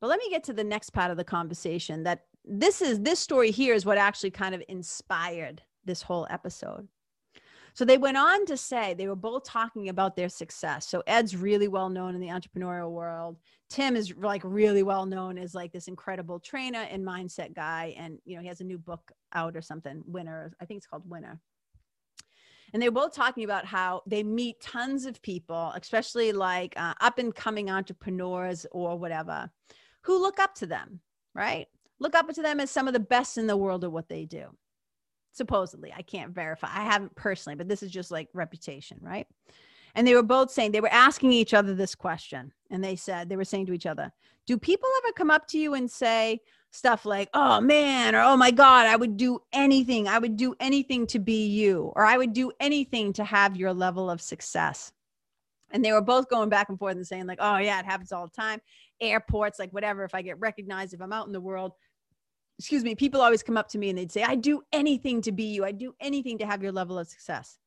But 0.00 0.08
let 0.08 0.18
me 0.18 0.30
get 0.30 0.44
to 0.44 0.52
the 0.52 0.64
next 0.64 0.90
part 0.90 1.10
of 1.10 1.16
the 1.16 1.24
conversation 1.24 2.02
that 2.04 2.24
this 2.44 2.80
is 2.80 3.00
this 3.00 3.18
story 3.18 3.50
here 3.50 3.74
is 3.74 3.86
what 3.86 3.98
actually 3.98 4.30
kind 4.30 4.54
of 4.54 4.62
inspired 4.68 5.62
this 5.84 6.02
whole 6.02 6.26
episode. 6.30 6.88
So 7.76 7.84
they 7.84 7.98
went 7.98 8.16
on 8.16 8.46
to 8.46 8.56
say 8.56 8.94
they 8.94 9.06
were 9.06 9.14
both 9.14 9.44
talking 9.44 9.90
about 9.90 10.16
their 10.16 10.30
success. 10.30 10.88
So 10.88 11.02
Ed's 11.06 11.36
really 11.36 11.68
well 11.68 11.90
known 11.90 12.14
in 12.14 12.22
the 12.22 12.28
entrepreneurial 12.28 12.90
world. 12.90 13.36
Tim 13.68 13.96
is 13.96 14.14
like 14.16 14.40
really 14.44 14.82
well 14.82 15.04
known 15.04 15.36
as 15.36 15.54
like 15.54 15.72
this 15.72 15.86
incredible 15.86 16.40
trainer 16.40 16.86
and 16.90 17.06
mindset 17.06 17.54
guy. 17.54 17.94
And, 17.98 18.18
you 18.24 18.34
know, 18.34 18.40
he 18.40 18.48
has 18.48 18.62
a 18.62 18.64
new 18.64 18.78
book 18.78 19.12
out 19.34 19.56
or 19.56 19.60
something, 19.60 20.02
Winner. 20.06 20.56
I 20.58 20.64
think 20.64 20.78
it's 20.78 20.86
called 20.86 21.02
Winner. 21.06 21.38
and 22.72 22.82
they 22.82 22.88
were 22.88 22.94
both 22.94 23.14
talking 23.14 23.44
about 23.44 23.66
how 23.66 24.02
they 24.06 24.22
meet 24.22 24.60
tons 24.60 25.04
of 25.04 25.20
people, 25.22 25.72
especially 25.76 26.32
like 26.32 26.74
uh, 26.76 26.94
up 27.00 27.18
and 27.18 27.34
coming 27.34 27.70
entrepreneurs 27.70 28.66
or 28.72 28.98
whatever, 28.98 29.50
who 30.02 30.18
look 30.18 30.38
up 30.38 30.54
to 30.54 30.66
them, 30.66 31.00
right? 31.34 31.66
Look 32.00 32.14
up 32.14 32.32
to 32.32 32.42
them 32.42 32.60
as 32.60 32.70
some 32.70 32.86
of 32.88 32.94
the 32.94 33.00
best 33.00 33.38
in 33.38 33.46
the 33.46 33.56
world 33.56 33.84
at 33.84 33.92
what 33.92 34.08
they 34.08 34.24
do. 34.24 34.46
Supposedly, 35.36 35.92
I 35.92 36.00
can't 36.00 36.32
verify. 36.32 36.68
I 36.72 36.84
haven't 36.84 37.14
personally, 37.14 37.56
but 37.56 37.68
this 37.68 37.82
is 37.82 37.90
just 37.90 38.10
like 38.10 38.28
reputation, 38.32 38.98
right? 39.02 39.26
And 39.94 40.06
they 40.06 40.14
were 40.14 40.22
both 40.22 40.50
saying, 40.50 40.72
they 40.72 40.80
were 40.80 40.88
asking 40.92 41.32
each 41.32 41.52
other 41.52 41.74
this 41.74 41.94
question. 41.94 42.52
And 42.70 42.82
they 42.82 42.96
said, 42.96 43.28
they 43.28 43.36
were 43.36 43.44
saying 43.44 43.66
to 43.66 43.74
each 43.74 43.86
other, 43.86 44.10
Do 44.46 44.58
people 44.58 44.88
ever 45.04 45.12
come 45.12 45.30
up 45.30 45.46
to 45.48 45.58
you 45.58 45.74
and 45.74 45.90
say, 45.90 46.40
stuff 46.70 47.04
like, 47.04 47.28
oh 47.34 47.60
man, 47.60 48.14
or 48.14 48.20
oh 48.20 48.36
my 48.36 48.50
God, 48.50 48.86
I 48.86 48.96
would 48.96 49.16
do 49.16 49.40
anything. 49.52 50.08
I 50.08 50.18
would 50.18 50.36
do 50.36 50.54
anything 50.60 51.06
to 51.08 51.18
be 51.18 51.46
you, 51.46 51.92
or 51.96 52.04
I 52.04 52.16
would 52.16 52.32
do 52.32 52.52
anything 52.60 53.12
to 53.14 53.24
have 53.24 53.56
your 53.56 53.72
level 53.72 54.10
of 54.10 54.20
success. 54.20 54.92
And 55.70 55.84
they 55.84 55.92
were 55.92 56.02
both 56.02 56.28
going 56.28 56.48
back 56.48 56.68
and 56.68 56.78
forth 56.78 56.96
and 56.96 57.06
saying, 57.06 57.26
like, 57.26 57.40
oh 57.40 57.58
yeah, 57.58 57.80
it 57.80 57.86
happens 57.86 58.12
all 58.12 58.26
the 58.26 58.36
time. 58.36 58.60
Airports, 59.00 59.58
like 59.58 59.72
whatever, 59.72 60.04
if 60.04 60.14
I 60.14 60.22
get 60.22 60.38
recognized, 60.38 60.94
if 60.94 61.00
I'm 61.00 61.12
out 61.12 61.26
in 61.26 61.32
the 61.32 61.40
world, 61.40 61.72
excuse 62.58 62.84
me, 62.84 62.94
people 62.94 63.20
always 63.20 63.42
come 63.42 63.56
up 63.56 63.68
to 63.68 63.78
me 63.78 63.90
and 63.90 63.98
they'd 63.98 64.12
say, 64.12 64.22
"I'd 64.22 64.42
do 64.42 64.62
anything 64.72 65.22
to 65.22 65.32
be 65.32 65.44
you. 65.44 65.64
I'd 65.64 65.78
do 65.78 65.94
anything 66.00 66.38
to 66.38 66.46
have 66.46 66.62
your 66.62 66.72
level 66.72 66.98
of 66.98 67.08
success. 67.08 67.58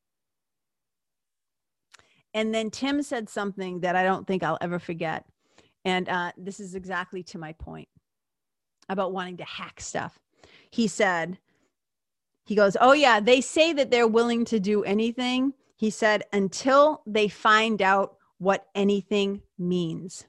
And 2.34 2.54
then 2.54 2.70
Tim 2.70 3.02
said 3.02 3.30
something 3.30 3.80
that 3.82 3.96
I 3.96 4.04
don't 4.04 4.28
think 4.28 4.44
I'll 4.44 4.58
ever 4.62 4.80
forget. 4.80 5.26
And 5.86 6.08
uh, 6.10 6.32
this 6.38 6.60
is 6.60 6.76
exactly 6.76 7.24
to 7.24 7.40
my 7.40 7.54
point 7.54 7.88
about 8.88 9.14
wanting 9.14 9.38
to 9.38 9.46
hack 9.46 9.82
stuff. 9.82 10.20
He 10.72 10.88
said, 10.88 11.40
he 12.46 12.56
goes, 12.56 12.76
Oh, 12.80 12.94
yeah, 12.94 13.20
they 13.20 13.42
say 13.42 13.74
that 13.74 13.92
they're 13.92 14.08
willing 14.08 14.46
to 14.46 14.60
do 14.60 14.84
anything. 14.84 15.54
He 15.76 15.90
said, 15.90 16.24
until 16.34 17.02
they 17.06 17.28
find 17.28 17.82
out 17.82 18.18
what 18.38 18.66
anything 18.76 19.42
means. 19.58 20.26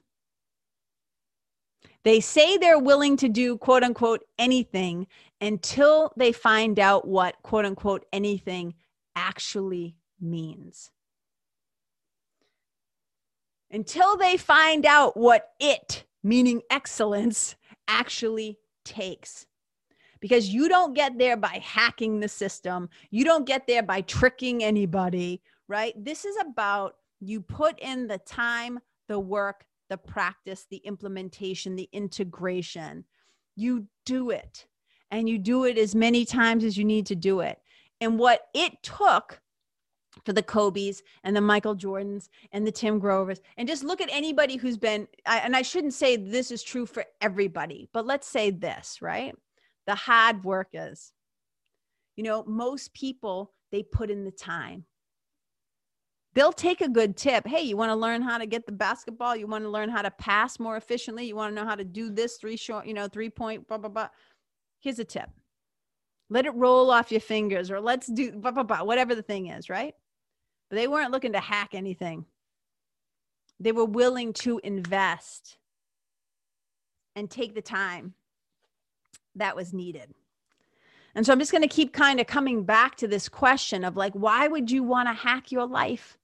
They 2.03 2.19
say 2.19 2.57
they're 2.57 2.79
willing 2.79 3.17
to 3.17 3.29
do 3.29 3.57
quote 3.57 3.83
unquote 3.83 4.23
anything 4.39 5.07
until 5.39 6.11
they 6.17 6.31
find 6.31 6.79
out 6.79 7.07
what 7.07 7.35
quote 7.43 7.65
unquote 7.65 8.05
anything 8.11 8.73
actually 9.15 9.95
means. 10.19 10.91
Until 13.69 14.17
they 14.17 14.35
find 14.37 14.85
out 14.85 15.15
what 15.15 15.51
it, 15.59 16.05
meaning 16.23 16.61
excellence, 16.69 17.55
actually 17.87 18.59
takes. 18.83 19.45
Because 20.19 20.49
you 20.49 20.67
don't 20.67 20.93
get 20.93 21.17
there 21.17 21.37
by 21.37 21.59
hacking 21.63 22.19
the 22.19 22.27
system, 22.27 22.89
you 23.09 23.23
don't 23.23 23.45
get 23.45 23.65
there 23.67 23.81
by 23.81 24.01
tricking 24.01 24.63
anybody, 24.63 25.41
right? 25.67 25.93
This 25.97 26.25
is 26.25 26.35
about 26.41 26.95
you 27.21 27.41
put 27.41 27.79
in 27.79 28.07
the 28.07 28.17
time, 28.19 28.79
the 29.07 29.19
work, 29.19 29.65
the 29.91 29.97
practice, 29.97 30.65
the 30.69 30.77
implementation, 30.77 31.75
the 31.75 31.89
integration. 31.91 33.03
You 33.57 33.87
do 34.05 34.29
it 34.29 34.65
and 35.11 35.27
you 35.27 35.37
do 35.37 35.65
it 35.65 35.77
as 35.77 35.93
many 35.93 36.23
times 36.23 36.63
as 36.63 36.77
you 36.77 36.85
need 36.85 37.05
to 37.07 37.15
do 37.15 37.41
it. 37.41 37.59
And 37.99 38.17
what 38.17 38.47
it 38.55 38.81
took 38.81 39.41
for 40.25 40.31
the 40.31 40.41
Kobe's 40.41 41.03
and 41.25 41.35
the 41.35 41.41
Michael 41.41 41.75
Jordans 41.75 42.29
and 42.53 42.65
the 42.65 42.71
Tim 42.71 42.99
Grovers. 42.99 43.41
And 43.57 43.67
just 43.67 43.83
look 43.83 43.99
at 43.99 44.09
anybody 44.09 44.55
who's 44.55 44.77
been, 44.77 45.09
and 45.25 45.57
I 45.57 45.61
shouldn't 45.61 45.93
say 45.93 46.15
this 46.15 46.51
is 46.51 46.63
true 46.63 46.85
for 46.85 47.03
everybody, 47.19 47.89
but 47.91 48.05
let's 48.05 48.27
say 48.27 48.49
this, 48.49 49.01
right? 49.01 49.35
The 49.87 49.95
hard 49.95 50.45
workers. 50.45 51.11
You 52.15 52.23
know, 52.23 52.45
most 52.47 52.93
people, 52.93 53.51
they 53.73 53.83
put 53.83 54.09
in 54.09 54.23
the 54.23 54.31
time. 54.31 54.85
They'll 56.33 56.53
take 56.53 56.79
a 56.81 56.87
good 56.87 57.17
tip. 57.17 57.45
Hey, 57.45 57.61
you 57.61 57.75
want 57.75 57.89
to 57.89 57.95
learn 57.95 58.21
how 58.21 58.37
to 58.37 58.45
get 58.45 58.65
the 58.65 58.71
basketball? 58.71 59.35
You 59.35 59.47
want 59.47 59.65
to 59.65 59.69
learn 59.69 59.89
how 59.89 60.01
to 60.01 60.11
pass 60.11 60.59
more 60.59 60.77
efficiently? 60.77 61.25
You 61.25 61.35
want 61.35 61.53
to 61.53 61.61
know 61.61 61.67
how 61.67 61.75
to 61.75 61.83
do 61.83 62.09
this 62.09 62.37
three 62.37 62.55
short, 62.55 62.85
you 62.85 62.93
know, 62.93 63.07
three 63.07 63.29
point, 63.29 63.67
blah, 63.67 63.77
blah, 63.77 63.89
blah. 63.89 64.07
Here's 64.79 64.99
a 64.99 65.03
tip 65.03 65.29
let 66.31 66.45
it 66.45 66.55
roll 66.55 66.89
off 66.89 67.11
your 67.11 67.19
fingers 67.19 67.69
or 67.69 67.81
let's 67.81 68.07
do 68.07 68.31
blah, 68.31 68.51
blah, 68.51 68.63
blah, 68.63 68.83
whatever 68.83 69.13
the 69.13 69.21
thing 69.21 69.47
is, 69.47 69.69
right? 69.69 69.93
But 70.69 70.77
they 70.77 70.87
weren't 70.87 71.11
looking 71.11 71.33
to 71.33 71.41
hack 71.41 71.71
anything. 71.73 72.25
They 73.59 73.73
were 73.73 73.85
willing 73.85 74.31
to 74.33 74.59
invest 74.63 75.57
and 77.17 77.29
take 77.29 77.53
the 77.53 77.61
time 77.61 78.13
that 79.35 79.57
was 79.57 79.73
needed. 79.73 80.13
And 81.15 81.25
so 81.25 81.33
I'm 81.33 81.39
just 81.39 81.51
going 81.51 81.63
to 81.63 81.67
keep 81.67 81.91
kind 81.91 82.21
of 82.21 82.27
coming 82.27 82.63
back 82.63 82.95
to 82.95 83.07
this 83.09 83.27
question 83.27 83.83
of 83.83 83.97
like, 83.97 84.13
why 84.13 84.47
would 84.47 84.71
you 84.71 84.83
want 84.83 85.09
to 85.09 85.13
hack 85.13 85.51
your 85.51 85.65
life? 85.67 86.17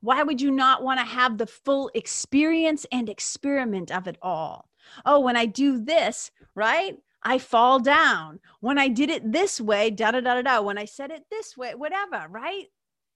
Why 0.00 0.22
would 0.22 0.40
you 0.40 0.50
not 0.50 0.82
want 0.82 1.00
to 1.00 1.06
have 1.06 1.38
the 1.38 1.46
full 1.46 1.90
experience 1.94 2.86
and 2.92 3.08
experiment 3.08 3.90
of 3.90 4.06
it 4.06 4.16
all? 4.22 4.68
Oh, 5.04 5.20
when 5.20 5.36
I 5.36 5.46
do 5.46 5.78
this, 5.82 6.30
right? 6.54 6.96
I 7.22 7.38
fall 7.38 7.80
down. 7.80 8.38
When 8.60 8.78
I 8.78 8.88
did 8.88 9.10
it 9.10 9.32
this 9.32 9.60
way, 9.60 9.90
da 9.90 10.12
da 10.12 10.20
da 10.20 10.34
da 10.34 10.42
da. 10.42 10.60
When 10.62 10.78
I 10.78 10.84
said 10.84 11.10
it 11.10 11.24
this 11.30 11.56
way, 11.56 11.74
whatever, 11.74 12.26
right? 12.30 12.66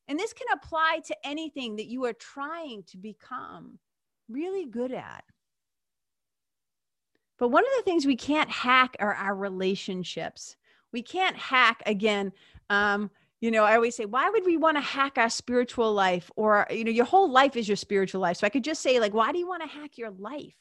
And 0.08 0.18
this 0.18 0.32
can 0.32 0.48
apply 0.52 1.00
to 1.06 1.16
anything 1.24 1.76
that 1.76 1.86
you 1.86 2.04
are 2.04 2.12
trying 2.12 2.82
to 2.88 2.98
become 2.98 3.78
really 4.28 4.66
good 4.66 4.92
at. 4.92 5.24
But 7.38 7.48
one 7.48 7.64
of 7.64 7.70
the 7.76 7.82
things 7.82 8.06
we 8.06 8.16
can't 8.16 8.50
hack 8.50 8.96
are 9.00 9.14
our 9.14 9.34
relationships. 9.34 10.56
We 10.92 11.02
can't 11.02 11.36
hack 11.36 11.82
again. 11.86 12.32
Um, 12.70 13.10
you 13.42 13.50
know, 13.50 13.64
I 13.64 13.74
always 13.74 13.94
say, 13.94 14.06
why 14.06 14.30
would 14.30 14.46
we 14.46 14.56
want 14.56 14.78
to 14.78 14.80
hack 14.80 15.18
our 15.18 15.28
spiritual 15.28 15.92
life? 15.92 16.30
Or, 16.36 16.66
you 16.70 16.84
know, 16.84 16.90
your 16.90 17.04
whole 17.04 17.30
life 17.30 17.56
is 17.56 17.68
your 17.68 17.76
spiritual 17.76 18.22
life. 18.22 18.38
So 18.38 18.46
I 18.46 18.50
could 18.50 18.64
just 18.64 18.80
say, 18.80 18.98
like, 18.98 19.12
why 19.12 19.32
do 19.32 19.38
you 19.38 19.46
want 19.46 19.62
to 19.62 19.68
hack 19.68 19.98
your 19.98 20.12
life? 20.12 20.54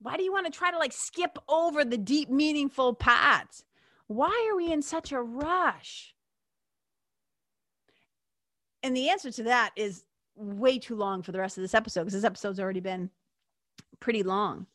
Why 0.00 0.16
do 0.16 0.22
you 0.22 0.32
want 0.32 0.46
to 0.46 0.56
try 0.56 0.70
to 0.70 0.78
like 0.78 0.92
skip 0.92 1.38
over 1.48 1.84
the 1.84 1.98
deep, 1.98 2.28
meaningful 2.28 2.94
parts? 2.94 3.64
Why 4.06 4.48
are 4.50 4.56
we 4.56 4.70
in 4.70 4.82
such 4.82 5.10
a 5.10 5.20
rush? 5.20 6.14
and 8.82 8.96
the 8.96 9.10
answer 9.10 9.30
to 9.30 9.44
that 9.44 9.70
is 9.76 10.04
way 10.34 10.78
too 10.78 10.96
long 10.96 11.22
for 11.22 11.32
the 11.32 11.38
rest 11.38 11.56
of 11.56 11.62
this 11.62 11.74
episode 11.74 12.02
because 12.02 12.14
this 12.14 12.24
episode's 12.24 12.58
already 12.58 12.80
been 12.80 13.10
pretty 14.00 14.22
long. 14.22 14.66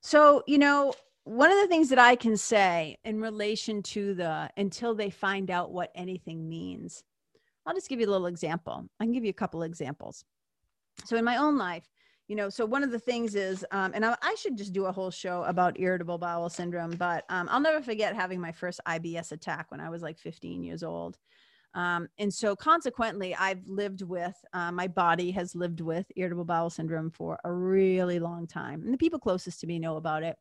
So, 0.00 0.42
you 0.46 0.58
know, 0.58 0.94
one 1.24 1.50
of 1.50 1.58
the 1.58 1.68
things 1.68 1.90
that 1.90 1.98
I 1.98 2.16
can 2.16 2.36
say 2.36 2.96
in 3.04 3.20
relation 3.20 3.82
to 3.84 4.14
the 4.14 4.50
until 4.56 4.94
they 4.94 5.10
find 5.10 5.50
out 5.50 5.72
what 5.72 5.90
anything 5.94 6.48
means, 6.48 7.04
I'll 7.66 7.74
just 7.74 7.88
give 7.88 8.00
you 8.00 8.06
a 8.06 8.10
little 8.10 8.26
example. 8.26 8.86
I 8.98 9.04
can 9.04 9.12
give 9.12 9.24
you 9.24 9.30
a 9.30 9.34
couple 9.34 9.62
examples. 9.62 10.24
So, 11.04 11.16
in 11.16 11.24
my 11.24 11.36
own 11.36 11.56
life, 11.56 11.84
you 12.28 12.36
know, 12.36 12.48
so 12.48 12.64
one 12.64 12.84
of 12.84 12.90
the 12.90 12.98
things 12.98 13.34
is, 13.34 13.66
um, 13.72 13.92
and 13.94 14.04
I, 14.04 14.16
I, 14.22 14.36
should 14.38 14.56
just 14.56 14.72
do 14.72 14.84
a 14.86 14.92
whole 14.92 15.10
show 15.10 15.42
about 15.44 15.80
irritable 15.80 16.16
bowel 16.16 16.48
syndrome, 16.48 16.92
but 16.92 17.24
um, 17.28 17.48
I'll 17.50 17.60
never 17.60 17.82
forget 17.82 18.14
having 18.14 18.40
my 18.40 18.52
first 18.52 18.80
IBS 18.86 19.32
attack 19.32 19.70
when 19.70 19.80
I 19.80 19.90
was 19.90 20.00
like 20.00 20.16
15 20.16 20.62
years 20.62 20.84
old. 20.84 21.18
Um, 21.74 22.08
and 22.18 22.32
so, 22.32 22.56
consequently, 22.56 23.34
I've 23.34 23.66
lived 23.66 24.02
with, 24.02 24.34
uh, 24.52 24.72
my 24.72 24.88
body 24.88 25.30
has 25.32 25.54
lived 25.54 25.80
with 25.80 26.06
irritable 26.16 26.44
bowel 26.44 26.70
syndrome 26.70 27.10
for 27.10 27.38
a 27.44 27.52
really 27.52 28.18
long 28.18 28.46
time. 28.46 28.82
And 28.82 28.92
the 28.92 28.98
people 28.98 29.18
closest 29.18 29.60
to 29.60 29.66
me 29.66 29.78
know 29.78 29.96
about 29.96 30.22
it 30.22 30.36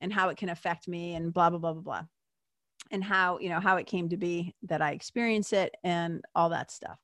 and 0.00 0.12
how 0.12 0.28
it 0.28 0.36
can 0.36 0.50
affect 0.50 0.86
me 0.86 1.14
and 1.14 1.32
blah, 1.32 1.50
blah, 1.50 1.58
blah, 1.58 1.72
blah, 1.72 1.82
blah. 1.82 2.02
And 2.90 3.02
how, 3.02 3.38
you 3.38 3.48
know, 3.48 3.60
how 3.60 3.76
it 3.76 3.86
came 3.86 4.10
to 4.10 4.18
be 4.18 4.54
that 4.64 4.82
I 4.82 4.90
experience 4.92 5.52
it 5.52 5.74
and 5.84 6.22
all 6.34 6.50
that 6.50 6.70
stuff. 6.70 6.98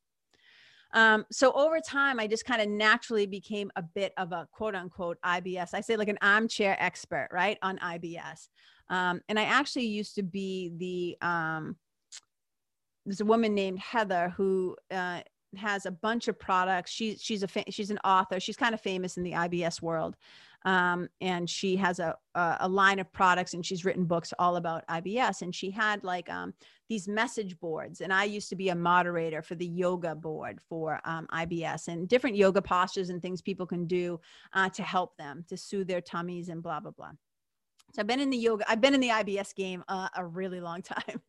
Um, 0.93 1.25
so 1.31 1.53
over 1.53 1.81
time, 1.81 2.19
I 2.19 2.27
just 2.27 2.45
kind 2.45 2.61
of 2.61 2.69
naturally 2.69 3.27
became 3.27 3.71
a 3.77 3.83
bit 3.83 4.13
of 4.19 4.33
a 4.33 4.49
quote 4.53 4.75
unquote 4.75 5.19
IBS. 5.25 5.71
I 5.73 5.81
say 5.81 5.97
like 5.97 6.09
an 6.09 6.19
armchair 6.21 6.77
expert, 6.79 7.29
right, 7.33 7.59
on 7.63 7.79
IBS. 7.79 8.49
Um, 8.89 9.21
and 9.29 9.39
I 9.39 9.45
actually 9.45 9.87
used 9.87 10.17
to 10.17 10.23
be 10.23 10.73
the 10.77 11.27
um, 11.27 11.77
there's 13.11 13.21
a 13.21 13.25
woman 13.25 13.57
named 13.57 13.81
Heather 13.81 14.33
who 14.37 14.77
uh, 14.93 15.21
has 15.57 15.85
a 15.85 15.91
bunch 15.91 16.29
of 16.29 16.39
products. 16.39 16.93
She's 16.93 17.21
she's 17.21 17.43
a 17.43 17.49
fa- 17.49 17.65
she's 17.69 17.91
an 17.91 17.99
author. 18.05 18.39
She's 18.39 18.57
kind 18.57 18.73
of 18.73 18.81
famous 18.81 19.17
in 19.17 19.25
the 19.25 19.33
IBS 19.33 19.83
world, 19.83 20.15
um, 20.65 21.09
and 21.21 21.51
she 21.51 21.75
has 21.75 21.99
a, 21.99 22.17
a, 22.37 22.59
a 22.61 22.69
line 22.69 23.01
of 23.01 23.13
products 23.13 23.53
and 23.55 23.67
she's 23.67 23.85
written 23.85 24.05
books 24.05 24.33
all 24.39 24.55
about 24.55 24.87
IBS. 24.87 25.43
And 25.43 25.53
she 25.53 25.73
had 25.73 26.05
like 26.05 26.31
um, 26.31 26.55
these 26.89 27.09
message 27.09 27.59
boards, 27.59 28.01
and 28.01 28.13
I 28.13 28.23
used 28.23 28.49
to 28.51 28.57
be 28.57 28.69
a 28.69 28.77
moderator 28.77 29.43
for 29.43 29.57
the 29.57 29.67
yoga 29.67 30.15
board 30.15 30.61
for 30.69 31.01
um, 31.05 31.27
IBS 31.33 31.89
and 31.89 32.09
different 32.09 32.37
yoga 32.37 32.63
postures 32.63 33.11
and 33.11 33.21
things 33.21 33.43
people 33.43 33.67
can 33.67 33.89
do 33.89 34.21
uh, 34.53 34.69
to 34.69 34.85
help 34.85 35.17
them 35.17 35.45
to 35.49 35.57
soothe 35.57 35.89
their 35.89 36.01
tummies 36.01 36.49
and 36.49 36.63
blah 36.63 36.79
blah 36.79 36.93
blah. 36.93 37.11
So 37.93 38.03
I've 38.03 38.07
been 38.07 38.21
in 38.21 38.31
the 38.31 38.37
yoga. 38.37 38.71
I've 38.71 38.81
been 38.81 38.95
in 38.95 39.01
the 39.01 39.09
IBS 39.09 39.53
game 39.53 39.83
uh, 39.89 40.09
a 40.17 40.25
really 40.25 40.61
long 40.61 40.83
time. 40.83 41.21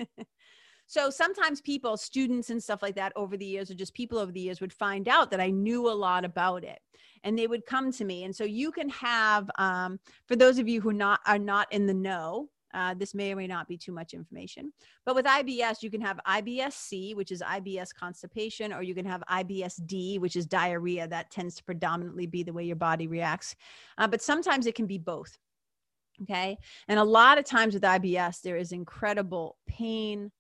So 0.92 1.10
sometimes 1.10 1.62
people, 1.62 1.96
students 1.96 2.50
and 2.50 2.62
stuff 2.62 2.82
like 2.82 2.96
that 2.96 3.14
over 3.16 3.38
the 3.38 3.46
years, 3.46 3.72
or 3.72 3.76
just 3.76 3.94
people 3.94 4.18
over 4.20 4.34
the 4.34 4.42
years, 4.42 4.60
would 4.60 4.74
find 4.74 5.08
out 5.08 5.32
that 5.32 5.39
I 5.39 5.50
knew 5.50 5.89
a 5.89 6.00
lot 6.08 6.26
about 6.26 6.66
it 6.66 6.80
and 7.24 7.39
they 7.39 7.48
would 7.48 7.66
come 7.66 7.94
to 7.94 8.04
me. 8.04 8.26
And 8.26 8.36
so 8.36 8.44
you 8.44 8.74
can 8.74 8.89
have, 8.89 9.50
um, 9.58 10.02
for 10.28 10.36
those 10.36 10.60
of 10.60 10.68
you 10.68 10.82
who 10.82 10.92
not 10.92 11.22
are 11.26 11.39
not 11.39 11.72
in 11.72 11.86
the 11.86 11.94
know 11.94 12.50
Uh, 12.74 12.94
this 12.94 13.14
may 13.14 13.34
or 13.34 13.36
may 13.36 13.48
not 13.48 13.68
be 13.68 13.78
too 13.78 13.92
much 13.92 14.14
information. 14.14 14.74
But 15.06 15.16
with 15.16 15.26
IBS, 15.26 15.84
you 15.84 15.92
can 15.92 16.02
have 16.02 16.20
IBS-C, 16.26 17.16
which 17.16 17.32
is 17.32 17.42
IBS 17.42 17.89
constipation, 17.94 18.74
or 18.74 18.82
you 18.82 18.96
can 18.96 19.06
have 19.06 19.24
IBS-D, 19.30 20.20
which 20.20 20.36
is 20.36 20.46
diarrhea. 20.46 21.08
That 21.08 21.32
tends 21.32 21.56
to 21.56 21.64
predominantly 21.64 22.28
be 22.28 22.44
the 22.44 22.54
way 22.54 22.64
your 22.64 22.78
body 22.78 23.08
reacts. 23.08 23.56
Uh, 23.98 24.08
but 24.08 24.22
sometimes 24.22 24.66
it 24.68 24.76
can 24.76 24.88
be 24.88 24.98
both. 24.98 25.38
Okay. 26.22 26.58
And 26.88 27.00
a 27.00 27.04
lot 27.20 27.38
of 27.38 27.46
times 27.46 27.74
with 27.74 27.84
IBS, 27.84 28.42
there 28.42 28.58
is 28.58 28.72
incredible 28.72 29.58
pain, 29.68 30.32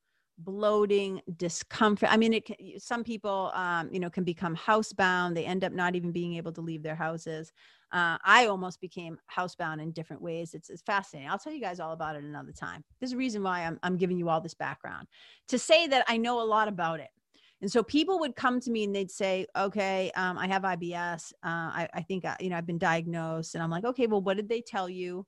bloating, 0.43 1.21
discomfort. 1.37 2.11
I 2.11 2.17
mean, 2.17 2.33
it 2.33 2.81
some 2.81 3.03
people, 3.03 3.51
um, 3.53 3.89
you 3.91 3.99
know, 3.99 4.09
can 4.09 4.23
become 4.23 4.55
housebound. 4.55 5.35
They 5.35 5.45
end 5.45 5.63
up 5.63 5.73
not 5.73 5.95
even 5.95 6.11
being 6.11 6.35
able 6.35 6.51
to 6.53 6.61
leave 6.61 6.83
their 6.83 6.95
houses. 6.95 7.51
Uh, 7.91 8.17
I 8.23 8.47
almost 8.47 8.79
became 8.79 9.17
housebound 9.35 9.81
in 9.81 9.91
different 9.91 10.21
ways. 10.21 10.53
It's, 10.53 10.69
it's 10.69 10.81
fascinating. 10.81 11.29
I'll 11.29 11.39
tell 11.39 11.51
you 11.51 11.59
guys 11.59 11.79
all 11.79 11.91
about 11.91 12.15
it 12.15 12.23
another 12.23 12.53
time. 12.53 12.83
There's 12.99 13.11
a 13.11 13.17
reason 13.17 13.43
why 13.43 13.61
I'm, 13.65 13.79
I'm 13.83 13.97
giving 13.97 14.17
you 14.17 14.29
all 14.29 14.39
this 14.39 14.53
background 14.53 15.07
to 15.49 15.59
say 15.59 15.87
that 15.87 16.05
I 16.07 16.17
know 16.17 16.41
a 16.41 16.43
lot 16.45 16.67
about 16.67 17.01
it. 17.01 17.09
And 17.61 17.71
so 17.71 17.83
people 17.83 18.19
would 18.19 18.35
come 18.35 18.59
to 18.61 18.71
me 18.71 18.85
and 18.85 18.95
they'd 18.95 19.11
say, 19.11 19.45
okay, 19.55 20.11
um, 20.15 20.37
I 20.37 20.47
have 20.47 20.63
IBS. 20.63 21.31
Uh, 21.43 21.45
I, 21.45 21.89
I 21.93 22.01
think, 22.01 22.25
I, 22.25 22.35
you 22.39 22.49
know, 22.49 22.57
I've 22.57 22.65
been 22.65 22.79
diagnosed. 22.79 23.53
And 23.53 23.63
I'm 23.63 23.69
like, 23.69 23.85
okay, 23.85 24.07
well, 24.07 24.21
what 24.21 24.37
did 24.37 24.49
they 24.49 24.61
tell 24.61 24.89
you? 24.89 25.27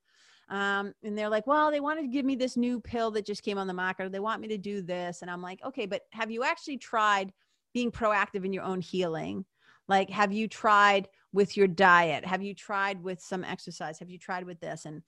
Um, 0.50 0.94
and 1.04 1.18
they're 1.18 1.30
like, 1.30 1.48
well, 1.48 1.72
they 1.72 1.80
wanted 1.80 2.04
to 2.04 2.08
give 2.08 2.26
me 2.26 2.36
this 2.36 2.58
new 2.58 2.80
pill 2.80 3.12
that 3.12 3.26
just 3.26 3.44
came 3.44 3.58
on 3.58 3.68
the 3.68 3.74
market, 3.74 4.12
they 4.12 4.20
want 4.20 4.42
me 4.42 4.48
to 4.50 4.58
do 4.58 4.82
this. 4.82 5.22
And 5.22 5.32
I'm 5.32 5.42
like, 5.42 5.60
okay, 5.64 5.86
but 5.86 6.02
have 6.12 6.32
you 6.32 6.44
actually 6.44 6.78
tried 6.78 7.32
being 7.74 7.92
proactive 7.92 8.46
in 8.46 8.54
your 8.54 8.64
own 8.64 8.82
healing? 8.82 9.46
Like, 9.88 10.10
have 10.10 10.32
you 10.32 10.48
tried 10.48 11.08
with 11.32 11.58
your 11.58 11.68
diet? 11.68 12.26
Have 12.26 12.44
you 12.44 12.54
tried 12.54 13.04
with 13.04 13.22
some 13.22 13.44
exercise? 13.44 14.00
Have 14.00 14.10
you 14.10 14.18
tried 14.18 14.46
with 14.46 14.60
this? 14.60 14.86
And 14.86 15.02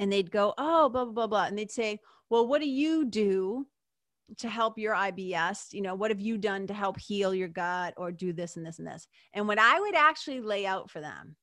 and 0.00 0.12
they'd 0.12 0.30
go, 0.30 0.54
oh, 0.58 0.88
blah, 0.88 1.04
blah, 1.04 1.12
blah, 1.12 1.26
blah. 1.26 1.44
And 1.44 1.56
they'd 1.56 1.70
say, 1.70 2.00
well, 2.28 2.48
what 2.48 2.60
do 2.60 2.68
you 2.68 3.04
do 3.04 3.66
to 4.38 4.48
help 4.48 4.76
your 4.78 4.94
IBS? 4.94 5.72
You 5.72 5.82
know, 5.82 5.94
what 5.94 6.10
have 6.10 6.20
you 6.20 6.36
done 6.36 6.66
to 6.66 6.74
help 6.74 6.98
heal 6.98 7.32
your 7.32 7.48
gut 7.48 7.94
or 7.96 8.10
do 8.10 8.32
this 8.32 8.56
and 8.56 8.66
this 8.66 8.78
and 8.78 8.88
this? 8.88 9.06
And 9.34 9.46
what 9.46 9.58
I 9.58 9.78
would 9.78 9.94
actually 9.94 10.40
lay 10.40 10.66
out 10.66 10.90
for 10.90 11.00
them 11.00 11.36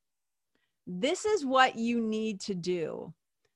this 0.86 1.24
is 1.24 1.44
what 1.44 1.76
you 1.76 2.00
need 2.00 2.40
to 2.40 2.54
do 2.54 3.12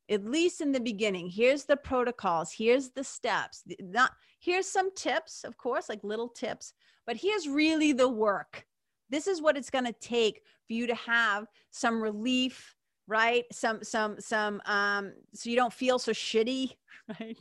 at 0.08 0.24
least 0.24 0.60
in 0.60 0.72
the 0.72 0.80
beginning. 0.80 1.28
Here's 1.28 1.64
the 1.64 1.76
protocols. 1.76 2.52
Here's 2.52 2.90
the 2.90 3.04
steps. 3.04 3.64
Not 3.80 4.12
here's 4.38 4.68
some 4.68 4.94
tips 4.94 5.44
of 5.44 5.56
course 5.56 5.88
like 5.88 6.04
little 6.04 6.28
tips 6.28 6.74
but 7.06 7.16
here's 7.16 7.48
really 7.48 7.92
the 7.92 8.08
work. 8.08 8.66
This 9.08 9.26
is 9.26 9.40
what 9.40 9.56
it's 9.56 9.70
going 9.70 9.84
to 9.84 9.92
take 9.92 10.42
for 10.66 10.72
you 10.72 10.86
to 10.86 10.94
have 10.94 11.46
some 11.70 12.02
relief 12.02 12.74
right? 13.08 13.44
Some 13.52 13.82
some 13.82 14.20
some 14.20 14.60
um 14.66 15.12
so 15.34 15.48
you 15.50 15.56
don't 15.56 15.72
feel 15.72 15.98
so 15.98 16.12
shitty 16.12 16.72
right? 17.20 17.38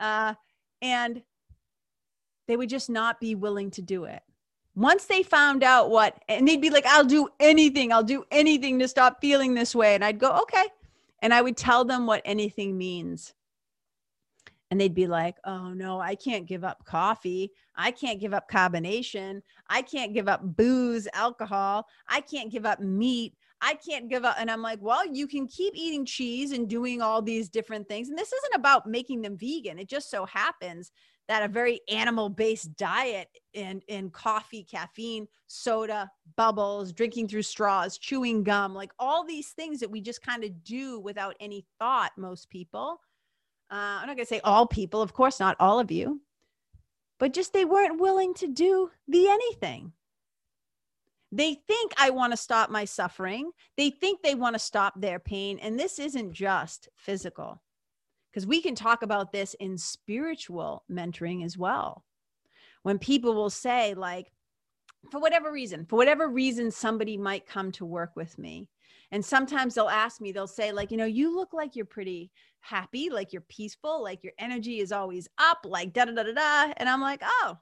Uh 0.00 0.34
and 0.82 1.22
they 2.48 2.56
would 2.56 2.68
just 2.68 2.90
not 2.90 3.20
be 3.20 3.34
willing 3.34 3.70
to 3.72 3.82
do 3.82 4.04
it 4.04 4.22
once 4.76 5.06
they 5.06 5.22
found 5.22 5.64
out 5.64 5.90
what, 5.90 6.22
and 6.28 6.46
they'd 6.46 6.60
be 6.60 6.70
like, 6.70 6.84
I'll 6.86 7.04
do 7.04 7.28
anything, 7.40 7.92
I'll 7.92 8.02
do 8.04 8.24
anything 8.30 8.78
to 8.78 8.86
stop 8.86 9.20
feeling 9.20 9.54
this 9.54 9.74
way. 9.74 9.94
And 9.94 10.04
I'd 10.04 10.18
go, 10.18 10.38
okay. 10.42 10.66
And 11.22 11.32
I 11.32 11.40
would 11.40 11.56
tell 11.56 11.84
them 11.84 12.06
what 12.06 12.20
anything 12.26 12.76
means. 12.76 13.32
And 14.70 14.78
they'd 14.80 14.94
be 14.94 15.06
like, 15.06 15.36
oh 15.44 15.72
no, 15.72 15.98
I 15.98 16.14
can't 16.14 16.46
give 16.46 16.62
up 16.62 16.84
coffee. 16.84 17.52
I 17.74 17.90
can't 17.90 18.20
give 18.20 18.34
up 18.34 18.48
combination. 18.48 19.42
I 19.68 19.80
can't 19.80 20.12
give 20.12 20.28
up 20.28 20.42
booze, 20.42 21.08
alcohol. 21.14 21.86
I 22.08 22.20
can't 22.20 22.52
give 22.52 22.66
up 22.66 22.80
meat. 22.80 23.34
I 23.62 23.74
can't 23.74 24.10
give 24.10 24.24
up. 24.24 24.36
And 24.38 24.50
I'm 24.50 24.60
like, 24.62 24.80
well, 24.82 25.06
you 25.06 25.26
can 25.26 25.46
keep 25.46 25.72
eating 25.74 26.04
cheese 26.04 26.52
and 26.52 26.68
doing 26.68 27.00
all 27.00 27.22
these 27.22 27.48
different 27.48 27.88
things. 27.88 28.10
And 28.10 28.18
this 28.18 28.32
isn't 28.32 28.54
about 28.54 28.86
making 28.86 29.22
them 29.22 29.38
vegan. 29.38 29.78
It 29.78 29.88
just 29.88 30.10
so 30.10 30.26
happens 30.26 30.90
that 31.28 31.42
a 31.42 31.48
very 31.48 31.80
animal 31.88 32.28
based 32.28 32.76
diet 32.76 33.28
in, 33.52 33.80
in 33.88 34.10
coffee, 34.10 34.62
caffeine, 34.62 35.26
soda, 35.46 36.10
bubbles, 36.36 36.92
drinking 36.92 37.28
through 37.28 37.42
straws, 37.42 37.98
chewing 37.98 38.42
gum, 38.42 38.74
like 38.74 38.92
all 38.98 39.24
these 39.24 39.50
things 39.50 39.80
that 39.80 39.90
we 39.90 40.00
just 40.00 40.22
kind 40.22 40.44
of 40.44 40.64
do 40.64 41.00
without 41.00 41.34
any 41.40 41.66
thought, 41.78 42.12
most 42.16 42.48
people. 42.50 43.00
Uh, 43.70 43.98
I'm 44.00 44.06
not 44.06 44.16
going 44.16 44.26
to 44.26 44.26
say 44.26 44.40
all 44.44 44.66
people, 44.66 45.02
of 45.02 45.12
course, 45.12 45.40
not 45.40 45.56
all 45.58 45.80
of 45.80 45.90
you, 45.90 46.20
but 47.18 47.32
just 47.32 47.52
they 47.52 47.64
weren't 47.64 48.00
willing 48.00 48.34
to 48.34 48.46
do 48.46 48.90
the 49.08 49.28
anything. 49.28 49.92
They 51.32 51.54
think 51.66 51.92
I 51.98 52.10
want 52.10 52.32
to 52.32 52.36
stop 52.36 52.70
my 52.70 52.84
suffering. 52.84 53.50
They 53.76 53.90
think 53.90 54.22
they 54.22 54.36
want 54.36 54.54
to 54.54 54.60
stop 54.60 55.00
their 55.00 55.18
pain. 55.18 55.58
And 55.58 55.78
this 55.78 55.98
isn't 55.98 56.32
just 56.32 56.88
physical 56.94 57.60
because 58.36 58.46
we 58.46 58.60
can 58.60 58.74
talk 58.74 59.02
about 59.02 59.32
this 59.32 59.54
in 59.60 59.78
spiritual 59.78 60.84
mentoring 60.92 61.42
as 61.42 61.56
well. 61.56 62.04
When 62.82 62.98
people 62.98 63.34
will 63.34 63.48
say, 63.48 63.94
like, 63.94 64.30
for 65.10 65.22
whatever 65.22 65.50
reason, 65.50 65.86
for 65.86 65.96
whatever 65.96 66.28
reason, 66.28 66.70
somebody 66.70 67.16
might 67.16 67.46
come 67.46 67.72
to 67.72 67.86
work 67.86 68.10
with 68.14 68.36
me. 68.36 68.68
And 69.10 69.24
sometimes 69.24 69.74
they'll 69.74 69.88
ask 69.88 70.20
me, 70.20 70.32
they'll 70.32 70.46
say, 70.46 70.70
like, 70.70 70.90
you 70.90 70.98
know, 70.98 71.06
you 71.06 71.34
look 71.34 71.54
like 71.54 71.74
you're 71.74 71.86
pretty 71.86 72.30
happy, 72.60 73.08
like 73.08 73.32
you're 73.32 73.40
peaceful, 73.40 74.02
like 74.02 74.22
your 74.22 74.34
energy 74.38 74.80
is 74.80 74.92
always 74.92 75.26
up, 75.38 75.60
like 75.64 75.94
da 75.94 76.04
da 76.04 76.12
da 76.12 76.24
da 76.24 76.32
da. 76.34 76.74
And 76.76 76.90
I'm 76.90 77.00
like, 77.00 77.22
oh, 77.24 77.56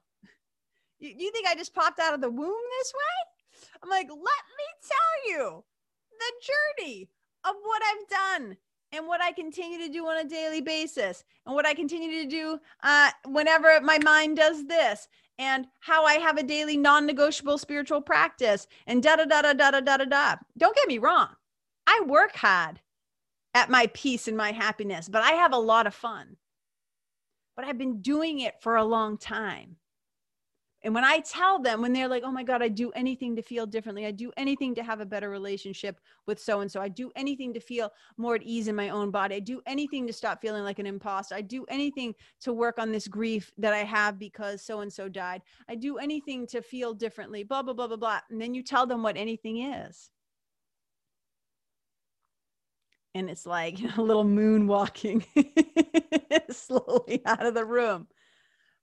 you, 0.99 1.15
you 1.17 1.31
think 1.31 1.47
I 1.47 1.55
just 1.55 1.73
popped 1.73 2.01
out 2.01 2.13
of 2.13 2.19
the 2.19 2.29
womb 2.29 2.63
this 2.79 2.93
way? 2.93 3.69
I'm 3.81 3.89
like, 3.89 4.09
let 4.09 4.19
me 4.19 4.67
tell 4.89 5.31
you 5.31 5.63
the 6.19 6.83
journey 6.83 7.09
of 7.45 7.55
what 7.63 7.81
I've 7.81 8.41
done 8.41 8.57
and 8.95 9.07
what 9.07 9.21
I 9.21 9.31
continue 9.31 9.77
to 9.79 9.89
do 9.89 10.07
on 10.07 10.17
a 10.17 10.29
daily 10.29 10.61
basis 10.61 11.23
and 11.45 11.53
what 11.53 11.65
I 11.65 11.73
continue 11.73 12.23
to 12.23 12.29
do 12.29 12.59
uh, 12.83 13.11
whenever 13.27 13.79
my 13.81 13.99
mind 13.99 14.37
does 14.37 14.65
this 14.65 15.07
and 15.37 15.67
how 15.81 16.05
I 16.05 16.13
have 16.13 16.37
a 16.37 16.43
daily 16.43 16.77
non-negotiable 16.77 17.57
spiritual 17.57 18.01
practice 18.01 18.67
and 18.87 19.03
da 19.03 19.17
da 19.17 19.25
da 19.25 19.41
da 19.41 19.53
da 19.53 19.71
da 19.81 19.97
da 19.97 20.05
da. 20.05 20.35
Don't 20.57 20.75
get 20.75 20.87
me 20.87 20.97
wrong. 20.97 21.27
I 21.87 22.03
work 22.07 22.35
hard 22.35 22.79
at 23.53 23.69
my 23.69 23.87
peace 23.93 24.27
and 24.27 24.37
my 24.37 24.51
happiness, 24.51 25.09
but 25.09 25.21
I 25.21 25.31
have 25.31 25.53
a 25.53 25.57
lot 25.57 25.87
of 25.87 25.93
fun. 25.93 26.37
But 27.55 27.65
I've 27.65 27.77
been 27.77 28.01
doing 28.01 28.39
it 28.39 28.55
for 28.61 28.75
a 28.75 28.83
long 28.83 29.17
time. 29.17 29.77
And 30.85 30.93
when 30.93 31.03
I 31.03 31.17
tell 31.19 31.57
them, 31.57 31.81
when 31.81 31.93
they're 31.93 32.07
like, 32.07 32.21
oh 32.23 32.31
my 32.31 32.43
God, 32.43 32.61
I 32.61 32.67
do 32.67 32.91
anything 32.91 33.35
to 33.35 33.41
feel 33.41 33.65
differently, 33.65 34.05
I 34.05 34.11
do 34.11 34.31
anything 34.37 34.75
to 34.75 34.83
have 34.83 34.99
a 34.99 35.05
better 35.05 35.31
relationship 35.31 35.99
with 36.27 36.39
so 36.39 36.59
and 36.59 36.71
so, 36.71 36.79
I 36.79 36.89
do 36.89 37.11
anything 37.15 37.55
to 37.55 37.59
feel 37.59 37.91
more 38.17 38.35
at 38.35 38.43
ease 38.43 38.67
in 38.67 38.75
my 38.75 38.89
own 38.89 39.09
body, 39.09 39.33
I 39.33 39.39
do 39.39 39.63
anything 39.65 40.05
to 40.05 40.13
stop 40.13 40.43
feeling 40.43 40.63
like 40.63 40.77
an 40.77 40.85
imposter, 40.85 41.33
I 41.33 41.41
do 41.41 41.65
anything 41.69 42.13
to 42.41 42.53
work 42.53 42.77
on 42.77 42.91
this 42.91 43.07
grief 43.07 43.51
that 43.57 43.73
I 43.73 43.79
have 43.79 44.19
because 44.19 44.61
so 44.61 44.81
and 44.81 44.93
so 44.93 45.09
died, 45.09 45.41
I 45.67 45.73
do 45.73 45.97
anything 45.97 46.45
to 46.47 46.61
feel 46.61 46.93
differently, 46.93 47.41
blah, 47.41 47.63
blah, 47.63 47.73
blah, 47.73 47.87
blah, 47.87 47.97
blah. 47.97 48.19
And 48.29 48.39
then 48.39 48.53
you 48.53 48.61
tell 48.61 48.85
them 48.85 49.01
what 49.01 49.17
anything 49.17 49.63
is. 49.63 50.11
And 53.15 53.27
it's 53.27 53.47
like 53.47 53.79
a 53.97 54.01
little 54.03 54.23
moon 54.23 54.67
walking 54.67 55.25
slowly 56.51 57.23
out 57.25 57.43
of 57.43 57.55
the 57.55 57.65
room. 57.65 58.07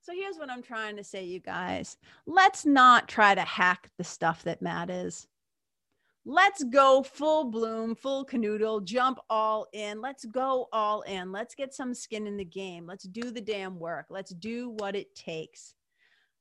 So 0.02 0.12
here's 0.12 0.36
what 0.36 0.50
I'm 0.50 0.64
trying 0.64 0.96
to 0.96 1.04
say, 1.04 1.22
you 1.22 1.38
guys. 1.38 1.96
Let's 2.26 2.66
not 2.66 3.08
try 3.08 3.36
to 3.36 3.42
hack 3.42 3.88
the 3.98 4.04
stuff 4.04 4.42
that 4.42 4.60
Matt 4.60 4.90
is. 4.90 5.28
Let's 6.24 6.64
go 6.64 7.04
full 7.04 7.44
bloom, 7.44 7.94
full 7.94 8.26
canoodle, 8.26 8.84
jump 8.84 9.20
all 9.30 9.68
in. 9.72 10.00
Let's 10.00 10.24
go 10.24 10.68
all 10.72 11.02
in. 11.02 11.30
Let's 11.30 11.54
get 11.54 11.72
some 11.72 11.94
skin 11.94 12.26
in 12.26 12.36
the 12.36 12.44
game. 12.44 12.84
Let's 12.84 13.04
do 13.04 13.30
the 13.30 13.40
damn 13.40 13.78
work. 13.78 14.06
Let's 14.10 14.32
do 14.32 14.70
what 14.70 14.96
it 14.96 15.14
takes. 15.14 15.74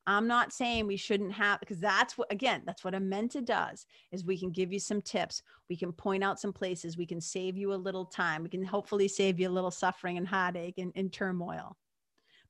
I'm 0.08 0.26
not 0.28 0.54
saying 0.54 0.88
we 0.88 0.98
shouldn't 0.98 1.34
have 1.34 1.60
because 1.60 1.80
that's 1.80 2.18
what 2.18 2.32
again, 2.32 2.64
that's 2.66 2.84
what 2.84 2.96
a 2.96 3.00
Menta 3.00 3.46
does 3.46 3.86
is 4.12 4.26
we 4.26 4.40
can 4.40 4.50
give 4.50 4.74
you 4.74 4.80
some 4.80 5.04
tips. 5.04 5.44
We 5.70 5.78
can 5.78 5.94
point 5.94 6.24
out 6.24 6.40
some 6.40 6.52
places. 6.52 6.98
We 6.98 7.06
can 7.06 7.22
save 7.22 7.58
you 7.58 7.74
a 7.74 7.76
little 7.76 8.06
time. 8.06 8.42
We 8.42 8.50
can 8.50 8.66
hopefully 8.66 9.08
save 9.08 9.40
you 9.40 9.48
a 9.48 9.52
little 9.52 9.70
suffering 9.70 10.18
and 10.18 10.28
heartache 10.28 10.80
and, 10.80 10.92
and 10.96 11.14
turmoil 11.14 11.78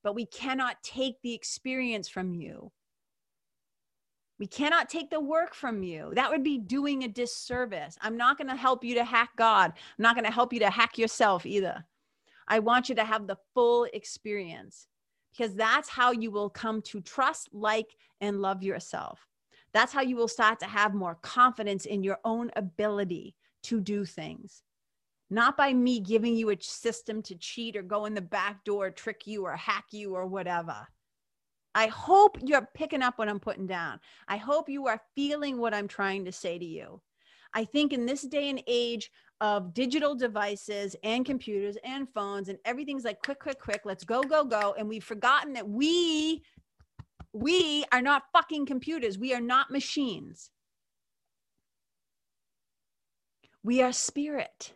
but 0.02 0.14
we 0.14 0.26
cannot 0.26 0.82
take 0.82 1.20
the 1.22 1.34
experience 1.34 2.08
from 2.08 2.34
you. 2.34 2.72
We 4.38 4.46
cannot 4.46 4.88
take 4.88 5.10
the 5.10 5.20
work 5.20 5.54
from 5.54 5.82
you. 5.82 6.10
That 6.14 6.30
would 6.30 6.42
be 6.42 6.58
doing 6.58 7.04
a 7.04 7.08
disservice. 7.08 7.96
I'm 8.00 8.16
not 8.16 8.38
going 8.38 8.48
to 8.48 8.56
help 8.56 8.82
you 8.82 8.94
to 8.96 9.04
hack 9.04 9.30
God. 9.36 9.72
I'm 9.76 10.02
not 10.02 10.16
going 10.16 10.24
to 10.24 10.32
help 10.32 10.52
you 10.52 10.58
to 10.60 10.70
hack 10.70 10.98
yourself 10.98 11.46
either. 11.46 11.84
I 12.48 12.58
want 12.58 12.88
you 12.88 12.94
to 12.96 13.04
have 13.04 13.26
the 13.26 13.38
full 13.54 13.86
experience 13.92 14.88
because 15.30 15.54
that's 15.54 15.88
how 15.88 16.10
you 16.10 16.30
will 16.30 16.50
come 16.50 16.82
to 16.82 17.00
trust, 17.00 17.50
like, 17.52 17.94
and 18.20 18.42
love 18.42 18.62
yourself. 18.62 19.28
That's 19.72 19.92
how 19.92 20.02
you 20.02 20.16
will 20.16 20.28
start 20.28 20.58
to 20.60 20.66
have 20.66 20.92
more 20.92 21.14
confidence 21.22 21.86
in 21.86 22.02
your 22.02 22.18
own 22.24 22.50
ability 22.56 23.36
to 23.64 23.80
do 23.80 24.04
things 24.04 24.62
not 25.32 25.56
by 25.56 25.72
me 25.72 25.98
giving 25.98 26.36
you 26.36 26.50
a 26.50 26.56
system 26.60 27.22
to 27.22 27.34
cheat 27.34 27.74
or 27.74 27.82
go 27.82 28.04
in 28.04 28.12
the 28.12 28.20
back 28.20 28.64
door, 28.64 28.90
trick 28.90 29.26
you 29.26 29.46
or 29.46 29.56
hack 29.56 29.86
you 29.90 30.14
or 30.14 30.26
whatever. 30.26 30.86
I 31.74 31.86
hope 31.86 32.36
you're 32.44 32.68
picking 32.74 33.02
up 33.02 33.18
what 33.18 33.30
I'm 33.30 33.40
putting 33.40 33.66
down. 33.66 33.98
I 34.28 34.36
hope 34.36 34.68
you 34.68 34.88
are 34.88 35.00
feeling 35.14 35.56
what 35.56 35.72
I'm 35.72 35.88
trying 35.88 36.26
to 36.26 36.32
say 36.32 36.58
to 36.58 36.64
you. 36.64 37.00
I 37.54 37.64
think 37.64 37.94
in 37.94 38.04
this 38.04 38.22
day 38.22 38.50
and 38.50 38.62
age 38.66 39.10
of 39.40 39.72
digital 39.72 40.14
devices 40.14 40.94
and 41.02 41.24
computers 41.24 41.78
and 41.82 42.06
phones 42.14 42.50
and 42.50 42.58
everything's 42.66 43.04
like 43.04 43.22
quick, 43.22 43.40
quick, 43.40 43.58
quick, 43.58 43.80
let's 43.86 44.04
go, 44.04 44.22
go, 44.22 44.44
go. 44.44 44.74
And 44.78 44.86
we've 44.86 45.02
forgotten 45.02 45.54
that 45.54 45.68
we 45.68 46.42
we 47.32 47.86
are 47.90 48.02
not 48.02 48.24
fucking 48.34 48.66
computers. 48.66 49.16
We 49.16 49.32
are 49.32 49.40
not 49.40 49.70
machines. 49.70 50.50
We 53.64 53.80
are 53.80 53.92
spirit. 53.92 54.74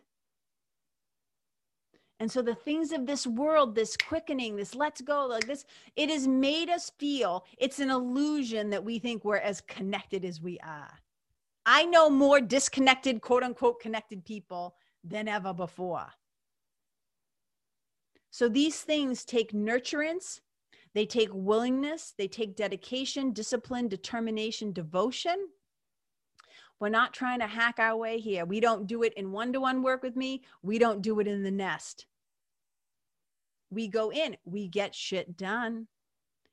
And 2.19 2.31
so 2.31 2.41
the 2.41 2.55
things 2.55 2.91
of 2.91 3.05
this 3.05 3.27
world, 3.27 3.75
this 3.75 3.95
quickening, 3.95 4.55
this 4.55 4.73
let's 4.73 5.01
go, 5.01 5.27
like 5.27 5.45
this, 5.45 5.65
it 5.95 6.09
has 6.09 6.27
made 6.27 6.69
us 6.69 6.91
feel 6.97 7.45
it's 7.57 7.79
an 7.79 7.91
illusion 7.91 8.71
that 8.71 8.83
we 8.83 8.97
think 8.97 9.23
we're 9.23 9.37
as 9.37 9.61
connected 9.61 10.25
as 10.25 10.41
we 10.41 10.57
are. 10.59 10.91
I 11.65 11.85
know 11.85 12.09
more 12.09 12.41
disconnected, 12.41 13.21
quote 13.21 13.43
unquote, 13.43 13.79
connected 13.79 14.25
people 14.25 14.75
than 15.03 15.27
ever 15.27 15.53
before. 15.53 16.07
So 18.31 18.47
these 18.47 18.81
things 18.81 19.25
take 19.25 19.51
nurturance, 19.51 20.39
they 20.93 21.05
take 21.05 21.29
willingness, 21.31 22.13
they 22.17 22.27
take 22.27 22.55
dedication, 22.55 23.31
discipline, 23.31 23.87
determination, 23.87 24.71
devotion. 24.71 25.49
We're 26.79 26.89
not 26.89 27.13
trying 27.13 27.39
to 27.39 27.47
hack 27.47 27.79
our 27.79 27.97
way 27.97 28.19
here. 28.19 28.45
We 28.45 28.59
don't 28.59 28.87
do 28.87 29.03
it 29.03 29.13
in 29.15 29.31
one 29.31 29.53
to 29.53 29.59
one 29.59 29.81
work 29.81 30.03
with 30.03 30.15
me. 30.15 30.43
We 30.61 30.77
don't 30.77 31.01
do 31.01 31.19
it 31.19 31.27
in 31.27 31.43
the 31.43 31.51
nest. 31.51 32.05
We 33.69 33.87
go 33.87 34.11
in, 34.11 34.37
we 34.45 34.67
get 34.67 34.95
shit 34.95 35.35
done. 35.35 35.87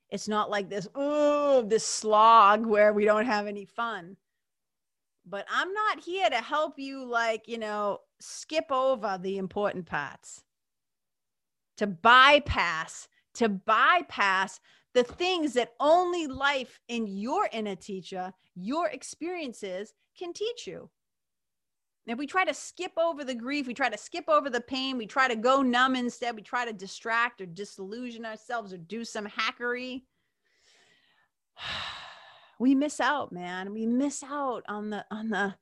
It's 0.09 0.27
not 0.27 0.49
like 0.49 0.69
this, 0.69 0.87
oh, 0.95 1.61
this 1.61 1.85
slog 1.85 2.65
where 2.65 2.93
we 2.93 3.05
don't 3.05 3.25
have 3.25 3.47
any 3.47 3.65
fun. 3.65 4.17
But 5.25 5.45
I'm 5.49 5.73
not 5.73 6.01
here 6.01 6.29
to 6.29 6.37
help 6.37 6.77
you, 6.77 7.05
like, 7.05 7.47
you 7.47 7.57
know, 7.57 7.99
skip 8.19 8.65
over 8.71 9.17
the 9.21 9.37
important 9.37 9.85
parts, 9.85 10.43
to 11.77 11.87
bypass, 11.87 13.07
to 13.35 13.49
bypass 13.49 14.59
the 14.95 15.03
things 15.03 15.53
that 15.53 15.73
only 15.79 16.25
life 16.25 16.79
in 16.87 17.05
your 17.05 17.49
inner 17.51 17.75
teacher, 17.75 18.33
your 18.55 18.87
experiences 18.87 19.93
can 20.17 20.33
teach 20.33 20.65
you. 20.65 20.89
If 22.07 22.17
we 22.17 22.27
try 22.27 22.45
to 22.45 22.53
skip 22.53 22.93
over 22.97 23.23
the 23.23 23.35
grief, 23.35 23.67
we 23.67 23.73
try 23.73 23.89
to 23.89 23.97
skip 23.97 24.25
over 24.29 24.49
the 24.49 24.61
pain, 24.61 24.97
we 24.97 25.05
try 25.05 25.27
to 25.27 25.35
go 25.35 25.61
numb 25.61 25.95
instead, 25.95 26.35
we 26.35 26.43
try 26.43 26.63
to 26.63 26.71
distract 26.71 27.41
or 27.41 27.45
disillusion 27.45 28.25
ourselves 28.25 28.71
or 28.71 28.77
do 28.77 29.03
some 29.03 29.27
hackery, 29.27 30.03
we 32.59 32.73
miss 32.73 32.99
out, 32.99 33.31
man. 33.31 33.73
We 33.73 33.85
miss 33.85 34.23
out 34.23 34.63
on 34.67 34.89
the 34.89 35.05
on 35.11 35.29
the 35.29 35.55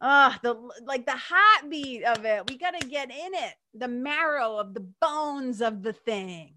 ah 0.00 0.34
uh, 0.34 0.38
the 0.42 0.54
like 0.84 1.06
the 1.06 1.16
heartbeat 1.16 2.04
of 2.04 2.24
it. 2.24 2.48
We 2.48 2.58
got 2.58 2.78
to 2.78 2.86
get 2.86 3.10
in 3.10 3.34
it, 3.34 3.54
the 3.74 3.88
marrow 3.88 4.56
of 4.56 4.74
the 4.74 4.86
bones 5.00 5.60
of 5.60 5.82
the 5.82 5.92
thing. 5.92 6.55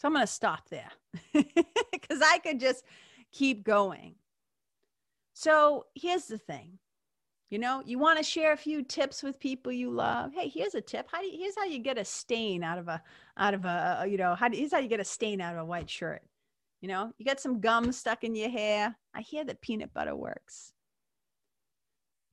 So 0.00 0.08
I'm 0.08 0.14
going 0.14 0.26
to 0.26 0.32
stop 0.32 0.70
there 0.70 0.90
because 1.34 2.22
I 2.24 2.38
could 2.38 2.58
just 2.58 2.84
keep 3.32 3.64
going. 3.64 4.14
So 5.34 5.84
here's 5.94 6.24
the 6.24 6.38
thing. 6.38 6.78
You 7.50 7.58
know, 7.58 7.82
you 7.84 7.98
want 7.98 8.16
to 8.16 8.24
share 8.24 8.52
a 8.52 8.56
few 8.56 8.82
tips 8.82 9.22
with 9.22 9.38
people 9.38 9.70
you 9.72 9.90
love. 9.90 10.32
Hey, 10.32 10.48
here's 10.48 10.74
a 10.74 10.80
tip. 10.80 11.06
How 11.12 11.20
do 11.20 11.26
you, 11.26 11.38
here's 11.38 11.54
how 11.54 11.64
you 11.64 11.80
get 11.80 11.98
a 11.98 12.04
stain 12.06 12.64
out 12.64 12.78
of 12.78 12.88
a 12.88 13.02
out 13.36 13.52
of 13.52 13.66
a 13.66 14.06
you 14.08 14.16
know, 14.16 14.34
how 14.34 14.48
do, 14.48 14.56
here's 14.56 14.72
how 14.72 14.78
you 14.78 14.88
get 14.88 15.00
a 15.00 15.04
stain 15.04 15.38
out 15.42 15.52
of 15.52 15.60
a 15.60 15.64
white 15.66 15.90
shirt. 15.90 16.22
You 16.80 16.88
know, 16.88 17.12
you 17.18 17.26
got 17.26 17.40
some 17.40 17.60
gum 17.60 17.92
stuck 17.92 18.24
in 18.24 18.34
your 18.34 18.48
hair. 18.48 18.96
I 19.12 19.20
hear 19.20 19.44
that 19.44 19.60
peanut 19.60 19.92
butter 19.92 20.16
works. 20.16 20.72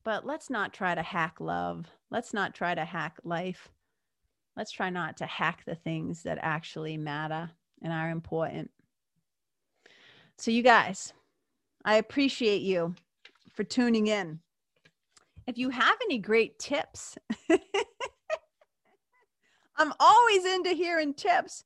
But 0.04 0.24
let's 0.24 0.48
not 0.48 0.72
try 0.72 0.94
to 0.94 1.02
hack 1.02 1.34
love. 1.38 1.84
Let's 2.10 2.32
not 2.32 2.54
try 2.54 2.74
to 2.74 2.86
hack 2.86 3.18
life. 3.24 3.68
Let's 4.58 4.72
try 4.72 4.90
not 4.90 5.16
to 5.18 5.26
hack 5.26 5.62
the 5.64 5.76
things 5.76 6.24
that 6.24 6.40
actually 6.42 6.96
matter 6.96 7.48
and 7.80 7.92
are 7.92 8.10
important. 8.10 8.72
So, 10.36 10.50
you 10.50 10.64
guys, 10.64 11.12
I 11.84 11.94
appreciate 11.94 12.62
you 12.62 12.96
for 13.54 13.62
tuning 13.62 14.08
in. 14.08 14.40
If 15.46 15.58
you 15.58 15.70
have 15.70 15.96
any 16.02 16.18
great 16.18 16.58
tips, 16.58 17.16
I'm 19.76 19.92
always 20.00 20.44
into 20.44 20.70
hearing 20.70 21.14
tips. 21.14 21.62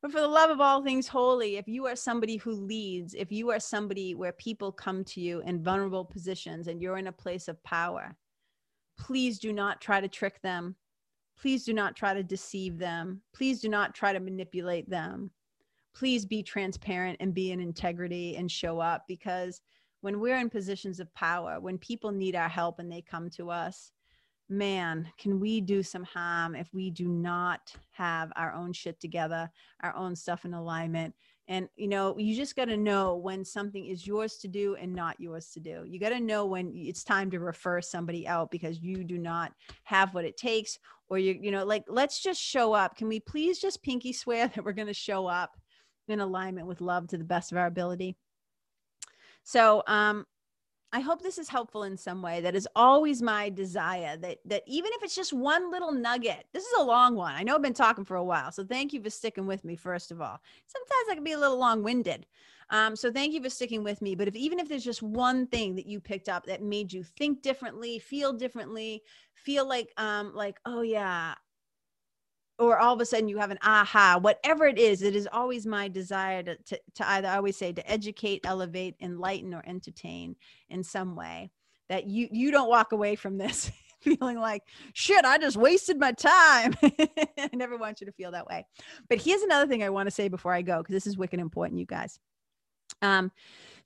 But 0.00 0.10
for 0.10 0.20
the 0.20 0.28
love 0.28 0.48
of 0.48 0.62
all 0.62 0.82
things 0.82 1.08
holy, 1.08 1.58
if 1.58 1.68
you 1.68 1.84
are 1.86 1.96
somebody 1.96 2.36
who 2.36 2.52
leads, 2.52 3.12
if 3.12 3.30
you 3.30 3.50
are 3.50 3.60
somebody 3.60 4.14
where 4.14 4.32
people 4.32 4.72
come 4.72 5.04
to 5.04 5.20
you 5.20 5.40
in 5.40 5.62
vulnerable 5.62 6.06
positions 6.06 6.68
and 6.68 6.80
you're 6.80 6.96
in 6.96 7.08
a 7.08 7.12
place 7.12 7.48
of 7.48 7.62
power, 7.64 8.16
please 8.98 9.38
do 9.38 9.52
not 9.52 9.82
try 9.82 10.00
to 10.00 10.08
trick 10.08 10.40
them. 10.40 10.74
Please 11.40 11.64
do 11.64 11.72
not 11.72 11.96
try 11.96 12.14
to 12.14 12.22
deceive 12.22 12.78
them. 12.78 13.22
Please 13.34 13.60
do 13.60 13.68
not 13.68 13.94
try 13.94 14.12
to 14.12 14.20
manipulate 14.20 14.88
them 14.90 15.30
please 15.98 16.24
be 16.24 16.44
transparent 16.44 17.16
and 17.18 17.34
be 17.34 17.50
in 17.50 17.58
integrity 17.58 18.36
and 18.36 18.50
show 18.50 18.78
up 18.78 19.04
because 19.08 19.60
when 20.00 20.20
we're 20.20 20.38
in 20.38 20.48
positions 20.48 21.00
of 21.00 21.12
power, 21.14 21.58
when 21.58 21.76
people 21.76 22.12
need 22.12 22.36
our 22.36 22.48
help 22.48 22.78
and 22.78 22.90
they 22.90 23.02
come 23.02 23.28
to 23.28 23.50
us, 23.50 23.90
man, 24.48 25.10
can 25.18 25.40
we 25.40 25.60
do 25.60 25.82
some 25.82 26.04
harm 26.04 26.54
if 26.54 26.72
we 26.72 26.88
do 26.88 27.08
not 27.08 27.74
have 27.90 28.30
our 28.36 28.52
own 28.52 28.72
shit 28.72 29.00
together, 29.00 29.50
our 29.82 29.94
own 29.96 30.14
stuff 30.14 30.44
in 30.44 30.54
alignment? 30.54 31.12
And, 31.48 31.68
you 31.76 31.88
know, 31.88 32.16
you 32.18 32.36
just 32.36 32.56
got 32.56 32.66
to 32.66 32.76
know 32.76 33.16
when 33.16 33.44
something 33.44 33.86
is 33.86 34.06
yours 34.06 34.36
to 34.38 34.48
do 34.48 34.76
and 34.76 34.94
not 34.94 35.18
yours 35.18 35.50
to 35.54 35.60
do. 35.60 35.82
You 35.86 35.98
got 35.98 36.10
to 36.10 36.20
know 36.20 36.44
when 36.44 36.72
it's 36.74 37.02
time 37.02 37.30
to 37.30 37.40
refer 37.40 37.80
somebody 37.80 38.28
out 38.28 38.50
because 38.50 38.80
you 38.80 39.02
do 39.02 39.16
not 39.18 39.52
have 39.84 40.12
what 40.12 40.26
it 40.26 40.36
takes, 40.36 40.78
or 41.08 41.18
you, 41.18 41.38
you 41.40 41.50
know, 41.50 41.64
like, 41.64 41.84
let's 41.88 42.22
just 42.22 42.40
show 42.40 42.74
up. 42.74 42.96
Can 42.96 43.08
we 43.08 43.18
please 43.18 43.58
just 43.58 43.82
pinky 43.82 44.12
swear 44.12 44.48
that 44.54 44.64
we're 44.64 44.72
going 44.72 44.88
to 44.88 44.94
show 44.94 45.26
up? 45.26 45.56
in 46.08 46.20
alignment 46.20 46.66
with 46.66 46.80
love 46.80 47.06
to 47.08 47.18
the 47.18 47.24
best 47.24 47.52
of 47.52 47.58
our 47.58 47.66
ability. 47.66 48.16
So, 49.44 49.82
um, 49.86 50.26
I 50.90 51.00
hope 51.00 51.20
this 51.20 51.36
is 51.36 51.50
helpful 51.50 51.82
in 51.82 51.98
some 51.98 52.22
way. 52.22 52.40
That 52.40 52.54
is 52.54 52.66
always 52.74 53.20
my 53.20 53.50
desire 53.50 54.16
that 54.16 54.38
that 54.46 54.62
even 54.66 54.90
if 54.94 55.02
it's 55.02 55.14
just 55.14 55.34
one 55.34 55.70
little 55.70 55.92
nugget, 55.92 56.46
this 56.52 56.64
is 56.64 56.72
a 56.78 56.82
long 56.82 57.14
one. 57.14 57.34
I 57.34 57.42
know 57.42 57.54
I've 57.54 57.62
been 57.62 57.74
talking 57.74 58.06
for 58.06 58.16
a 58.16 58.24
while, 58.24 58.50
so 58.52 58.64
thank 58.64 58.92
you 58.94 59.02
for 59.02 59.10
sticking 59.10 59.46
with 59.46 59.64
me. 59.64 59.76
First 59.76 60.10
of 60.10 60.20
all, 60.22 60.40
sometimes 60.66 61.10
I 61.10 61.14
can 61.14 61.24
be 61.24 61.32
a 61.32 61.38
little 61.38 61.58
long 61.58 61.82
winded, 61.82 62.26
um, 62.70 62.96
so 62.96 63.12
thank 63.12 63.34
you 63.34 63.42
for 63.42 63.50
sticking 63.50 63.84
with 63.84 64.00
me. 64.00 64.14
But 64.14 64.28
if 64.28 64.36
even 64.36 64.58
if 64.58 64.68
there's 64.68 64.84
just 64.84 65.02
one 65.02 65.46
thing 65.46 65.76
that 65.76 65.86
you 65.86 66.00
picked 66.00 66.28
up 66.28 66.46
that 66.46 66.62
made 66.62 66.92
you 66.92 67.02
think 67.02 67.42
differently, 67.42 67.98
feel 67.98 68.32
differently, 68.32 69.02
feel 69.34 69.68
like 69.68 69.92
um 69.98 70.34
like 70.34 70.58
oh 70.64 70.80
yeah, 70.80 71.34
or 72.58 72.78
all 72.78 72.94
of 72.94 73.00
a 73.00 73.06
sudden 73.06 73.28
you 73.28 73.38
have 73.38 73.50
an 73.50 73.58
aha 73.62 74.18
whatever 74.20 74.66
it 74.66 74.78
is 74.78 75.02
it 75.02 75.14
is 75.14 75.28
always 75.32 75.66
my 75.66 75.88
desire 75.88 76.42
to, 76.42 76.56
to, 76.64 76.80
to 76.94 77.08
either 77.10 77.28
I 77.28 77.36
always 77.36 77.56
say 77.56 77.72
to 77.72 77.90
educate 77.90 78.40
elevate 78.44 78.96
enlighten 79.00 79.54
or 79.54 79.62
entertain 79.66 80.36
in 80.68 80.82
some 80.82 81.16
way 81.16 81.50
that 81.88 82.06
you 82.06 82.28
you 82.30 82.50
don't 82.50 82.68
walk 82.68 82.92
away 82.92 83.16
from 83.16 83.38
this 83.38 83.70
feeling 84.00 84.38
like 84.38 84.62
shit 84.92 85.24
i 85.24 85.38
just 85.38 85.56
wasted 85.56 85.98
my 85.98 86.12
time. 86.12 86.74
I 86.82 87.50
never 87.52 87.76
want 87.76 88.00
you 88.00 88.06
to 88.06 88.12
feel 88.12 88.30
that 88.30 88.46
way. 88.46 88.64
But 89.08 89.20
here's 89.20 89.42
another 89.42 89.66
thing 89.66 89.82
i 89.82 89.90
want 89.90 90.06
to 90.06 90.14
say 90.14 90.28
before 90.28 90.52
i 90.52 90.62
go 90.62 90.78
because 90.78 90.92
this 90.92 91.06
is 91.06 91.18
wicked 91.18 91.40
important 91.40 91.80
you 91.80 91.86
guys. 91.86 92.18
Um, 93.02 93.30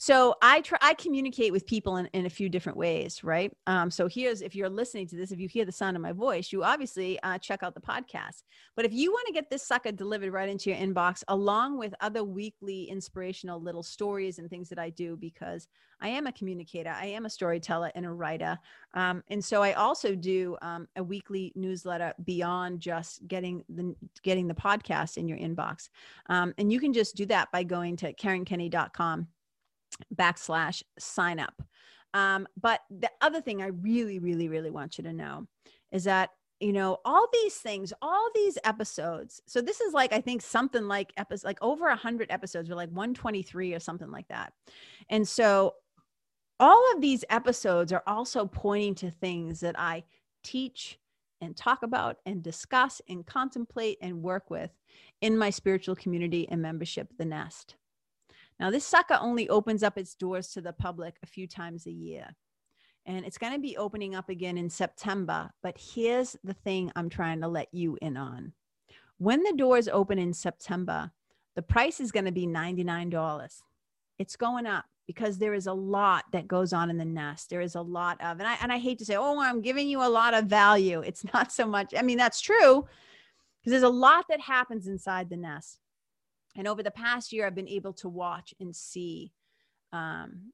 so 0.03 0.35
I 0.43 0.63
try, 0.63 0.79
I 0.83 0.95
communicate 0.95 1.53
with 1.53 1.65
people 1.65 1.99
in, 1.99 2.07
in 2.07 2.27
a 2.27 2.29
few 2.29 2.49
different 2.49 2.77
ways, 2.77 3.23
right? 3.23 3.57
Um, 3.69 3.89
so 3.89 4.09
here's, 4.09 4.43
if 4.43 4.57
you're 4.57 4.69
listening 4.69 5.07
to 5.07 5.15
this, 5.15 5.31
if 5.31 5.39
you 5.39 5.47
hear 5.47 5.65
the 5.65 5.71
sound 5.71 5.97
of 5.97 6.03
my 6.03 6.11
voice, 6.11 6.51
you 6.51 6.65
obviously 6.65 7.23
uh, 7.23 7.39
check 7.39 7.63
out 7.63 7.73
the 7.73 7.81
podcast. 7.81 8.43
But 8.75 8.85
if 8.85 8.93
you 8.93 9.13
want 9.13 9.29
to 9.29 9.33
get 9.33 9.49
this 9.49 9.65
sucker 9.65 9.93
delivered 9.93 10.33
right 10.33 10.49
into 10.49 10.71
your 10.71 10.79
inbox, 10.81 11.23
along 11.29 11.79
with 11.79 11.95
other 12.01 12.25
weekly 12.25 12.91
inspirational 12.91 13.63
little 13.63 13.85
stories 13.85 14.41
and 14.41 14.51
things 14.51 14.69
that 14.71 14.79
I 14.81 14.91
do, 14.91 15.17
because 15.17 15.69
I 16.01 16.09
am 16.09 16.27
a 16.27 16.33
communicator, 16.33 16.91
I 16.91 17.07
am 17.07 17.25
a 17.25 17.31
storyteller 17.31 17.93
and 17.95 18.05
a 18.05 18.11
writer. 18.11 18.59
Um, 18.95 19.23
and 19.29 19.45
so 19.45 19.63
I 19.63 19.75
also 19.75 20.17
do 20.17 20.57
um, 20.63 20.89
a 20.97 21.05
weekly 21.05 21.53
newsletter 21.55 22.13
beyond 22.25 22.81
just 22.81 23.25
getting 23.29 23.65
the, 23.69 23.95
getting 24.25 24.49
the 24.49 24.55
podcast 24.55 25.17
in 25.17 25.29
your 25.29 25.39
inbox. 25.39 25.91
Um, 26.27 26.55
and 26.59 26.73
you 26.73 26.81
can 26.81 26.93
just 26.93 27.15
do 27.15 27.25
that 27.27 27.53
by 27.53 27.63
going 27.63 27.95
to 27.99 28.13
karenkenney.com 28.15 29.29
backslash 30.15 30.83
sign 30.99 31.39
up. 31.39 31.63
Um, 32.15 32.47
but 32.61 32.81
the 32.91 33.11
other 33.21 33.41
thing 33.41 33.63
I 33.63 33.69
really, 33.69 34.19
really, 34.19 34.49
really 34.49 34.71
want 34.71 34.99
you 34.99 35.05
to 35.05 35.13
know 35.13 35.47
is 35.91 36.05
that 36.05 36.31
you 36.63 36.73
know 36.73 36.99
all 37.05 37.27
these 37.33 37.57
things 37.57 37.93
all 38.01 38.31
these 38.37 38.57
episodes 38.63 39.43
so 39.49 39.61
this 39.61 39.81
is 39.81 39.93
like 39.93 40.13
i 40.13 40.21
think 40.21 40.41
something 40.41 40.87
like 40.87 41.13
episode 41.17 41.45
like 41.45 41.59
over 41.61 41.87
a 41.87 41.91
100 41.91 42.31
episodes 42.31 42.71
or 42.71 42.77
like 42.77 42.89
123 42.91 43.75
or 43.75 43.81
something 43.81 44.13
like 44.13 44.29
that 44.29 44.53
and 45.11 45.27
so 45.27 45.75
all 46.61 46.93
of 46.95 47.01
these 47.01 47.25
episodes 47.31 47.93
are 47.93 48.05
also 48.07 48.47
pointing 48.47 48.95
to 48.95 49.11
things 49.11 49.59
that 49.59 49.77
i 49.79 50.05
teach 50.45 50.99
and 51.41 51.57
talk 51.57 51.83
about 51.83 52.19
and 52.27 52.45
discuss 52.45 53.03
and 53.09 53.27
contemplate 53.27 53.99
and 54.01 54.23
work 54.23 54.49
with 54.49 54.71
in 55.21 55.37
my 55.37 55.51
spiritual 55.51 55.97
community 55.97 56.49
and 56.49 56.63
membership 56.63 57.09
the 57.19 57.25
nest 57.25 57.75
Now, 58.63 58.71
this 58.71 58.87
sucker 58.87 59.19
only 59.21 59.49
opens 59.49 59.83
up 59.83 59.99
its 59.99 60.15
doors 60.15 60.51
to 60.51 60.61
the 60.61 60.73
public 60.73 61.17
a 61.21 61.27
few 61.27 61.49
times 61.49 61.87
a 61.87 61.91
year. 61.91 62.29
And 63.07 63.27
it's 63.27 63.37
going 63.37 63.55
to 63.55 63.59
be 63.59 63.77
opening 63.77 64.15
up 64.15 64.29
again 64.29 64.57
in 64.57 64.71
September. 64.71 65.51
But 65.65 65.77
here's 65.77 66.37
the 66.45 66.55
thing 66.55 66.93
I'm 66.95 67.09
trying 67.09 67.41
to 67.41 67.49
let 67.49 67.75
you 67.75 67.99
in 68.01 68.17
on. 68.17 68.53
When 69.19 69.43
the 69.43 69.55
doors 69.55 69.89
open 69.89 70.17
in 70.17 70.33
September, 70.33 71.11
the 71.57 71.63
price 71.63 71.99
is 71.99 72.13
going 72.13 72.27
to 72.27 72.31
be 72.31 72.47
$99. 72.47 73.63
It's 74.21 74.37
going 74.37 74.67
up 74.67 74.85
because 75.09 75.39
there 75.39 75.55
is 75.55 75.67
a 75.67 75.73
lot 75.73 76.27
that 76.31 76.47
goes 76.47 76.73
on 76.73 76.89
in 76.89 76.99
the 76.99 77.05
nest. 77.05 77.51
There 77.51 77.63
is 77.63 77.75
a 77.75 77.83
lot 77.83 78.21
of, 78.21 78.39
and 78.39 78.47
I, 78.47 78.59
and 78.63 78.73
I 78.73 78.79
hate 78.79 79.01
to 79.01 79.05
say, 79.05 79.17
oh, 79.17 79.41
I'm 79.41 79.61
giving 79.61 79.89
you 79.89 80.05
a 80.05 80.09
lot 80.09 80.35
of 80.35 80.45
value. 80.45 81.01
It's 81.01 81.25
not 81.35 81.51
so 81.51 81.67
much. 81.67 81.95
I 81.99 82.03
mean, 82.03 82.17
that's 82.17 82.41
true 82.41 82.87
because 83.61 83.73
there's 83.73 83.83
a 83.83 83.89
lot 83.89 84.27
that 84.29 84.41
happens 84.41 84.87
inside 84.87 85.31
the 85.31 85.37
nest. 85.37 85.81
And 86.57 86.69
over 86.69 86.83
the 86.83 86.91
past 86.91 87.33
year, 87.33 87.47
I've 87.47 87.55
been 87.55 87.69
able 87.69 87.93
to 87.95 88.09
watch 88.09 88.55
and 88.61 88.75
see 88.75 89.33
um, 89.93 90.53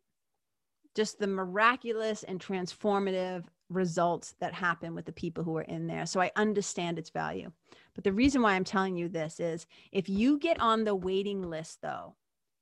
just 0.94 1.18
the 1.18 1.26
miraculous 1.26 2.22
and 2.22 2.40
transformative 2.40 3.44
results 3.70 4.34
that 4.40 4.54
happen 4.54 4.94
with 4.94 5.04
the 5.04 5.12
people 5.12 5.44
who 5.44 5.56
are 5.56 5.62
in 5.62 5.86
there. 5.86 6.06
So 6.06 6.20
I 6.20 6.30
understand 6.36 6.98
its 6.98 7.10
value. 7.10 7.52
But 7.94 8.04
the 8.04 8.12
reason 8.12 8.42
why 8.42 8.54
I'm 8.54 8.64
telling 8.64 8.96
you 8.96 9.08
this 9.08 9.40
is 9.40 9.66
if 9.92 10.08
you 10.08 10.38
get 10.38 10.60
on 10.60 10.84
the 10.84 10.94
waiting 10.94 11.42
list, 11.42 11.82
though, 11.82 12.16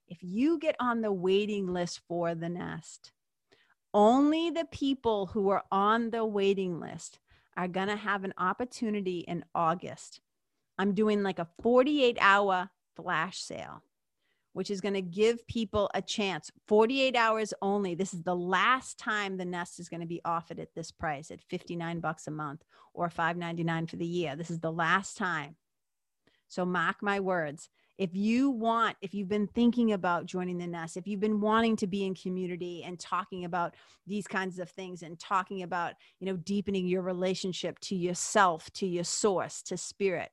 if 0.08 0.18
you 0.22 0.58
get 0.58 0.76
on 0.80 1.00
the 1.00 1.12
waiting 1.12 1.66
list 1.66 2.00
for 2.08 2.34
the 2.34 2.48
nest, 2.48 3.12
only 3.94 4.50
the 4.50 4.66
people 4.66 5.26
who 5.26 5.48
are 5.48 5.64
on 5.70 6.10
the 6.10 6.24
waiting 6.24 6.80
list 6.80 7.18
are 7.56 7.68
going 7.68 7.88
to 7.88 7.96
have 7.96 8.24
an 8.24 8.34
opportunity 8.36 9.20
in 9.20 9.44
August. 9.54 10.20
I'm 10.78 10.92
doing 10.92 11.22
like 11.22 11.38
a 11.38 11.48
48 11.62 12.18
hour 12.20 12.68
flash 12.96 13.38
sale, 13.38 13.82
which 14.52 14.70
is 14.70 14.80
going 14.80 14.94
to 14.94 15.02
give 15.02 15.46
people 15.46 15.90
a 15.94 16.02
chance 16.02 16.50
48 16.66 17.14
hours 17.14 17.54
only. 17.62 17.94
This 17.94 18.14
is 18.14 18.22
the 18.22 18.36
last 18.36 18.98
time 18.98 19.36
the 19.36 19.44
nest 19.44 19.78
is 19.78 19.88
going 19.88 20.00
to 20.00 20.06
be 20.06 20.20
offered 20.24 20.58
at 20.58 20.74
this 20.74 20.90
price 20.90 21.30
at 21.30 21.42
59 21.42 22.00
bucks 22.00 22.26
a 22.26 22.30
month 22.30 22.64
or 22.94 23.08
5.99 23.08 23.90
for 23.90 23.96
the 23.96 24.06
year. 24.06 24.34
This 24.36 24.50
is 24.50 24.60
the 24.60 24.72
last 24.72 25.16
time. 25.16 25.56
So 26.48 26.64
mark 26.64 26.96
my 27.02 27.20
words 27.20 27.68
if 27.98 28.14
you 28.14 28.50
want 28.50 28.96
if 29.00 29.14
you've 29.14 29.28
been 29.28 29.46
thinking 29.48 29.92
about 29.92 30.26
joining 30.26 30.58
the 30.58 30.66
nest 30.66 30.96
if 30.96 31.06
you've 31.06 31.20
been 31.20 31.40
wanting 31.40 31.76
to 31.76 31.86
be 31.86 32.04
in 32.04 32.14
community 32.14 32.82
and 32.84 32.98
talking 32.98 33.44
about 33.44 33.74
these 34.06 34.26
kinds 34.26 34.58
of 34.58 34.68
things 34.70 35.02
and 35.02 35.18
talking 35.18 35.62
about 35.62 35.94
you 36.20 36.26
know 36.26 36.36
deepening 36.36 36.86
your 36.86 37.02
relationship 37.02 37.78
to 37.80 37.96
yourself 37.96 38.70
to 38.72 38.86
your 38.86 39.04
source 39.04 39.62
to 39.62 39.76
spirit 39.76 40.30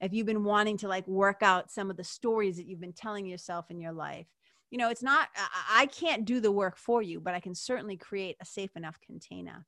if 0.00 0.12
you've 0.12 0.26
been 0.26 0.44
wanting 0.44 0.76
to 0.78 0.88
like 0.88 1.06
work 1.06 1.42
out 1.42 1.70
some 1.70 1.90
of 1.90 1.96
the 1.96 2.04
stories 2.04 2.56
that 2.56 2.66
you've 2.66 2.80
been 2.80 2.92
telling 2.92 3.26
yourself 3.26 3.70
in 3.70 3.80
your 3.80 3.92
life? 3.92 4.26
You 4.70 4.78
know 4.78 4.88
it's 4.88 5.02
not 5.02 5.28
i 5.68 5.86
can't 5.86 6.24
do 6.24 6.38
the 6.38 6.52
work 6.52 6.76
for 6.76 7.02
you 7.02 7.18
but 7.18 7.34
i 7.34 7.40
can 7.40 7.56
certainly 7.56 7.96
create 7.96 8.36
a 8.40 8.44
safe 8.44 8.76
enough 8.76 9.00
container 9.00 9.66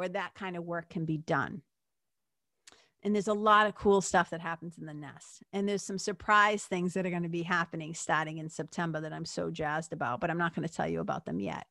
where 0.00 0.08
that 0.08 0.34
kind 0.34 0.56
of 0.56 0.64
work 0.64 0.88
can 0.88 1.04
be 1.04 1.18
done. 1.18 1.60
And 3.02 3.14
there's 3.14 3.28
a 3.28 3.34
lot 3.34 3.66
of 3.66 3.74
cool 3.74 4.00
stuff 4.00 4.30
that 4.30 4.40
happens 4.40 4.78
in 4.78 4.86
the 4.86 4.94
nest. 4.94 5.42
And 5.52 5.68
there's 5.68 5.82
some 5.82 5.98
surprise 5.98 6.64
things 6.64 6.94
that 6.94 7.04
are 7.04 7.10
going 7.10 7.22
to 7.22 7.28
be 7.28 7.42
happening 7.42 7.92
starting 7.92 8.38
in 8.38 8.48
september 8.48 9.00
that 9.00 9.12
i'm 9.12 9.26
so 9.26 9.50
jazzed 9.50 9.92
about 9.92 10.20
but 10.20 10.30
i'm 10.30 10.38
not 10.38 10.54
going 10.54 10.66
to 10.66 10.74
tell 10.74 10.88
you 10.88 11.00
about 11.00 11.26
them 11.26 11.38
yet. 11.38 11.66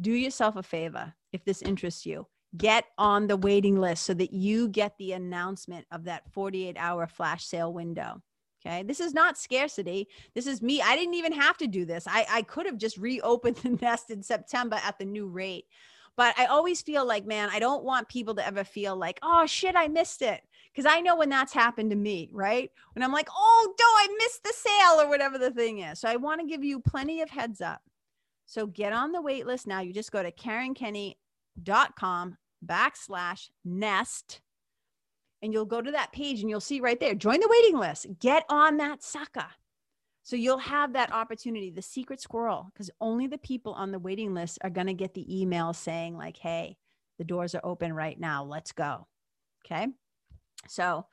Do 0.00 0.12
yourself 0.12 0.56
a 0.56 0.62
favor 0.62 1.12
if 1.32 1.44
this 1.44 1.60
interests 1.60 2.06
you 2.06 2.26
get 2.56 2.84
on 2.98 3.26
the 3.26 3.36
waiting 3.36 3.80
list 3.80 4.04
so 4.04 4.14
that 4.14 4.32
you 4.32 4.68
get 4.68 4.96
the 4.98 5.12
announcement 5.12 5.86
of 5.90 6.04
that 6.04 6.30
48 6.32 6.76
hour 6.78 7.06
flash 7.06 7.44
sale 7.44 7.72
window 7.72 8.20
okay 8.64 8.82
this 8.82 9.00
is 9.00 9.14
not 9.14 9.38
scarcity 9.38 10.06
this 10.34 10.46
is 10.46 10.60
me 10.60 10.82
i 10.82 10.94
didn't 10.94 11.14
even 11.14 11.32
have 11.32 11.56
to 11.56 11.66
do 11.66 11.84
this 11.84 12.06
i, 12.06 12.26
I 12.30 12.42
could 12.42 12.66
have 12.66 12.76
just 12.76 12.98
reopened 12.98 13.56
the 13.62 13.70
nest 13.70 14.10
in 14.10 14.22
september 14.22 14.78
at 14.84 14.98
the 14.98 15.04
new 15.04 15.28
rate 15.28 15.64
but 16.16 16.38
I 16.38 16.46
always 16.46 16.82
feel 16.82 17.06
like, 17.06 17.26
man, 17.26 17.48
I 17.50 17.58
don't 17.58 17.84
want 17.84 18.08
people 18.08 18.34
to 18.34 18.46
ever 18.46 18.64
feel 18.64 18.96
like, 18.96 19.18
oh 19.22 19.46
shit, 19.46 19.76
I 19.76 19.88
missed 19.88 20.22
it. 20.22 20.42
Cause 20.74 20.86
I 20.86 21.00
know 21.00 21.16
when 21.16 21.28
that's 21.28 21.52
happened 21.52 21.90
to 21.90 21.96
me, 21.96 22.30
right? 22.32 22.70
When 22.94 23.02
I'm 23.02 23.12
like, 23.12 23.28
oh, 23.30 23.74
no, 23.78 23.84
I 23.84 24.08
missed 24.18 24.42
the 24.42 24.54
sale 24.56 25.02
or 25.02 25.08
whatever 25.08 25.36
the 25.36 25.50
thing 25.50 25.80
is. 25.80 26.00
So 26.00 26.08
I 26.08 26.16
want 26.16 26.40
to 26.40 26.46
give 26.46 26.64
you 26.64 26.80
plenty 26.80 27.20
of 27.20 27.28
heads 27.28 27.60
up. 27.60 27.82
So 28.46 28.66
get 28.66 28.94
on 28.94 29.12
the 29.12 29.20
wait 29.20 29.46
list 29.46 29.66
now. 29.66 29.80
You 29.80 29.92
just 29.92 30.12
go 30.12 30.22
to 30.22 30.32
KarenKenney.com 30.32 32.38
backslash 32.64 33.50
nest 33.64 34.40
and 35.42 35.52
you'll 35.52 35.64
go 35.64 35.82
to 35.82 35.90
that 35.90 36.12
page 36.12 36.40
and 36.40 36.50
you'll 36.50 36.60
see 36.60 36.80
right 36.80 37.00
there 37.00 37.14
join 37.14 37.40
the 37.40 37.48
waiting 37.48 37.78
list 37.78 38.06
get 38.20 38.44
on 38.48 38.76
that 38.76 39.02
sucker 39.02 39.46
so 40.24 40.36
you'll 40.36 40.58
have 40.58 40.92
that 40.92 41.12
opportunity, 41.12 41.70
the 41.70 41.82
secret 41.82 42.20
squirrel, 42.20 42.70
because 42.72 42.90
only 43.00 43.26
the 43.26 43.38
people 43.38 43.72
on 43.72 43.90
the 43.90 43.98
waiting 43.98 44.34
list 44.34 44.58
are 44.62 44.70
going 44.70 44.86
to 44.86 44.94
get 44.94 45.14
the 45.14 45.40
email 45.40 45.72
saying, 45.72 46.16
like, 46.16 46.36
hey, 46.36 46.76
the 47.18 47.24
doors 47.24 47.54
are 47.54 47.60
open 47.64 47.92
right 47.92 48.18
now. 48.18 48.44
Let's 48.44 48.72
go. 48.72 49.08
Okay. 49.66 49.88
So 50.68 51.06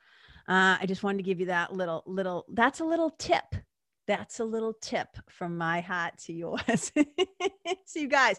uh, 0.48 0.78
I 0.80 0.84
just 0.86 1.02
wanted 1.02 1.18
to 1.18 1.24
give 1.24 1.40
you 1.40 1.46
that 1.46 1.72
little, 1.72 2.04
little, 2.06 2.46
that's 2.52 2.80
a 2.80 2.84
little 2.84 3.10
tip. 3.10 3.44
That's 4.06 4.40
a 4.40 4.44
little 4.44 4.74
tip 4.80 5.08
from 5.28 5.58
my 5.58 5.80
heart 5.80 6.18
to 6.26 6.32
yours. 6.32 6.92
so, 7.84 7.98
you 7.98 8.08
guys, 8.08 8.38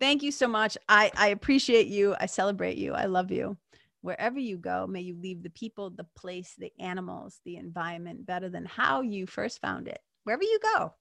thank 0.00 0.22
you 0.22 0.32
so 0.32 0.48
much. 0.48 0.76
I, 0.88 1.10
I 1.16 1.28
appreciate 1.28 1.86
you. 1.86 2.14
I 2.18 2.26
celebrate 2.26 2.76
you. 2.76 2.94
I 2.94 3.06
love 3.06 3.30
you. 3.30 3.56
Wherever 4.00 4.38
you 4.38 4.56
go, 4.56 4.86
may 4.86 5.00
you 5.00 5.16
leave 5.20 5.42
the 5.42 5.50
people, 5.50 5.90
the 5.90 6.06
place, 6.16 6.54
the 6.56 6.72
animals, 6.78 7.40
the 7.44 7.56
environment 7.56 8.24
better 8.24 8.48
than 8.48 8.64
how 8.64 9.02
you 9.02 9.26
first 9.26 9.60
found 9.60 9.88
it. 9.88 9.98
Wherever 10.24 10.44
you 10.44 10.58
go, 10.74 10.94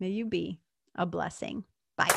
may 0.00 0.08
you 0.08 0.24
be 0.24 0.60
a 0.94 1.04
blessing. 1.04 1.64
Bye. 1.96 2.08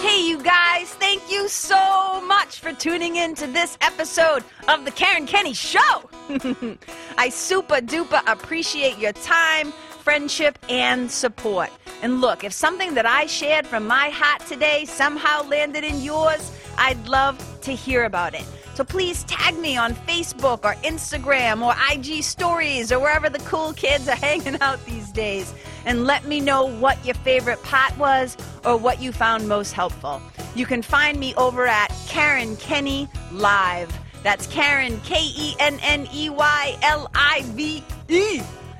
Hey, 0.00 0.28
you 0.28 0.42
guys, 0.42 0.90
thank 0.94 1.30
you 1.30 1.48
so 1.48 2.20
much 2.20 2.60
for 2.60 2.72
tuning 2.72 3.16
in 3.16 3.34
to 3.34 3.46
this 3.46 3.76
episode 3.80 4.44
of 4.68 4.84
The 4.84 4.90
Karen 4.90 5.26
Kenney 5.26 5.54
Show. 5.54 6.08
I 7.18 7.30
super 7.30 7.76
duper 7.76 8.22
appreciate 8.26 8.98
your 8.98 9.12
time 9.12 9.72
friendship, 10.08 10.58
and 10.70 11.10
support. 11.10 11.68
And 12.00 12.22
look, 12.22 12.42
if 12.42 12.50
something 12.50 12.94
that 12.94 13.04
I 13.04 13.26
shared 13.26 13.66
from 13.66 13.86
my 13.86 14.08
heart 14.08 14.40
today 14.46 14.86
somehow 14.86 15.42
landed 15.42 15.84
in 15.84 16.00
yours, 16.00 16.50
I'd 16.78 17.06
love 17.06 17.36
to 17.60 17.72
hear 17.72 18.04
about 18.04 18.32
it. 18.32 18.46
So 18.72 18.84
please 18.84 19.24
tag 19.24 19.58
me 19.58 19.76
on 19.76 19.92
Facebook 19.92 20.64
or 20.64 20.72
Instagram 20.76 21.60
or 21.60 21.74
IG 21.92 22.22
stories 22.22 22.90
or 22.90 22.98
wherever 22.98 23.28
the 23.28 23.40
cool 23.40 23.74
kids 23.74 24.08
are 24.08 24.16
hanging 24.28 24.58
out 24.62 24.82
these 24.86 25.12
days 25.12 25.52
and 25.84 26.06
let 26.06 26.24
me 26.24 26.40
know 26.40 26.64
what 26.64 27.04
your 27.04 27.16
favorite 27.16 27.62
part 27.62 27.94
was 27.98 28.34
or 28.64 28.78
what 28.78 29.02
you 29.02 29.12
found 29.12 29.46
most 29.46 29.74
helpful. 29.74 30.22
You 30.54 30.64
can 30.64 30.80
find 30.80 31.20
me 31.20 31.34
over 31.34 31.66
at 31.66 31.92
Karen 32.06 32.56
Kenney 32.56 33.10
Live. 33.30 33.92
That's 34.22 34.46
Karen, 34.46 34.98
K 35.04 35.16
E 35.20 35.54
N 35.60 35.78
N 35.82 36.08
E 36.14 36.30
Y 36.30 36.78
L 36.80 37.10
I 37.14 37.42
V 37.48 37.84
E. 38.08 38.40